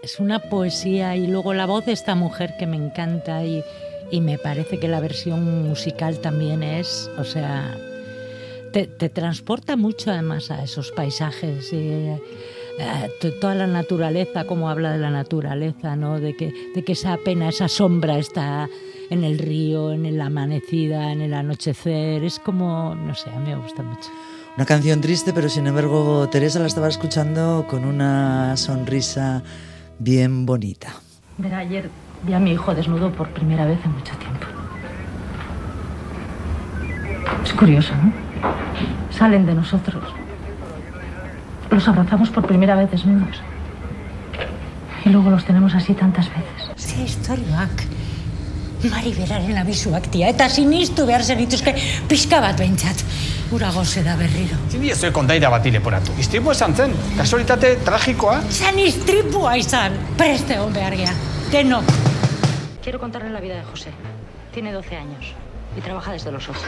es 0.02 0.20
una 0.20 0.38
poesía 0.38 1.16
y 1.16 1.26
luego 1.26 1.54
la 1.54 1.66
voz 1.66 1.84
de 1.86 1.92
esta 1.92 2.14
mujer 2.14 2.54
que 2.58 2.66
me 2.66 2.76
encanta 2.76 3.44
y, 3.44 3.62
y 4.10 4.20
me 4.20 4.38
parece 4.38 4.78
que 4.78 4.88
la 4.88 5.00
versión 5.00 5.68
musical 5.68 6.18
también 6.18 6.62
es, 6.62 7.10
o 7.18 7.24
sea, 7.24 7.76
te, 8.72 8.86
te 8.86 9.08
transporta 9.08 9.76
mucho 9.76 10.10
además 10.10 10.50
a 10.50 10.62
esos 10.62 10.90
paisajes. 10.92 11.72
Y, 11.72 11.76
eh, 12.78 13.32
toda 13.40 13.54
la 13.54 13.66
naturaleza, 13.66 14.44
como 14.44 14.68
habla 14.68 14.92
de 14.92 14.98
la 14.98 15.10
naturaleza, 15.10 15.94
¿no? 15.94 16.18
de, 16.18 16.34
que, 16.34 16.52
de 16.74 16.82
que 16.82 16.92
esa 16.92 17.16
pena, 17.18 17.48
esa 17.48 17.68
sombra 17.68 18.18
está 18.18 18.68
en 19.10 19.24
el 19.24 19.38
río, 19.38 19.92
en 19.92 20.16
la 20.16 20.26
amanecida, 20.26 21.12
en 21.12 21.20
el 21.20 21.34
anochecer. 21.34 22.24
Es 22.24 22.38
como, 22.38 22.94
no 22.94 23.14
sé, 23.14 23.30
a 23.30 23.38
mí 23.38 23.50
me 23.50 23.56
gusta 23.56 23.82
mucho. 23.82 24.10
Una 24.56 24.66
canción 24.66 25.00
triste, 25.00 25.32
pero 25.32 25.48
sin 25.48 25.66
embargo 25.66 26.28
Teresa 26.28 26.58
la 26.58 26.66
estaba 26.66 26.88
escuchando 26.88 27.66
con 27.68 27.84
una 27.84 28.56
sonrisa 28.56 29.42
bien 29.98 30.44
bonita. 30.44 30.94
Verá, 31.38 31.58
ayer 31.58 31.88
vi 32.22 32.34
a 32.34 32.38
mi 32.38 32.52
hijo 32.52 32.74
desnudo 32.74 33.10
por 33.12 33.28
primera 33.30 33.64
vez 33.64 33.78
en 33.84 33.92
mucho 33.92 34.14
tiempo. 34.16 34.46
Es 37.44 37.52
curioso, 37.54 37.94
¿no? 37.96 38.31
Salen 39.10 39.46
de 39.46 39.54
nosotros. 39.54 40.02
Los 41.70 41.88
abrazamos 41.88 42.30
por 42.30 42.46
primera 42.46 42.74
vez 42.74 42.90
desnudos. 42.90 43.40
Y 45.04 45.08
luego 45.08 45.30
los 45.30 45.44
tenemos 45.44 45.74
así 45.74 45.94
tantas 45.94 46.28
veces. 46.28 46.70
Ze 46.76 47.02
istorioak 47.02 47.86
Mari 48.90 49.12
beraren 49.14 49.58
abisuak 49.60 50.08
tia, 50.10 50.26
eta 50.32 50.48
sinistu 50.50 51.04
behar 51.06 51.22
zenituzke 51.22 51.74
pixka 52.10 52.40
bat 52.42 52.58
behintzat. 52.58 53.04
Ura 53.54 53.70
goze 53.70 54.02
da 54.02 54.16
berriro. 54.18 54.56
Zindi 54.72 54.90
ez 54.90 54.98
zuen 54.98 55.12
kondaira 55.14 55.50
bati 55.52 55.70
leporatu. 55.70 56.16
Istripu 56.18 56.50
esan 56.50 56.74
zen, 56.74 56.96
kasualitate 57.18 57.76
tragikoa. 57.86 58.40
Zan 58.50 58.80
istripua 58.82 59.54
izan, 59.60 59.94
preste 60.18 60.58
hon 60.58 60.74
behar 60.74 60.96
gea. 60.98 61.14
Denok. 61.52 61.94
Quiero 62.82 62.98
contarle 62.98 63.30
la 63.30 63.40
vida 63.40 63.54
de 63.54 63.62
José. 63.62 63.92
Tiene 64.52 64.72
12 64.72 64.96
años 64.96 65.32
y 65.76 65.80
trabaja 65.80 66.12
desde 66.12 66.32
los 66.32 66.48
8. 66.48 66.58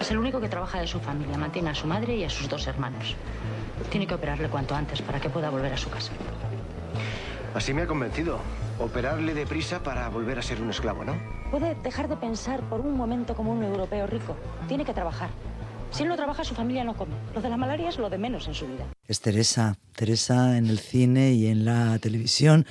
Es 0.00 0.10
el 0.10 0.18
único 0.18 0.40
que 0.40 0.48
trabaja 0.48 0.80
de 0.80 0.86
su 0.86 1.00
familia. 1.00 1.38
Mantiene 1.38 1.70
a 1.70 1.74
su 1.74 1.86
madre 1.86 2.16
y 2.16 2.24
a 2.24 2.30
sus 2.30 2.48
dos 2.48 2.66
hermanos. 2.66 3.16
Tiene 3.90 4.06
que 4.06 4.14
operarle 4.14 4.48
cuanto 4.48 4.74
antes 4.74 5.00
para 5.02 5.20
que 5.20 5.30
pueda 5.30 5.50
volver 5.50 5.72
a 5.72 5.76
su 5.76 5.90
casa. 5.90 6.12
Así 7.54 7.72
me 7.72 7.82
ha 7.82 7.86
convencido. 7.86 8.38
Operarle 8.78 9.34
deprisa 9.34 9.82
para 9.82 10.08
volver 10.08 10.38
a 10.38 10.42
ser 10.42 10.60
un 10.60 10.70
esclavo, 10.70 11.04
¿no? 11.04 11.14
Puede 11.50 11.76
dejar 11.76 12.08
de 12.08 12.16
pensar 12.16 12.60
por 12.62 12.80
un 12.80 12.96
momento 12.96 13.34
como 13.34 13.52
un 13.52 13.62
europeo 13.62 14.06
rico. 14.08 14.36
Tiene 14.66 14.84
que 14.84 14.92
trabajar. 14.92 15.30
Si 15.94 16.02
él 16.02 16.08
no 16.08 16.16
trabaja, 16.16 16.42
su 16.42 16.56
familia 16.56 16.82
no 16.82 16.96
come. 16.96 17.14
Lo 17.36 17.40
de 17.40 17.48
la 17.48 17.56
malaria 17.56 17.88
es 17.88 17.98
lo 17.98 18.10
de 18.10 18.18
menos 18.18 18.48
en 18.48 18.54
su 18.54 18.66
vida. 18.66 18.84
Es 19.06 19.20
Teresa, 19.20 19.78
Teresa 19.94 20.58
en 20.58 20.66
el 20.66 20.80
cine 20.80 21.34
y 21.34 21.46
en 21.46 21.64
la 21.64 22.00
televisión. 22.00 22.66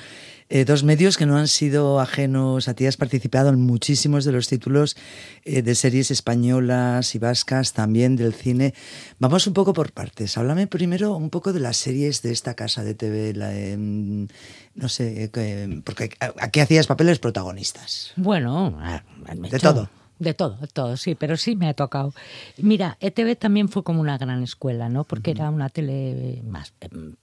Eh, 0.50 0.66
dos 0.66 0.84
medios 0.84 1.16
que 1.16 1.26
no 1.26 1.38
han 1.38 1.48
sido 1.48 2.02
ajenos 2.02 2.68
a 2.68 2.74
ti. 2.74 2.86
Has 2.86 2.98
participado 2.98 3.48
en 3.48 3.62
muchísimos 3.62 4.26
de 4.26 4.34
los 4.34 4.50
títulos 4.50 4.98
eh, 5.46 5.62
de 5.62 5.74
series 5.74 6.12
españolas 6.12 7.16
y 7.16 7.20
vascas, 7.20 7.72
también 7.72 8.18
del 8.18 8.34
cine. 8.34 8.74
Vamos 9.20 9.48
un 9.48 9.54
poco 9.54 9.72
por 9.72 9.94
partes. 9.94 10.38
Háblame 10.38 10.68
primero 10.68 11.16
un 11.16 11.30
poco 11.30 11.54
de 11.54 11.62
las 11.62 11.78
series 11.78 12.24
de 12.24 12.34
esta 12.34 12.56
casa 12.56 12.84
de 12.84 12.94
TV. 12.94 13.36
La, 13.36 13.56
eh, 13.56 13.78
no 13.78 14.90
sé, 14.90 15.32
porque 15.86 16.10
aquí 16.42 16.60
hacías 16.60 16.88
papeles 16.88 17.20
protagonistas. 17.20 18.12
Bueno, 18.18 18.78
de 19.50 19.60
todo. 19.60 20.03
De 20.24 20.34
todo, 20.34 20.56
de 20.56 20.68
todo, 20.68 20.96
sí, 20.96 21.16
pero 21.16 21.36
sí 21.36 21.58
me 21.58 21.68
ha 21.68 21.74
tocado. 21.74 22.14
Mira, 22.58 22.98
ETV 23.02 23.36
también 23.36 23.68
fue 23.68 23.84
como 23.84 24.00
una 24.00 24.18
gran 24.18 24.42
escuela, 24.42 24.88
¿no? 24.88 25.04
Porque 25.04 25.32
era 25.32 25.50
una 25.50 25.68
tele 25.68 26.42
más, 26.46 26.74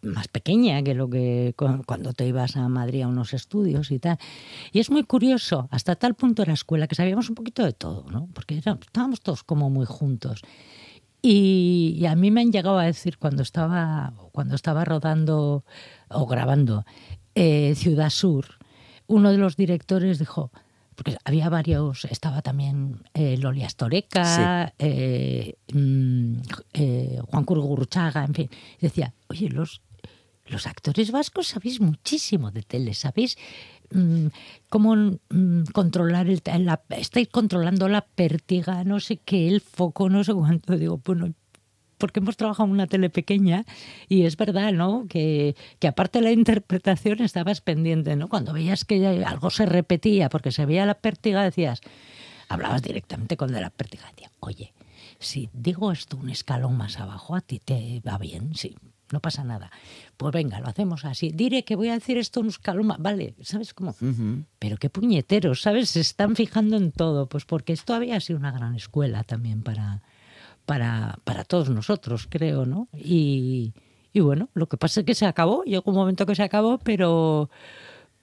más 0.03 0.29
pequeña 0.29 0.83
que 0.83 0.93
lo 0.95 1.09
que 1.09 1.55
cuando 1.57 2.13
te 2.13 2.27
ibas 2.27 2.57
a 2.57 2.69
Madrid 2.69 3.03
a 3.03 3.09
unos 3.09 3.33
estudios 3.33 3.91
y 3.91 3.99
tal. 3.99 4.19
Y 4.71 4.81
es 4.81 4.91
muy 4.91 5.05
curioso, 5.05 5.67
hasta 5.71 5.97
tal 5.97 6.15
punto 6.15 6.43
era 6.43 6.53
escuela 6.53 6.87
que 6.87 6.95
sabíamos 6.95 7.31
un 7.31 7.37
poquito 7.37 7.65
de 7.65 7.73
todo, 7.73 8.05
¿no? 8.11 8.29
Porque 8.35 8.59
era, 8.59 8.79
estábamos 8.79 9.23
todos 9.23 9.45
como 9.45 9.71
muy 9.71 9.87
juntos. 9.87 10.43
Y, 11.23 11.97
y, 11.99 12.07
a 12.07 12.15
mí 12.17 12.31
me 12.31 12.43
han 12.43 12.53
llegado 12.53 12.79
a 12.79 12.85
decir 12.85 13.17
cuando 13.19 13.43
estaba, 13.43 14.13
cuando 14.33 14.55
estaba 14.55 14.85
rodando 14.85 15.65
o 16.09 16.27
grabando 16.27 16.85
eh, 17.35 17.75
Ciudad 17.77 18.11
Sur, 18.11 18.59
uno 19.07 19.31
de 19.31 19.39
los 19.39 19.57
directores 19.57 20.19
dijo, 20.19 20.51
porque 21.01 21.17
había 21.25 21.49
varios, 21.49 22.05
estaba 22.05 22.43
también 22.43 23.03
eh, 23.15 23.39
Loli 23.39 23.63
Astoreca, 23.63 24.67
sí. 24.77 24.85
eh, 24.87 25.57
eh, 26.75 27.19
Juan 27.27 27.45
Curgurruchaga, 27.45 28.23
en 28.23 28.35
fin, 28.35 28.51
decía, 28.83 29.15
oye, 29.29 29.49
los, 29.49 29.81
los 30.45 30.67
actores 30.67 31.11
vascos 31.11 31.49
sabéis 31.49 31.81
muchísimo 31.81 32.51
de 32.51 32.61
tele, 32.61 32.93
sabéis 32.93 33.39
mmm, 33.93 34.27
cómo 34.69 34.95
mmm, 34.95 35.63
controlar 35.73 36.29
el, 36.29 36.43
la, 36.59 36.83
estáis 36.91 37.29
controlando 37.29 37.89
la 37.89 38.03
pértiga, 38.03 38.85
no 38.85 39.01
sé 39.01 39.17
qué, 39.17 39.49
el 39.49 39.63
foco, 39.63 40.11
no 40.11 40.23
sé 40.23 40.35
cuánto, 40.35 40.77
digo, 40.77 41.01
bueno, 41.03 41.33
porque 42.01 42.19
hemos 42.19 42.37
trabajado 42.37 42.67
en 42.67 42.73
una 42.73 42.89
tele 42.89 43.11
pequeña 43.11 43.65
y 44.09 44.25
es 44.25 44.37
verdad, 44.37 44.73
¿no? 44.73 45.07
Que, 45.09 45.55
que, 45.79 45.87
aparte 45.87 46.19
de 46.19 46.25
la 46.25 46.33
interpretación 46.33 47.23
estabas 47.23 47.61
pendiente, 47.61 48.17
¿no? 48.17 48.27
Cuando 48.29 48.53
veías 48.53 48.85
que 48.85 49.07
algo 49.25 49.51
se 49.51 49.67
repetía 49.67 50.29
porque 50.29 50.51
se 50.51 50.67
veía 50.67 50.85
la 50.87 50.95
pértiga, 50.95 51.45
decías, 51.45 51.81
hablabas 52.49 52.83
directamente 52.83 53.37
con 53.37 53.53
de 53.53 53.61
la 53.61 53.71
pértiga, 53.71 54.11
decía, 54.11 54.33
oye, 54.41 54.73
si 55.21 55.49
digo 55.53 55.93
esto 55.93 56.17
un 56.17 56.31
escalón 56.31 56.77
más 56.77 56.99
abajo, 56.99 57.37
¿a 57.37 57.41
ti 57.41 57.61
te 57.61 58.03
va 58.07 58.19
bien? 58.19 58.55
Sí, 58.57 58.77
no 59.13 59.21
pasa 59.21 59.45
nada. 59.45 59.71
Pues 60.17 60.33
venga, 60.33 60.61
lo 60.61 60.69
hacemos 60.69 61.05
así. 61.05 61.31
Diré 61.31 61.65
que 61.65 61.77
voy 61.77 61.89
a 61.89 61.95
decir 61.95 62.17
esto 62.19 62.41
un 62.41 62.49
escalón 62.49 62.87
más, 62.87 62.99
vale, 62.99 63.35
¿sabes 63.43 63.75
cómo? 63.75 63.91
Uh 64.01 64.05
-huh. 64.05 64.45
Pero 64.59 64.77
qué 64.77 64.89
puñeteros, 64.89 65.63
¿sabes? 65.63 65.91
Se 65.91 66.01
están 66.01 66.37
fijando 66.37 66.77
en 66.77 66.93
todo, 66.93 67.29
pues 67.29 67.45
porque 67.45 67.73
esto 67.73 67.95
había 67.95 68.19
sido 68.21 68.39
una 68.39 68.53
gran 68.53 68.75
escuela 68.75 69.25
también 69.25 69.63
para 69.63 70.03
para, 70.71 71.18
para 71.25 71.43
todos 71.43 71.68
nosotros, 71.68 72.29
creo, 72.31 72.64
¿no? 72.64 72.87
Y, 72.97 73.73
y, 74.12 74.21
bueno, 74.21 74.51
lo 74.55 74.68
que 74.68 74.77
pasa 74.77 75.01
es 75.01 75.07
que 75.07 75.16
se 75.16 75.27
acabó, 75.27 75.64
llegó 75.64 75.83
un 75.87 75.97
momento 75.97 76.27
que 76.27 76.37
se 76.37 76.45
acabó, 76.45 76.79
pero, 76.79 77.51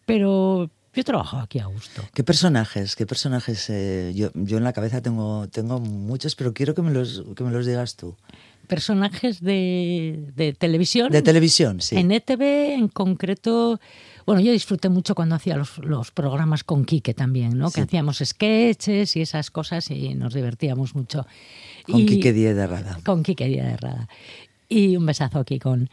pero 0.06 0.70
yo 0.94 1.04
trabajo 1.04 1.40
aquí 1.40 1.60
a 1.60 1.66
gusto. 1.66 2.04
¿Qué 2.14 2.24
personajes? 2.24 2.96
¿Qué 2.96 3.06
personajes? 3.06 3.70
Eh, 3.70 4.14
yo, 4.16 4.30
yo 4.34 4.60
en 4.60 4.64
la 4.64 4.72
cabeza 4.72 5.02
tengo, 5.02 5.50
tengo 5.50 5.82
muchos, 5.82 6.38
pero 6.38 6.54
quiero 6.54 6.74
que 6.74 6.82
me 6.82 6.92
los, 6.92 7.22
que 7.36 7.44
me 7.44 7.52
los 7.52 7.66
digas 7.66 7.98
tú. 7.98 8.16
Personajes 8.68 9.42
de, 9.42 10.32
de 10.34 10.54
televisión. 10.54 11.12
De 11.12 11.22
televisión, 11.22 11.82
sí. 11.82 11.98
En 11.98 12.14
ETV, 12.14 12.76
en 12.76 12.88
concreto, 12.88 13.82
bueno, 14.28 14.42
yo 14.42 14.52
disfruté 14.52 14.90
mucho 14.90 15.16
cuando 15.16 15.36
hacía 15.36 15.56
los, 15.56 15.78
los 15.78 16.12
programas 16.12 16.66
con 16.66 16.84
Quique 16.84 17.14
también, 17.14 17.58
¿no? 17.58 17.70
Sí. 17.70 17.76
Que 17.76 17.82
hacíamos 17.84 18.22
sketches 18.24 19.16
y 19.16 19.22
esas 19.22 19.50
cosas 19.52 19.90
y 19.90 20.16
nos 20.16 20.34
divertíamos 20.34 20.96
mucho. 20.96 21.26
Con 21.86 22.02
y, 22.02 22.06
Quique 22.06 22.34
Díaz 22.34 22.54
de 22.54 22.68
Rada. 22.68 23.00
Con 23.06 23.24
Quique 23.24 23.48
Díaz 23.48 23.68
de 23.68 23.78
Rada. 23.78 24.10
Y 24.68 24.98
un 24.98 25.06
besazo 25.06 25.40
aquí 25.40 25.60
con... 25.60 25.90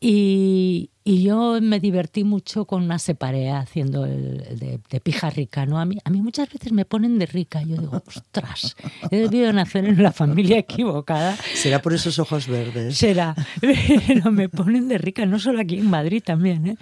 Y, 0.00 0.90
y, 1.02 1.22
yo 1.22 1.58
me 1.62 1.80
divertí 1.80 2.24
mucho 2.24 2.66
con 2.66 2.82
una 2.82 2.98
separé 2.98 3.50
haciendo 3.50 4.04
el, 4.04 4.44
el 4.50 4.58
de, 4.58 4.80
de, 4.90 5.00
pija 5.00 5.30
rica, 5.30 5.64
¿no? 5.64 5.78
A 5.78 5.86
mí, 5.86 5.96
a 6.04 6.10
mí 6.10 6.20
muchas 6.20 6.50
veces 6.50 6.72
me 6.72 6.84
ponen 6.84 7.18
de 7.18 7.24
rica. 7.24 7.62
Yo 7.62 7.76
digo, 7.76 8.02
ostras, 8.06 8.76
he 9.10 9.16
debido 9.16 9.50
nacer 9.52 9.86
en 9.86 10.02
la 10.02 10.12
familia 10.12 10.58
equivocada. 10.58 11.38
Será 11.54 11.80
por 11.80 11.94
esos 11.94 12.18
ojos 12.18 12.48
verdes. 12.48 12.98
Será, 12.98 13.34
pero 14.06 14.30
me 14.30 14.50
ponen 14.50 14.88
de 14.88 14.98
rica, 14.98 15.24
no 15.24 15.38
solo 15.38 15.60
aquí 15.60 15.78
en 15.78 15.88
Madrid 15.88 16.22
también, 16.22 16.66
¿eh? 16.66 16.76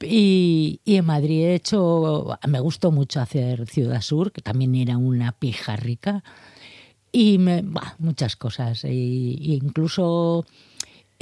Y, 0.00 0.80
en 0.86 1.04
Madrid, 1.04 1.44
de 1.44 1.54
hecho, 1.54 2.38
me 2.48 2.60
gustó 2.60 2.90
mucho 2.90 3.20
hacer 3.20 3.66
Ciudad 3.68 4.00
Sur, 4.00 4.32
que 4.32 4.40
también 4.42 4.74
era 4.74 4.96
una 4.96 5.32
pija 5.32 5.76
rica. 5.76 6.24
Y 7.12 7.38
me, 7.38 7.64
muchas 7.98 8.36
cosas. 8.36 8.84
Y 8.84 9.58
incluso 9.62 10.46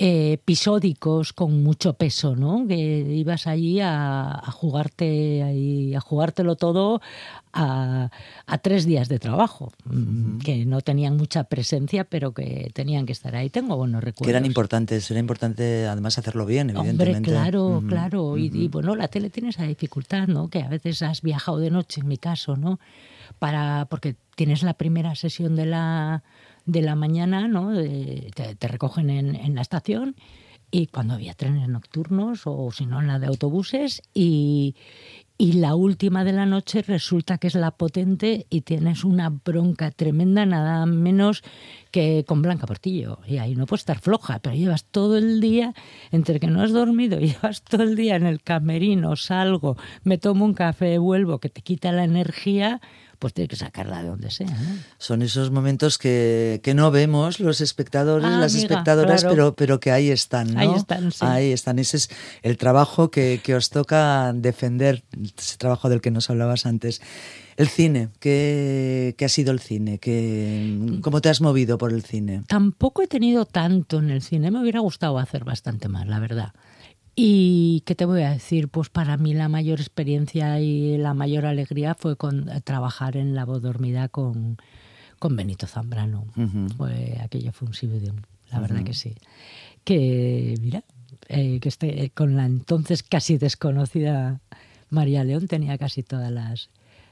eh, 0.01 0.35
episódicos 0.35 1.33
con 1.33 1.65
mucho 1.65 1.95
peso, 1.95 2.37
¿no? 2.37 2.65
Que 2.69 2.77
ibas 2.77 3.49
allí 3.49 3.81
a, 3.81 4.31
a 4.31 4.51
jugarte 4.53 5.43
ahí, 5.43 5.93
a 5.93 6.01
jugártelo 6.01 6.55
todo 6.55 7.01
a, 7.53 8.09
a, 8.47 8.59
tres 8.59 8.85
días 8.85 9.09
de 9.09 9.19
trabajo, 9.19 9.73
que 10.45 10.65
no 10.67 10.83
tenían 10.83 11.17
mucha 11.17 11.43
presencia, 11.45 12.05
pero 12.05 12.33
que 12.33 12.71
tenían 12.75 13.07
que 13.07 13.13
estar 13.13 13.35
ahí. 13.35 13.51
Tengo 13.51 13.77
buenos 13.77 14.05
recuerdos. 14.05 14.27
Que 14.27 14.31
eran 14.31 14.47
importantes, 14.47 15.11
era 15.11 15.19
importante 15.19 15.89
además 15.89 16.17
hacerlo 16.17 16.47
bien, 16.47 16.71
evidentemente. 16.71 17.17
Hombre, 17.17 17.33
claro, 17.33 17.83
claro. 17.89 18.39
Y, 18.39 18.53
y, 18.55 18.69
bueno, 18.69 18.95
la 18.95 19.09
tele 19.09 19.31
tiene 19.31 19.49
esa 19.49 19.65
dificultad, 19.65 20.29
¿no? 20.29 20.49
Que 20.49 20.63
a 20.63 20.69
veces 20.69 21.03
has 21.03 21.23
viajado 21.23 21.59
de 21.59 21.73
noche, 21.73 22.03
en 22.03 22.07
mi 22.07 22.19
caso, 22.19 22.57
¿no? 22.57 22.79
Para, 23.41 23.89
porque 23.91 24.15
tienes 24.37 24.63
la 24.63 24.75
primera 24.75 25.17
sesión 25.17 25.57
de 25.57 25.67
la, 25.67 26.23
de 26.69 26.83
la 26.83 26.95
mañana, 26.95 27.49
¿no? 27.49 27.73
Te, 27.73 28.69
recogen 28.69 29.09
en, 29.09 29.35
en 29.35 29.55
la 29.55 29.63
estación 29.63 30.15
y 30.71 30.87
cuando 30.89 31.15
había 31.15 31.33
trenes 31.33 31.67
nocturnos 31.69 32.43
o 32.45 32.71
si 32.73 32.85
no 32.85 33.01
en 33.01 33.07
la 33.07 33.19
de 33.19 33.27
autobuses 33.27 34.03
y, 34.13 34.77
y 35.39 35.53
la 35.53 35.77
última 35.77 36.25
de 36.25 36.33
la 36.33 36.45
noche 36.45 36.83
resulta 36.83 37.39
que 37.39 37.47
es 37.47 37.55
la 37.55 37.71
potente 37.71 38.47
y 38.51 38.63
tienes 38.63 39.03
una 39.05 39.31
bronca 39.31 39.91
tremenda, 39.93 40.45
nada 40.45 40.85
menos 40.85 41.43
que 41.91 42.25
con 42.27 42.43
Blanca 42.43 42.67
Portillo. 42.67 43.21
Y 43.27 43.39
ahí 43.39 43.55
no 43.55 43.65
puedes 43.65 43.83
estar 43.83 44.01
floja, 44.01 44.41
pero 44.41 44.57
llevas 44.57 44.85
todo 44.85 45.17
el 45.17 45.41
día, 45.41 45.75
entre 46.11 46.39
que 46.39 46.49
no 46.49 46.61
has 46.61 46.73
dormido, 46.73 47.19
llevas 47.21 47.63
todo 47.63 47.85
el 47.85 47.97
día 47.97 48.17
en 48.17 48.27
el 48.27 48.43
camerino, 48.43 49.17
salgo, 49.17 49.79
me 50.03 50.19
tomo 50.19 50.45
un 50.45 50.55
café, 50.55 50.99
vuelvo, 50.99 51.39
que 51.39 51.49
te 51.49 51.63
quita 51.63 51.93
la 51.93 52.05
energía 52.05 52.83
pues 53.19 53.35
tiene 53.35 53.49
que 53.49 53.57
sacarla 53.57 54.03
de 54.03 54.09
donde 54.09 54.31
sea. 54.31 54.47
¿no? 54.47 54.79
Son 54.99 55.23
esos 55.23 55.51
momentos 55.51 55.99
que, 55.99 56.61
que 56.63 56.75
no 56.75 56.91
vemos 56.91 57.41
los 57.41 57.61
espectadores, 57.61 58.27
ah, 58.27 58.39
las 58.39 58.53
amiga, 58.55 58.69
espectadoras, 58.69 59.21
claro. 59.23 59.35
pero, 59.35 59.55
pero 59.55 59.81
que 59.81 59.91
ahí 59.91 60.11
están, 60.11 60.55
¿no? 60.55 60.61
Ahí 60.61 60.75
están, 60.75 61.11
sí. 61.11 61.19
Ahí 61.21 61.53
están. 61.53 61.79
Ese 61.79 61.97
es 61.97 62.11
el 62.43 62.57
trabajo 62.57 63.11
que, 63.11 63.41
que 63.43 63.55
os 63.55 63.71
toca 63.71 64.33
defender, 64.35 65.03
ese 65.37 65.57
trabajo 65.57 65.89
del 65.89 66.01
que 66.01 66.11
nos 66.11 66.31
hablabas 66.31 66.67
antes. 66.67 67.01
El 67.57 67.67
cine, 67.67 68.11
¿qué, 68.21 69.17
¿qué, 69.19 69.25
ha 69.25 69.29
sido 69.29 69.51
el 69.51 69.59
cine? 69.59 69.99
¿Qué, 69.99 71.01
¿Cómo 71.03 71.21
te 71.21 71.29
has 71.29 71.41
movido 71.41 71.77
por 71.77 71.93
el 71.93 72.05
cine? 72.05 72.45
Tampoco 72.47 73.03
he 73.03 73.09
tenido 73.09 73.47
tanto 73.47 73.99
en 73.99 74.11
el 74.11 74.23
cine, 74.23 74.53
me 74.53 74.61
hubiera 74.61 74.79
gustado 74.79 75.19
hacer 75.19 75.43
bastante 75.43 75.89
más, 75.89 76.07
la 76.07 76.21
verdad. 76.21 76.53
Y 77.21 77.81
qué 77.81 77.97
te 77.97 78.05
voy 78.05 78.23
a 78.23 78.31
decir, 78.31 78.69
pues 78.69 78.91
para 78.91 79.17
mí 79.17 79.35
la 79.35 79.49
mayor 79.49 79.81
experiencia 79.81 80.61
y 80.61 80.97
la 80.99 81.15
mayor 81.15 81.47
alegría 81.47 81.97
fue 81.97 82.15
con, 82.15 82.49
eh, 82.49 82.61
trabajar 82.61 83.17
en 83.17 83.35
La 83.35 83.45
voz 83.45 83.61
dormida 83.61 84.09
con, 84.09 84.57
con 85.19 85.35
Benito 85.35 85.67
Zambrano. 85.67 86.29
Uh 86.37 86.43
-huh. 86.43 86.73
fue, 86.77 87.19
aquello 87.21 87.51
fue 87.51 87.67
un 87.67 87.75
sibidium, 87.75 88.19
la 88.53 88.59
uh 88.59 88.59
-huh. 88.59 88.69
verdad 88.69 88.85
que 88.85 88.95
sí. 88.95 89.17
Que, 89.83 90.55
mira, 90.61 90.85
eh, 91.27 91.59
que 91.59 91.69
este, 91.69 92.11
con 92.11 92.37
la 92.37 92.47
entonces 92.47 93.03
casi 93.03 93.37
desconocida 93.37 94.39
María 94.89 95.25
León 95.25 95.49
tenía 95.49 95.77
casi 95.77 96.05
todas 96.05 96.31
las, 96.31 96.71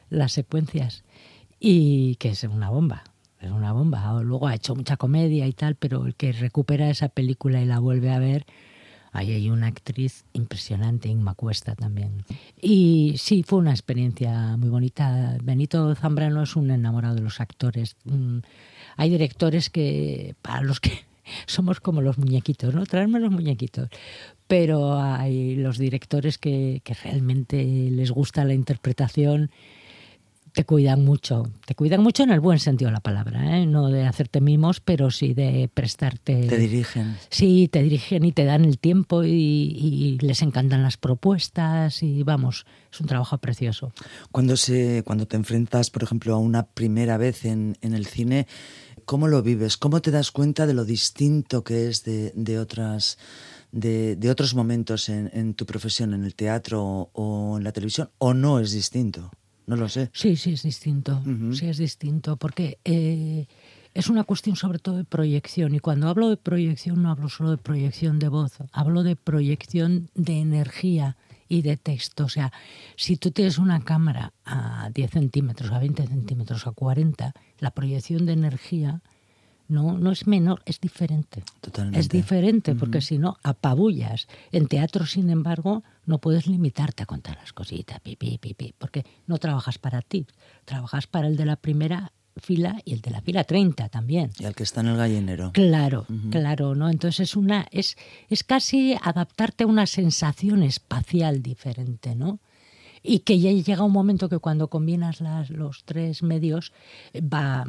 las 0.09 0.31
secuencias 0.31 1.03
y 1.59 2.15
que 2.21 2.29
es 2.29 2.45
una 2.45 2.71
bomba. 2.71 3.03
Es 3.41 3.51
una 3.51 3.73
bomba. 3.73 4.23
Luego 4.23 4.47
ha 4.47 4.55
hecho 4.55 4.77
mucha 4.77 4.97
comedia 4.97 5.49
y 5.49 5.53
tal, 5.53 5.75
pero 5.75 6.07
el 6.07 6.15
que 6.15 6.31
recupera 6.31 6.91
esa 6.91 7.09
película 7.09 7.61
y 7.61 7.65
la 7.65 7.81
vuelve 7.81 8.13
a 8.13 8.21
ver, 8.21 8.47
Ahí 9.13 9.33
hay 9.33 9.51
una 9.51 9.69
actriz 9.69 10.25
impresionante, 10.33 11.09
Inma 11.09 11.35
Cuesta 11.35 11.75
también. 11.75 12.25
Y 12.61 13.15
sí, 13.19 13.43
fue 13.43 13.59
una 13.59 13.71
experiencia 13.71 14.57
muy 14.57 14.69
bonita. 14.69 15.39
Benito 15.43 15.95
Zambrano 15.95 16.43
es 16.43 16.57
un 16.57 16.71
enamorado 16.71 17.15
de 17.15 17.23
los 17.23 17.41
actores. 17.41 17.97
Mm, 18.05 18.39
hay 18.97 19.11
directores 19.11 19.71
que, 19.71 20.35
para 20.43 20.63
los 20.63 20.81
que 20.81 21.07
somos 21.47 21.81
como 21.81 22.03
los 22.03 22.19
muñequitos, 22.19 22.75
¿no? 22.75 22.85
Traerme 22.87 23.21
los 23.21 23.31
muñequitos. 23.31 23.89
Pero 24.47 25.01
hay 25.01 25.57
los 25.57 25.79
directores 25.79 26.39
que, 26.39 26.81
que 26.85 26.95
realmente 26.95 27.65
les 27.91 28.11
gusta 28.11 28.45
la 28.45 28.55
interpretación 28.55 29.51
te 30.57 30.65
cuidan 30.65 31.05
mucho, 31.05 31.43
te 31.67 31.75
cuidan 31.75 32.03
mucho 32.03 32.23
en 32.23 32.31
el 32.31 32.41
buen 32.41 32.59
sentido 32.59 32.89
de 32.89 32.95
la 32.95 33.01
palabra, 33.01 33.59
¿eh? 33.59 33.67
no 33.67 33.89
de 33.89 34.07
hacerte 34.07 34.41
mimos, 34.41 34.81
pero 34.81 35.11
sí 35.11 35.35
de 35.35 35.69
prestarte. 35.73 36.47
Te 36.47 36.57
dirigen. 36.57 37.19
Sí, 37.29 37.69
te 37.71 37.83
dirigen 37.83 38.25
y 38.25 38.33
te 38.33 38.47
dan 38.47 38.65
el 38.65 38.79
tiempo 38.79 39.23
y, 39.23 39.29
y, 39.29 40.19
les 40.21 40.41
encantan 40.41 40.83
las 40.83 40.97
propuestas 40.97 42.03
y 42.03 42.23
vamos, 42.23 42.65
es 42.91 42.99
un 43.03 43.07
trabajo 43.07 43.37
precioso. 43.37 43.93
Cuando 44.33 44.57
se, 44.57 45.03
cuando 45.05 45.27
te 45.27 45.37
enfrentas, 45.37 45.91
por 45.91 46.03
ejemplo, 46.03 46.35
a 46.35 46.39
una 46.39 46.65
primera 46.65 47.19
vez 47.19 47.45
en, 47.45 47.77
en 47.83 47.93
el 47.93 48.07
cine, 48.07 48.47
¿cómo 49.05 49.29
lo 49.29 49.43
vives? 49.43 49.77
¿Cómo 49.77 50.01
te 50.01 50.11
das 50.11 50.31
cuenta 50.31 50.67
de 50.67 50.73
lo 50.73 50.87
distinto 50.87 51.65
que 51.65 51.89
es 51.89 52.03
de, 52.03 52.33
de 52.35 52.59
otras? 52.59 53.19
De, 53.73 54.17
de, 54.17 54.31
otros 54.31 54.55
momentos 54.55 55.11
en, 55.11 55.29
en, 55.35 55.53
tu 55.53 55.67
profesión, 55.67 56.15
en 56.15 56.25
el 56.25 56.35
teatro 56.35 56.83
o, 56.83 57.11
o 57.13 57.59
en 57.59 57.65
la 57.65 57.73
televisión, 57.73 58.09
o 58.17 58.33
no 58.33 58.59
es 58.59 58.73
distinto? 58.73 59.31
No 59.67 59.77
lo 59.77 59.89
sé. 59.89 60.11
Sí, 60.13 60.37
sí, 60.37 60.53
es 60.53 60.63
distinto. 60.63 61.21
Uh 61.25 61.29
-huh. 61.29 61.55
Sí, 61.55 61.67
es 61.67 61.79
distinto. 61.79 62.37
Porque 62.37 62.79
eh, 62.85 63.47
es 63.95 64.09
una 64.09 64.25
cuestión 64.25 64.57
sobre 64.57 64.79
todo 64.79 64.97
de 64.97 65.05
proyección. 65.05 65.75
Y 65.75 65.81
cuando 65.81 66.09
hablo 66.09 66.29
de 66.29 66.37
proyección, 66.37 67.03
no 67.03 67.11
hablo 67.11 67.29
solo 67.29 67.51
de 67.51 67.59
proyección 67.59 68.19
de 68.19 68.29
voz, 68.29 68.59
hablo 68.73 69.03
de 69.03 69.17
proyección 69.17 70.11
de 70.15 70.41
energía 70.41 71.17
y 71.49 71.63
de 71.63 71.77
texto. 71.77 72.25
O 72.25 72.29
sea, 72.29 72.53
si 72.97 73.17
tú 73.17 73.31
tienes 73.31 73.59
una 73.59 73.81
cámara 73.81 74.33
a 74.45 74.91
10 74.95 75.11
centímetros, 75.11 75.73
a 75.73 75.79
20 75.79 76.07
centímetros, 76.07 76.67
a 76.67 76.73
40, 76.73 77.33
la 77.59 77.71
proyección 77.71 78.27
de 78.27 78.33
energía 78.35 79.01
no, 79.69 79.99
no 79.99 80.13
es 80.13 80.27
menor, 80.27 80.63
es 80.67 80.81
diferente. 80.81 81.43
Totalmente. 81.61 82.01
Es 82.01 82.09
diferente, 82.09 82.73
uh 82.73 82.75
-huh. 82.75 82.79
porque 82.79 83.01
si 83.01 83.19
no, 83.19 83.37
apabullas. 83.43 84.29
En 84.53 84.69
teatro, 84.69 85.07
sin 85.07 85.31
embargo, 85.31 85.83
no 86.05 86.19
puedes 86.19 86.47
limitarte 86.47 87.03
a 87.03 87.07
contar 87.07 87.37
las 87.37 87.53
cositas, 87.53 88.01
pipi, 88.01 88.39
pipi, 88.39 88.75
porque 88.79 89.05
no 89.27 89.39
trabajas 89.39 89.79
para 89.79 90.03
ti, 90.03 90.27
trabajas 90.65 91.07
para 91.07 91.27
el 91.27 91.37
de 91.37 91.47
la 91.47 91.57
primera 91.57 92.13
fila 92.37 92.81
y 92.85 92.93
el 92.93 93.01
de 93.01 93.11
la 93.11 93.23
fila 93.23 93.45
30 93.45 93.89
también. 93.89 94.31
Y 94.39 94.45
al 94.45 94.55
que 94.55 94.63
está 94.63 94.81
en 94.81 94.89
el 94.89 94.97
gallinero. 94.97 95.53
Claro, 95.53 96.07
uh 96.09 96.13
-huh. 96.13 96.31
claro, 96.31 96.75
¿no? 96.75 96.89
Entonces 96.91 97.21
es 97.21 97.37
una 97.37 97.67
es 97.71 97.97
es 98.29 98.45
casi 98.45 98.95
adaptarte 99.03 99.65
a 99.65 99.67
una 99.67 99.87
sensación 99.87 100.63
espacial 100.63 101.43
diferente, 101.43 102.15
¿no? 102.15 102.41
y 103.07 103.21
que 103.21 103.39
ya 103.39 103.53
llega 103.53 103.85
un 103.85 103.93
momento 103.93 104.29
que 104.29 104.39
cuando 104.39 104.69
combinas 104.69 105.21
las, 105.21 105.51
los 105.51 105.85
tres 105.85 106.23
medios 106.23 106.73
va 107.15 107.65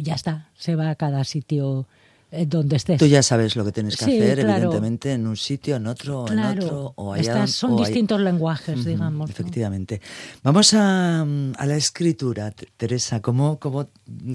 ya 0.00 0.14
está 0.14 0.50
se 0.54 0.76
va 0.76 0.90
a 0.90 0.94
cada 0.94 1.24
sitio 1.24 1.86
eh, 2.32 2.44
donde 2.44 2.74
estés. 2.76 2.98
Tú 2.98 3.06
ya 3.06 3.22
sabes 3.22 3.54
lo 3.54 3.64
que 3.64 3.70
tienes 3.70 3.96
que 3.96 4.04
sí, 4.04 4.18
hacer, 4.18 4.40
claro. 4.40 4.64
evidentemente, 4.64 5.12
en 5.12 5.28
un 5.28 5.36
sitio, 5.36 5.76
en 5.76 5.86
otro, 5.86 6.24
claro. 6.24 6.60
en 6.60 6.64
otro, 6.64 6.92
o 6.96 7.12
allá. 7.12 7.22
Estas 7.22 7.52
son 7.52 7.74
o 7.74 7.78
distintos 7.78 8.20
lenguajes, 8.20 8.84
digamos. 8.84 9.30
Efectivamente. 9.30 10.00
¿no? 10.42 10.52
Vamos 10.52 10.74
a, 10.74 11.22
a, 11.22 11.66
la 11.66 11.76
escritura, 11.76 12.52
Teresa. 12.76 13.22
¿Cómo, 13.22 13.60
cómo, 13.60 13.88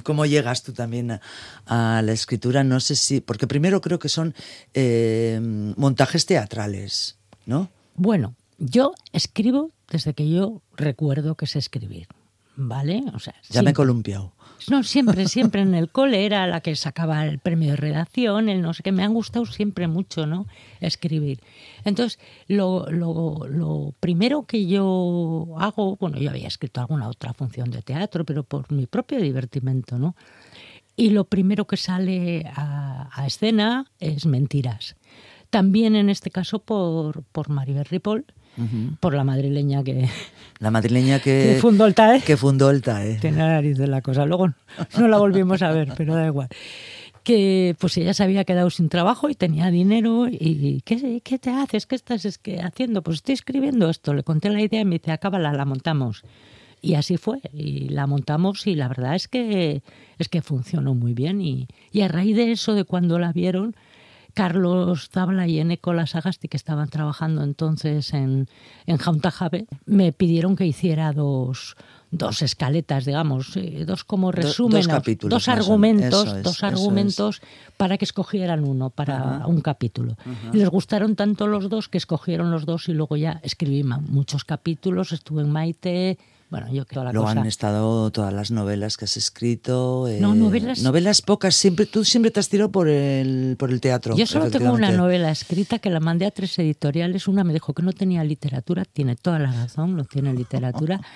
cómo 0.04 0.26
llegas 0.26 0.64
tú 0.64 0.72
también 0.72 1.12
a, 1.12 1.22
a, 1.66 2.02
la 2.02 2.14
escritura? 2.14 2.64
No 2.64 2.80
sé 2.80 2.96
si. 2.96 3.20
Porque 3.20 3.46
primero 3.46 3.82
creo 3.82 4.00
que 4.00 4.10
son 4.10 4.34
eh, 4.74 5.40
montajes 5.76 6.26
teatrales, 6.26 7.18
¿no? 7.46 7.70
Bueno, 7.96 8.36
yo 8.58 8.94
escribo 9.12 9.72
desde 9.92 10.14
que 10.14 10.30
yo 10.30 10.62
recuerdo 10.78 11.36
que 11.36 11.46
sé 11.46 11.60
escribir. 11.60 12.08
¿Vale? 12.68 13.04
O 13.14 13.20
sea, 13.20 13.34
ya 13.34 13.42
siempre. 13.42 13.64
me 13.64 13.72
he 13.72 13.74
columpiado. 13.74 14.34
No, 14.70 14.84
siempre, 14.84 15.28
siempre 15.28 15.62
en 15.62 15.74
el 15.74 15.90
cole 15.90 16.26
era 16.26 16.46
la 16.46 16.62
que 16.62 16.76
sacaba 16.76 17.26
el 17.26 17.40
premio 17.40 17.72
de 17.72 17.76
redacción, 17.78 18.50
el 18.50 18.62
no 18.62 18.74
sé 18.74 18.84
qué. 18.84 18.92
Me 18.92 19.04
han 19.04 19.14
gustado 19.14 19.46
siempre 19.46 19.88
mucho, 19.88 20.28
¿no? 20.28 20.46
Escribir. 20.80 21.40
Entonces, 21.86 22.20
lo, 22.48 22.86
lo, 22.92 23.48
lo 23.48 23.94
primero 24.00 24.44
que 24.44 24.68
yo 24.68 25.48
hago, 25.58 25.96
bueno, 25.98 26.18
yo 26.18 26.30
había 26.30 26.48
escrito 26.48 26.82
alguna 26.82 27.08
otra 27.08 27.34
función 27.34 27.72
de 27.72 27.82
teatro, 27.82 28.26
pero 28.26 28.44
por 28.44 28.72
mi 28.72 28.86
propio 28.86 29.20
divertimento, 29.20 29.98
¿no? 29.98 30.16
Y 30.96 31.10
lo 31.10 31.24
primero 31.24 31.66
que 31.66 31.78
sale 31.78 32.46
a, 32.56 33.10
a 33.12 33.26
escena 33.26 33.88
es 34.00 34.26
mentiras. 34.26 34.96
También 35.52 35.96
en 35.96 36.10
este 36.10 36.32
caso 36.32 36.58
por, 36.60 37.24
por 37.32 37.50
Maribel 37.50 37.86
Ripoll, 37.86 38.26
Uh 38.58 38.64
-huh. 38.64 38.98
por 39.00 39.14
la 39.14 39.24
madrileña 39.24 39.82
que 39.82 40.10
la 40.60 40.72
madrileña 40.72 41.20
que, 41.22 41.52
que 41.56 41.62
fundó 41.62 41.86
el 41.86 41.94
TAE. 41.96 42.20
que 42.22 42.36
fundó 42.36 42.70
el 42.70 42.82
TAE. 42.82 43.16
Tiene 43.22 43.38
la 43.38 43.48
nariz 43.48 43.78
de 43.78 43.88
la 43.88 44.02
cosa. 44.02 44.26
Luego 44.26 44.50
no 45.00 45.08
la 45.08 45.18
volvimos 45.20 45.62
a 45.62 45.72
ver 45.72 45.94
pero 45.96 46.16
da 46.16 46.26
igual. 46.28 46.50
Que 47.24 47.76
pues 47.80 47.96
ella 47.98 48.14
se 48.14 48.24
había 48.24 48.44
quedado 48.44 48.70
sin 48.70 48.90
trabajo 48.90 49.30
y 49.30 49.36
tenía 49.36 49.72
dinero 49.72 50.28
y 50.28 50.82
¿qué, 50.84 51.22
qué 51.24 51.40
te 51.40 51.50
haces? 51.50 51.86
¿qué 51.86 51.96
estás 51.96 52.26
es 52.26 52.38
que 52.40 52.60
haciendo? 52.60 53.02
pues 53.04 53.18
estoy 53.18 53.34
escribiendo 53.36 53.90
esto. 53.90 54.14
Le 54.14 54.24
conté 54.24 54.50
la 54.50 54.62
idea 54.62 54.82
y 54.82 54.86
me 54.86 54.98
dice 55.00 55.12
acábala, 55.14 55.54
la 55.54 55.64
montamos 55.64 56.24
y 56.82 56.96
así 56.96 57.16
fue. 57.16 57.40
Y 57.54 57.88
la 57.88 58.06
montamos 58.06 58.68
y 58.68 58.76
la 58.76 58.90
verdad 58.90 59.16
es 59.16 59.30
que 59.30 59.82
es 60.20 60.28
que 60.28 60.42
funcionó 60.42 60.94
muy 60.94 61.14
bien. 61.14 61.40
Y, 61.40 61.68
y 61.94 62.02
a 62.02 62.10
raíz 62.10 62.36
de 62.36 62.52
eso 62.52 62.74
de 62.74 62.84
cuando 62.84 63.18
la 63.18 63.32
vieron 63.32 63.76
Carlos 64.34 65.10
Zabla 65.10 65.48
y 65.48 65.60
Eneco 65.60 65.94
Sagasti, 66.06 66.48
que 66.48 66.58
estaban 66.58 66.90
trabajando 66.90 67.44
entonces 67.44 68.14
en, 68.14 68.48
en 68.86 68.98
Jauntajabe, 68.98 69.68
me 69.86 70.12
pidieron 70.12 70.56
que 70.56 70.66
hiciera 70.66 71.12
dos, 71.12 71.76
dos 72.12 72.42
escaletas, 72.42 73.06
digamos, 73.06 73.56
eh, 73.58 73.84
dos 73.86 74.04
como 74.04 74.32
resúmenes, 74.32 74.88
dos, 74.88 75.30
dos 75.30 75.48
argumentos, 75.48 76.28
es, 76.28 76.44
dos 76.44 76.64
argumentos 76.64 77.42
para 77.78 77.98
que 77.98 78.06
escogieran 78.06 78.64
uno 78.64 78.90
para 78.90 79.38
Ajá. 79.38 79.48
un 79.48 79.62
capítulo. 79.62 80.18
Ajá. 80.20 80.52
Y 80.54 80.58
les 80.58 80.70
gustaron 80.70 81.16
tanto 81.16 81.48
los 81.48 81.70
dos 81.70 81.90
que 81.90 81.98
escogieron 81.98 82.52
los 82.52 82.66
dos 82.66 82.90
y 82.90 82.94
luego 82.94 83.16
ya 83.16 83.40
escribí 83.44 83.84
muchos 83.84 84.44
capítulos, 84.44 85.12
estuve 85.12 85.42
en 85.42 85.52
Maite, 85.52 86.18
bueno, 86.52 86.72
yo 86.74 86.86
creo 86.86 87.06
la 87.06 87.14
Luego 87.14 87.28
cosa. 87.30 87.40
han 87.40 87.48
estado 87.48 88.12
todas 88.12 88.34
las 88.34 88.52
novelas 88.52 88.98
que 88.98 89.06
has 89.06 89.16
escrito. 89.16 90.10
Eh, 90.10 90.20
no, 90.20 90.36
novelas. 90.36 90.84
Novelas 90.84 91.22
pocas. 91.22 91.56
Siempre, 91.56 91.86
tú 91.86 92.04
siempre 92.04 92.30
te 92.30 92.42
has 92.42 92.50
tirado 92.50 92.72
por 92.74 92.90
el, 92.90 93.56
por 93.58 93.72
el 93.72 93.80
teatro. 93.80 94.18
Yo 94.18 94.28
solo 94.28 94.52
tengo 94.52 94.74
una 94.74 94.92
novela 94.92 95.32
escrita 95.32 95.80
que 95.80 95.90
la 95.90 96.02
mandé 96.02 96.26
a 96.26 96.32
tres 96.32 96.60
editoriales. 96.60 97.30
Una 97.30 97.46
me 97.46 97.54
dijo 97.54 97.74
que 97.74 97.82
no 97.82 97.94
tenía 97.94 98.22
literatura. 98.26 98.84
Tiene 98.84 99.16
toda 99.16 99.40
la 99.40 99.52
razón, 99.54 99.96
no 99.96 100.04
tiene 100.04 100.34
literatura. 100.34 101.00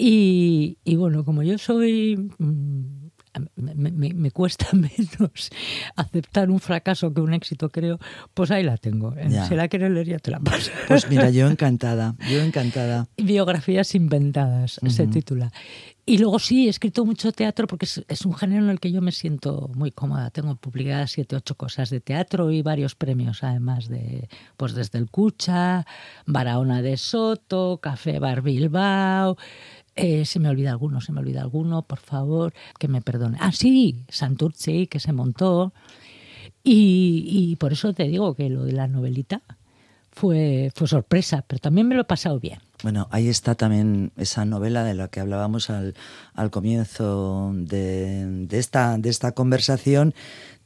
Y, 0.00 0.78
y 0.84 0.94
bueno, 0.94 1.24
como 1.24 1.42
yo 1.42 1.58
soy. 1.58 2.30
Mmm, 2.38 3.07
me, 3.56 3.90
me, 3.90 4.14
me, 4.14 4.30
cuesta 4.30 4.66
menos 4.72 5.50
aceptar 5.96 6.50
un 6.50 6.60
fracaso 6.60 7.12
que 7.12 7.20
un 7.20 7.34
éxito, 7.34 7.68
creo, 7.68 7.98
pues 8.34 8.50
ahí 8.50 8.62
la 8.62 8.76
tengo. 8.76 9.14
Ya. 9.28 9.46
Si 9.46 9.54
la 9.54 9.68
quieres 9.68 9.90
leer, 9.90 10.06
ya 10.06 10.18
te 10.18 10.30
la 10.30 10.40
paso. 10.40 10.70
Pues 10.86 11.08
mira, 11.08 11.30
yo 11.30 11.46
encantada, 11.50 12.14
yo 12.30 12.40
encantada. 12.40 13.08
Biografías 13.16 13.94
inventadas, 13.94 14.78
uh 14.78 14.86
-huh. 14.86 14.90
se 14.90 15.06
titula. 15.06 15.52
Y 16.08 16.16
luego 16.16 16.38
sí, 16.38 16.66
he 16.66 16.70
escrito 16.70 17.04
mucho 17.04 17.32
teatro 17.32 17.66
porque 17.66 17.84
es, 17.84 18.02
es, 18.08 18.24
un 18.24 18.32
género 18.32 18.64
en 18.64 18.70
el 18.70 18.80
que 18.80 18.90
yo 18.90 19.02
me 19.02 19.12
siento 19.12 19.70
muy 19.74 19.90
cómoda. 19.90 20.30
Tengo 20.30 20.56
publicadas 20.56 21.10
siete, 21.10 21.36
ocho 21.36 21.54
cosas 21.54 21.90
de 21.90 22.00
teatro 22.00 22.50
y 22.50 22.62
varios 22.62 22.94
premios, 22.94 23.44
además 23.44 23.88
de, 23.88 24.26
pues 24.56 24.72
desde 24.72 24.98
el 24.98 25.10
Cucha, 25.10 25.84
Barahona 26.24 26.80
de 26.80 26.96
Soto, 26.96 27.80
Café 27.82 28.20
Bar 28.20 28.40
Bilbao. 28.40 29.36
Eh, 30.00 30.24
se 30.24 30.38
me 30.38 30.48
olvida 30.48 30.70
alguno, 30.70 31.00
se 31.00 31.10
me 31.10 31.18
olvida 31.18 31.40
alguno, 31.40 31.82
por 31.82 31.98
favor, 31.98 32.52
que 32.78 32.86
me 32.86 33.02
perdone. 33.02 33.36
Ah, 33.40 33.50
sí, 33.50 34.04
Santurci, 34.08 34.86
que 34.86 35.00
se 35.00 35.12
montó. 35.12 35.72
Y, 36.62 37.24
y, 37.26 37.56
por 37.56 37.72
eso 37.72 37.92
te 37.92 38.04
digo 38.04 38.34
que 38.34 38.48
lo 38.48 38.64
de 38.64 38.72
la 38.72 38.86
novelita 38.86 39.42
fue, 40.12 40.70
fue 40.74 40.86
sorpresa, 40.86 41.44
pero 41.46 41.58
también 41.58 41.88
me 41.88 41.96
lo 41.96 42.02
he 42.02 42.04
pasado 42.04 42.38
bien. 42.38 42.60
Bueno, 42.82 43.08
ahí 43.10 43.28
está 43.28 43.56
también 43.56 44.12
esa 44.16 44.44
novela 44.44 44.84
de 44.84 44.94
la 44.94 45.08
que 45.08 45.18
hablábamos 45.18 45.68
al, 45.68 45.94
al 46.34 46.50
comienzo 46.50 47.50
de, 47.54 48.46
de, 48.46 48.58
esta, 48.58 48.98
de 48.98 49.08
esta 49.08 49.32
conversación. 49.32 50.14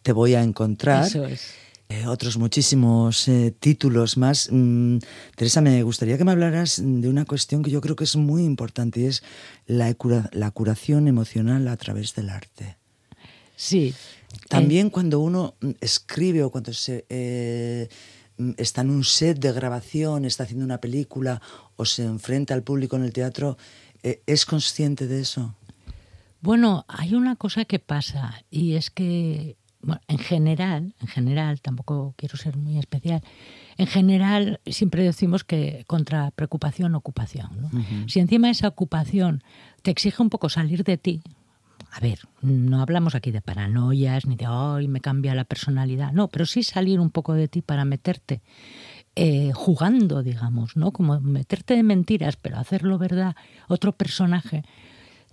Te 0.02 0.12
voy 0.12 0.34
a 0.34 0.42
encontrar. 0.42 1.06
Eso 1.06 1.24
es. 1.24 1.54
Eh, 1.88 2.06
otros 2.06 2.38
muchísimos 2.38 3.28
eh, 3.28 3.54
títulos 3.58 4.16
más. 4.16 4.48
Mm, 4.50 4.98
Teresa, 5.36 5.60
me 5.60 5.82
gustaría 5.82 6.16
que 6.16 6.24
me 6.24 6.32
hablaras 6.32 6.80
de 6.82 7.08
una 7.08 7.26
cuestión 7.26 7.62
que 7.62 7.70
yo 7.70 7.80
creo 7.82 7.96
que 7.96 8.04
es 8.04 8.16
muy 8.16 8.44
importante 8.44 9.00
y 9.00 9.04
es 9.04 9.22
la, 9.66 9.92
cura, 9.94 10.30
la 10.32 10.50
curación 10.50 11.06
emocional 11.06 11.68
a 11.68 11.76
través 11.76 12.14
del 12.14 12.30
arte. 12.30 12.78
Sí. 13.56 13.94
También 14.48 14.86
eh. 14.86 14.90
cuando 14.90 15.20
uno 15.20 15.54
escribe 15.80 16.42
o 16.42 16.50
cuando 16.50 16.72
se 16.72 17.04
eh, 17.10 17.88
está 18.56 18.80
en 18.80 18.90
un 18.90 19.04
set 19.04 19.38
de 19.38 19.52
grabación, 19.52 20.24
está 20.24 20.44
haciendo 20.44 20.64
una 20.64 20.80
película 20.80 21.42
o 21.76 21.84
se 21.84 22.04
enfrenta 22.04 22.54
al 22.54 22.62
público 22.62 22.96
en 22.96 23.04
el 23.04 23.12
teatro, 23.12 23.58
¿es 24.02 24.46
consciente 24.46 25.06
de 25.06 25.20
eso? 25.20 25.54
Bueno, 26.40 26.84
hay 26.88 27.14
una 27.14 27.36
cosa 27.36 27.64
que 27.64 27.78
pasa 27.78 28.42
y 28.50 28.74
es 28.74 28.90
que 28.90 29.56
bueno, 29.82 30.00
en 30.08 30.18
general, 30.18 30.94
en 31.00 31.08
general, 31.08 31.60
tampoco 31.60 32.14
quiero 32.16 32.36
ser 32.36 32.56
muy 32.56 32.78
especial, 32.78 33.22
en 33.76 33.86
general 33.86 34.60
siempre 34.66 35.02
decimos 35.02 35.44
que 35.44 35.84
contra 35.86 36.30
preocupación, 36.30 36.94
ocupación. 36.94 37.50
¿no? 37.60 37.66
Uh 37.66 37.82
-huh. 37.82 38.08
Si 38.08 38.20
encima 38.20 38.50
esa 38.50 38.68
ocupación 38.68 39.42
te 39.82 39.90
exige 39.90 40.22
un 40.22 40.30
poco 40.30 40.48
salir 40.48 40.84
de 40.84 40.96
ti, 40.96 41.22
a 41.90 42.00
ver, 42.00 42.20
no 42.40 42.80
hablamos 42.80 43.14
aquí 43.14 43.30
de 43.32 43.42
paranoias 43.42 44.24
ni 44.24 44.36
de, 44.36 44.46
ay, 44.48 44.88
me 44.88 45.00
cambia 45.00 45.34
la 45.34 45.44
personalidad, 45.44 46.12
no, 46.12 46.28
pero 46.28 46.46
sí 46.46 46.62
salir 46.62 47.00
un 47.00 47.10
poco 47.10 47.34
de 47.34 47.48
ti 47.48 47.60
para 47.60 47.84
meterte 47.84 48.40
eh, 49.14 49.52
jugando, 49.52 50.22
digamos, 50.22 50.76
¿no? 50.76 50.92
Como 50.92 51.20
meterte 51.20 51.76
de 51.76 51.82
mentiras, 51.82 52.36
pero 52.36 52.56
hacerlo 52.56 52.96
verdad, 52.96 53.36
otro 53.68 53.92
personaje, 53.92 54.62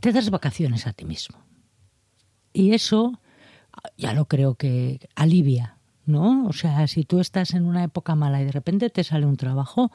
te 0.02 0.12
das 0.12 0.30
vacaciones 0.32 0.86
a 0.86 0.92
ti 0.92 1.06
mismo. 1.06 1.38
Y 2.52 2.74
eso 2.74 3.22
ya 3.98 4.14
lo 4.14 4.26
creo 4.26 4.56
que 4.56 5.00
alivia, 5.16 5.78
¿no? 6.06 6.46
O 6.48 6.54
sea, 6.54 6.88
si 6.88 7.04
tú 7.04 7.20
estás 7.20 7.54
en 7.54 7.66
una 7.66 7.84
época 7.84 8.16
mala 8.16 8.42
y 8.42 8.46
de 8.46 8.52
repente 8.52 8.90
te 8.90 9.04
sale 9.04 9.26
un 9.26 9.38
trabajo, 9.38 9.92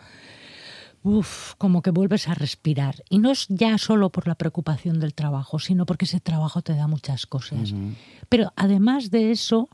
uff, 1.03 1.55
como 1.59 1.83
que 1.83 1.91
vuelves 1.91 2.29
a 2.29 2.35
respirar. 2.35 3.03
Y 3.09 3.19
no 3.19 3.31
es 3.31 3.47
ya 3.49 3.79
solo 3.79 4.11
por 4.11 4.27
la 4.27 4.35
preocupación 4.35 5.01
del 5.01 5.15
trabajo, 5.15 5.59
sino 5.59 5.87
porque 5.87 6.05
ese 6.07 6.21
trabajo 6.21 6.63
te 6.63 6.75
da 6.75 6.87
muchas 6.87 7.27
cosas. 7.27 7.73
Uh 7.73 7.77
-huh. 7.77 7.95
Pero 8.29 8.53
además 8.57 9.11
de 9.11 9.31
eso, 9.31 9.69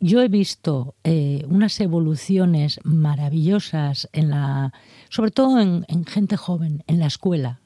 yo 0.00 0.22
he 0.22 0.28
visto 0.28 0.94
eh, 1.04 1.44
unas 1.48 1.78
evoluciones 1.80 2.80
maravillosas 2.84 4.08
en 4.12 4.30
la, 4.30 4.72
sobre 5.10 5.30
todo 5.30 5.60
en, 5.60 5.84
en 5.88 6.04
gente 6.06 6.36
joven, 6.36 6.82
en 6.86 6.98
la 6.98 7.06
escuela 7.06 7.60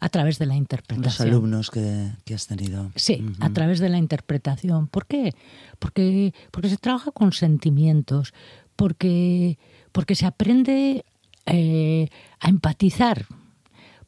a 0.00 0.08
través 0.08 0.38
de 0.38 0.46
la 0.46 0.56
interpretación. 0.56 1.02
Los 1.04 1.20
alumnos 1.20 1.70
que, 1.70 2.10
que 2.24 2.34
has 2.34 2.46
tenido. 2.46 2.90
Sí, 2.94 3.20
uh 3.20 3.30
-huh. 3.30 3.36
a 3.40 3.50
través 3.52 3.78
de 3.78 3.88
la 3.88 3.98
interpretación. 3.98 4.88
¿Por 4.88 5.06
qué? 5.06 5.34
Porque, 5.78 6.32
porque 6.50 6.68
se 6.68 6.76
trabaja 6.76 7.10
con 7.12 7.32
sentimientos, 7.32 8.32
porque, 8.76 9.58
porque 9.92 10.14
se 10.14 10.26
aprende 10.26 11.04
eh, 11.46 12.08
a 12.40 12.48
empatizar, 12.48 13.26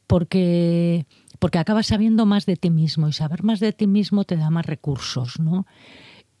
porque, 0.07 1.05
porque 1.39 1.57
acabas 1.57 1.87
sabiendo 1.87 2.25
más 2.25 2.45
de 2.45 2.55
ti 2.55 2.69
mismo 2.69 3.07
y 3.07 3.13
saber 3.13 3.43
más 3.43 3.59
de 3.59 3.73
ti 3.73 3.87
mismo 3.87 4.23
te 4.23 4.37
da 4.37 4.49
más 4.49 4.65
recursos, 4.65 5.39
¿no? 5.39 5.65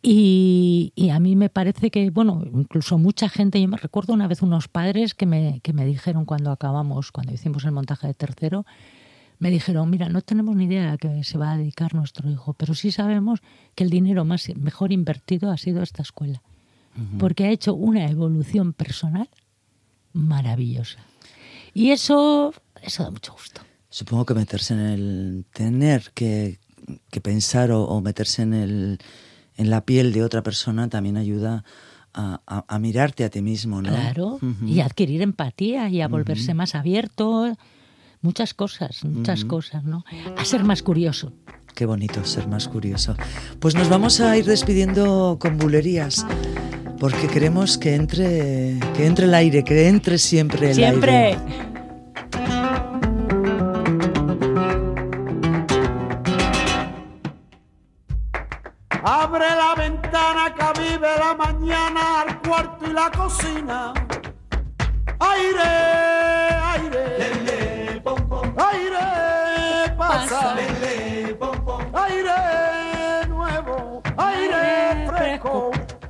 Y, 0.01 0.93
y, 0.95 1.09
a 1.09 1.19
mí 1.19 1.35
me 1.35 1.49
parece 1.49 1.91
que, 1.91 2.09
bueno, 2.09 2.41
incluso 2.53 2.97
mucha 2.97 3.27
gente, 3.27 3.61
yo 3.61 3.67
me 3.67 3.75
recuerdo 3.75 4.13
una 4.13 4.29
vez 4.29 4.41
unos 4.41 4.69
padres 4.69 5.13
que 5.13 5.25
me, 5.25 5.59
que 5.61 5.73
me 5.73 5.85
dijeron 5.85 6.23
cuando 6.23 6.51
acabamos, 6.51 7.11
cuando 7.11 7.33
hicimos 7.33 7.65
el 7.65 7.73
montaje 7.73 8.07
de 8.07 8.13
tercero, 8.13 8.65
me 9.39 9.49
dijeron, 9.49 9.89
mira, 9.89 10.09
no 10.09 10.21
tenemos 10.21 10.55
ni 10.55 10.65
idea 10.65 10.91
a 10.91 10.97
qué 10.97 11.23
se 11.23 11.37
va 11.37 11.53
a 11.53 11.57
dedicar 11.57 11.95
nuestro 11.95 12.29
hijo, 12.29 12.53
pero 12.53 12.75
sí 12.75 12.91
sabemos 12.91 13.39
que 13.73 13.85
el 13.85 13.89
dinero 13.89 14.25
más, 14.25 14.49
mejor 14.57 14.91
invertido 14.91 15.49
ha 15.49 15.57
sido 15.57 15.81
esta 15.81 16.01
escuela, 16.03 16.41
uh 16.97 17.01
-huh. 17.01 17.17
porque 17.17 17.45
ha 17.45 17.49
hecho 17.49 17.73
una 17.73 18.09
evolución 18.09 18.73
personal 18.73 19.29
maravillosa. 20.13 20.99
Y 21.73 21.91
eso, 21.91 22.53
eso 22.81 23.03
da 23.03 23.11
mucho 23.11 23.31
gusto. 23.33 23.61
Supongo 23.89 24.25
que 24.25 24.33
meterse 24.33 24.73
en 24.73 24.79
el 24.81 25.45
tener 25.53 26.11
que, 26.13 26.59
que 27.09 27.21
pensar 27.21 27.71
o, 27.71 27.85
o, 27.85 28.01
meterse 28.01 28.41
en, 28.41 28.53
el, 28.53 28.99
en 29.55 29.69
la 29.69 29.85
piel 29.85 30.11
de 30.11 30.23
otra 30.23 30.43
persona 30.43 30.89
también 30.89 31.15
ayuda 31.15 31.63
a, 32.13 32.41
a, 32.45 32.65
a 32.67 32.79
mirarte 32.79 33.23
a 33.23 33.29
ti 33.29 33.41
mismo, 33.41 33.81
¿no? 33.81 33.89
Claro, 33.89 34.27
uh 34.33 34.39
-huh. 34.41 34.67
y 34.67 34.81
a 34.81 34.85
adquirir 34.85 35.21
empatía 35.21 35.89
y 35.89 36.01
a 36.01 36.07
volverse 36.07 36.51
uh 36.51 36.53
-huh. 36.53 36.57
más 36.57 36.75
abierto 36.75 37.55
muchas 38.21 38.53
cosas, 38.53 39.03
muchas 39.03 39.45
cosas, 39.45 39.83
¿no? 39.83 40.03
A 40.37 40.45
ser 40.45 40.63
más 40.63 40.83
curioso. 40.83 41.33
Qué 41.75 41.85
bonito 41.85 42.23
ser 42.25 42.47
más 42.47 42.67
curioso. 42.67 43.15
Pues 43.59 43.75
nos 43.75 43.89
vamos 43.89 44.19
a 44.19 44.35
ir 44.37 44.45
despidiendo 44.45 45.37
con 45.39 45.57
bulerías, 45.57 46.25
porque 46.99 47.27
queremos 47.27 47.77
que 47.77 47.95
entre, 47.95 48.79
que 48.95 49.05
entre 49.05 49.25
el 49.25 49.33
aire, 49.33 49.63
que 49.63 49.87
entre 49.87 50.17
siempre 50.17 50.69
el 50.69 50.75
siempre. 50.75 51.15
aire. 51.17 51.39
Siempre. 51.39 51.69
Abre 59.03 59.45
la 59.49 59.75
ventana 59.75 60.53
que 60.53 60.81
vive 60.81 61.07
la 61.17 61.33
mañana 61.35 62.21
al 62.21 62.41
cuarto 62.41 62.85
y 62.89 62.93
la 62.93 63.09
cocina. 63.11 63.93
Aire, 65.19 66.49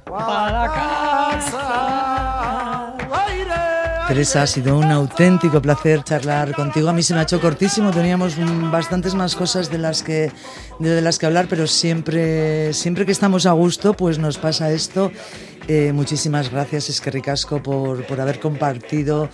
Para 0.10 0.68
casa. 0.74 2.00
Aire. 3.28 3.54
Teresa, 4.08 4.42
ha 4.42 4.48
sido 4.48 4.78
un 4.78 4.86
auténtico 4.86 5.62
placer 5.62 6.04
charlar 6.04 6.54
contigo. 6.54 6.90
A 6.90 6.94
mí 6.94 7.04
se 7.04 7.14
me 7.14 7.20
ha 7.20 7.24
hecho 7.24 7.40
cortísimo, 7.40 7.92
teníamos 7.92 8.36
bastantes 8.72 9.14
más 9.14 9.36
cosas 9.36 9.70
de 9.70 9.78
las 9.78 10.02
que, 10.02 10.32
de 10.80 11.02
las 11.02 11.20
que 11.20 11.28
hablar, 11.28 11.46
pero 11.48 11.68
siempre, 11.68 12.74
siempre 12.74 13.06
que 13.06 13.12
estamos 13.12 13.46
a 13.46 13.52
gusto, 13.52 13.94
pues 13.94 14.18
nos 14.18 14.40
pasa 14.40 14.72
esto. 14.72 15.12
Eh, 15.68 15.94
muchísimas 15.94 16.50
gracias, 16.50 16.90
es 16.90 17.00
que 17.00 17.12
ricasco, 17.12 17.62
por, 17.62 18.04
por 18.08 18.20
haber 18.20 18.40
compartido 18.40 19.30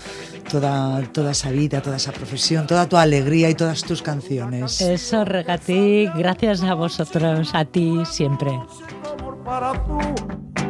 toda, 0.51 1.01
toda 1.13 1.31
esa 1.31 1.51
vida, 1.51 1.81
toda 1.81 1.95
esa 1.95 2.11
profesión, 2.11 2.67
toda 2.67 2.89
tu 2.89 2.97
alegría 2.97 3.49
y 3.49 3.55
todas 3.55 3.81
tus 3.81 4.01
canciones. 4.01 4.81
Eso, 4.81 5.23
Regati, 5.23 6.07
gracias 6.17 6.61
a 6.63 6.73
vosotros, 6.73 7.51
a 7.53 7.63
ti 7.63 8.03
siempre. 8.03 8.51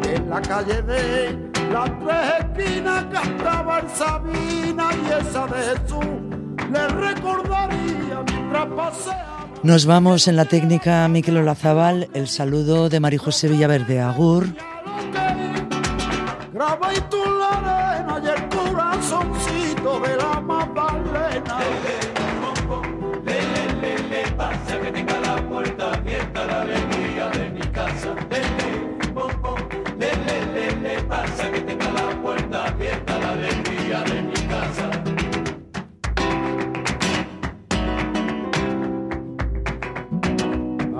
En 0.07 0.29
la 0.29 0.41
calle 0.41 0.81
de 0.83 1.37
las 1.71 1.89
tres 1.99 2.33
esquinas 2.39 3.05
cantaba 3.11 3.79
el 3.79 3.89
Sabina 3.89 4.89
y 4.93 5.27
esa 5.27 5.47
de 5.47 5.61
Jesús 5.63 6.05
le 6.71 6.87
recordaría 6.87 8.23
mientras 8.27 8.65
paseaba. 8.67 9.47
Nos 9.63 9.85
vamos 9.85 10.27
en 10.27 10.35
la 10.35 10.45
técnica 10.45 11.07
Miquel 11.07 11.37
Olazabal, 11.37 12.07
el 12.13 12.27
saludo 12.27 12.89
de 12.89 12.99
María 12.99 13.19
José 13.19 13.47
Villaverde 13.47 13.99
Agur. 13.99 14.47
Graba 16.53 16.93
y 16.93 16.97
la 17.39 17.97
arena 17.97 18.21
y 18.23 18.27
el 18.27 18.49
corazoncito 18.49 19.99
de 20.01 20.17
la. 20.17 20.35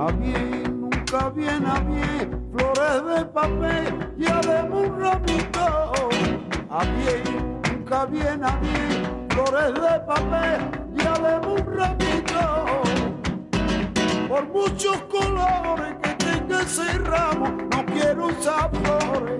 A 0.06 0.12
bien, 0.12 0.82
nunca 0.82 1.30
viene 1.32 1.66
a 1.68 1.80
bien, 1.80 2.52
flores 2.52 3.06
de 3.08 3.26
papel 3.26 4.14
y 4.20 4.28
además 4.28 4.80
un 4.84 5.00
ramito. 5.00 5.94
A 6.70 6.84
bien, 6.84 7.60
nunca 7.72 8.06
viene 8.06 8.46
a 8.46 8.56
bien, 8.58 9.28
flores 9.30 9.74
de 9.74 10.00
papel 10.02 10.62
y 10.96 11.02
además 11.02 11.48
un 11.48 11.74
ramito. 11.74 12.66
Por 14.30 14.48
muchos 14.50 14.98
colores 15.10 15.96
que 16.04 16.10
tenga 16.24 16.62
ese 16.62 17.00
ramo, 17.00 17.48
no 17.72 17.86
quiero 17.88 18.28
usar 18.28 18.70
flores. 18.84 19.40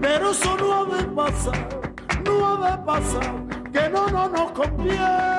Pero 0.00 0.30
eso 0.32 0.56
no 0.56 0.74
ha 0.74 0.84
de 0.96 1.04
pasar, 1.04 1.68
no 2.24 2.44
ha 2.44 2.70
de 2.70 2.78
pasar, 2.78 3.34
que 3.72 3.88
no, 3.88 4.08
no 4.08 4.28
nos 4.30 4.50
conviene. 4.50 5.38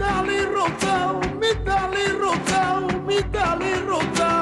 Si 0.00 0.06
tendrá 0.06 0.22
mi 0.22 0.30
tal 0.30 0.32
y 0.32 0.46
rosado, 0.46 1.20
mi 1.40 1.54
tal 1.62 1.92
y 1.92 2.12
rosado, 2.12 2.86
mi 3.06 3.22
tal 3.24 3.62
y 3.62 3.74
rosado. 3.86 4.39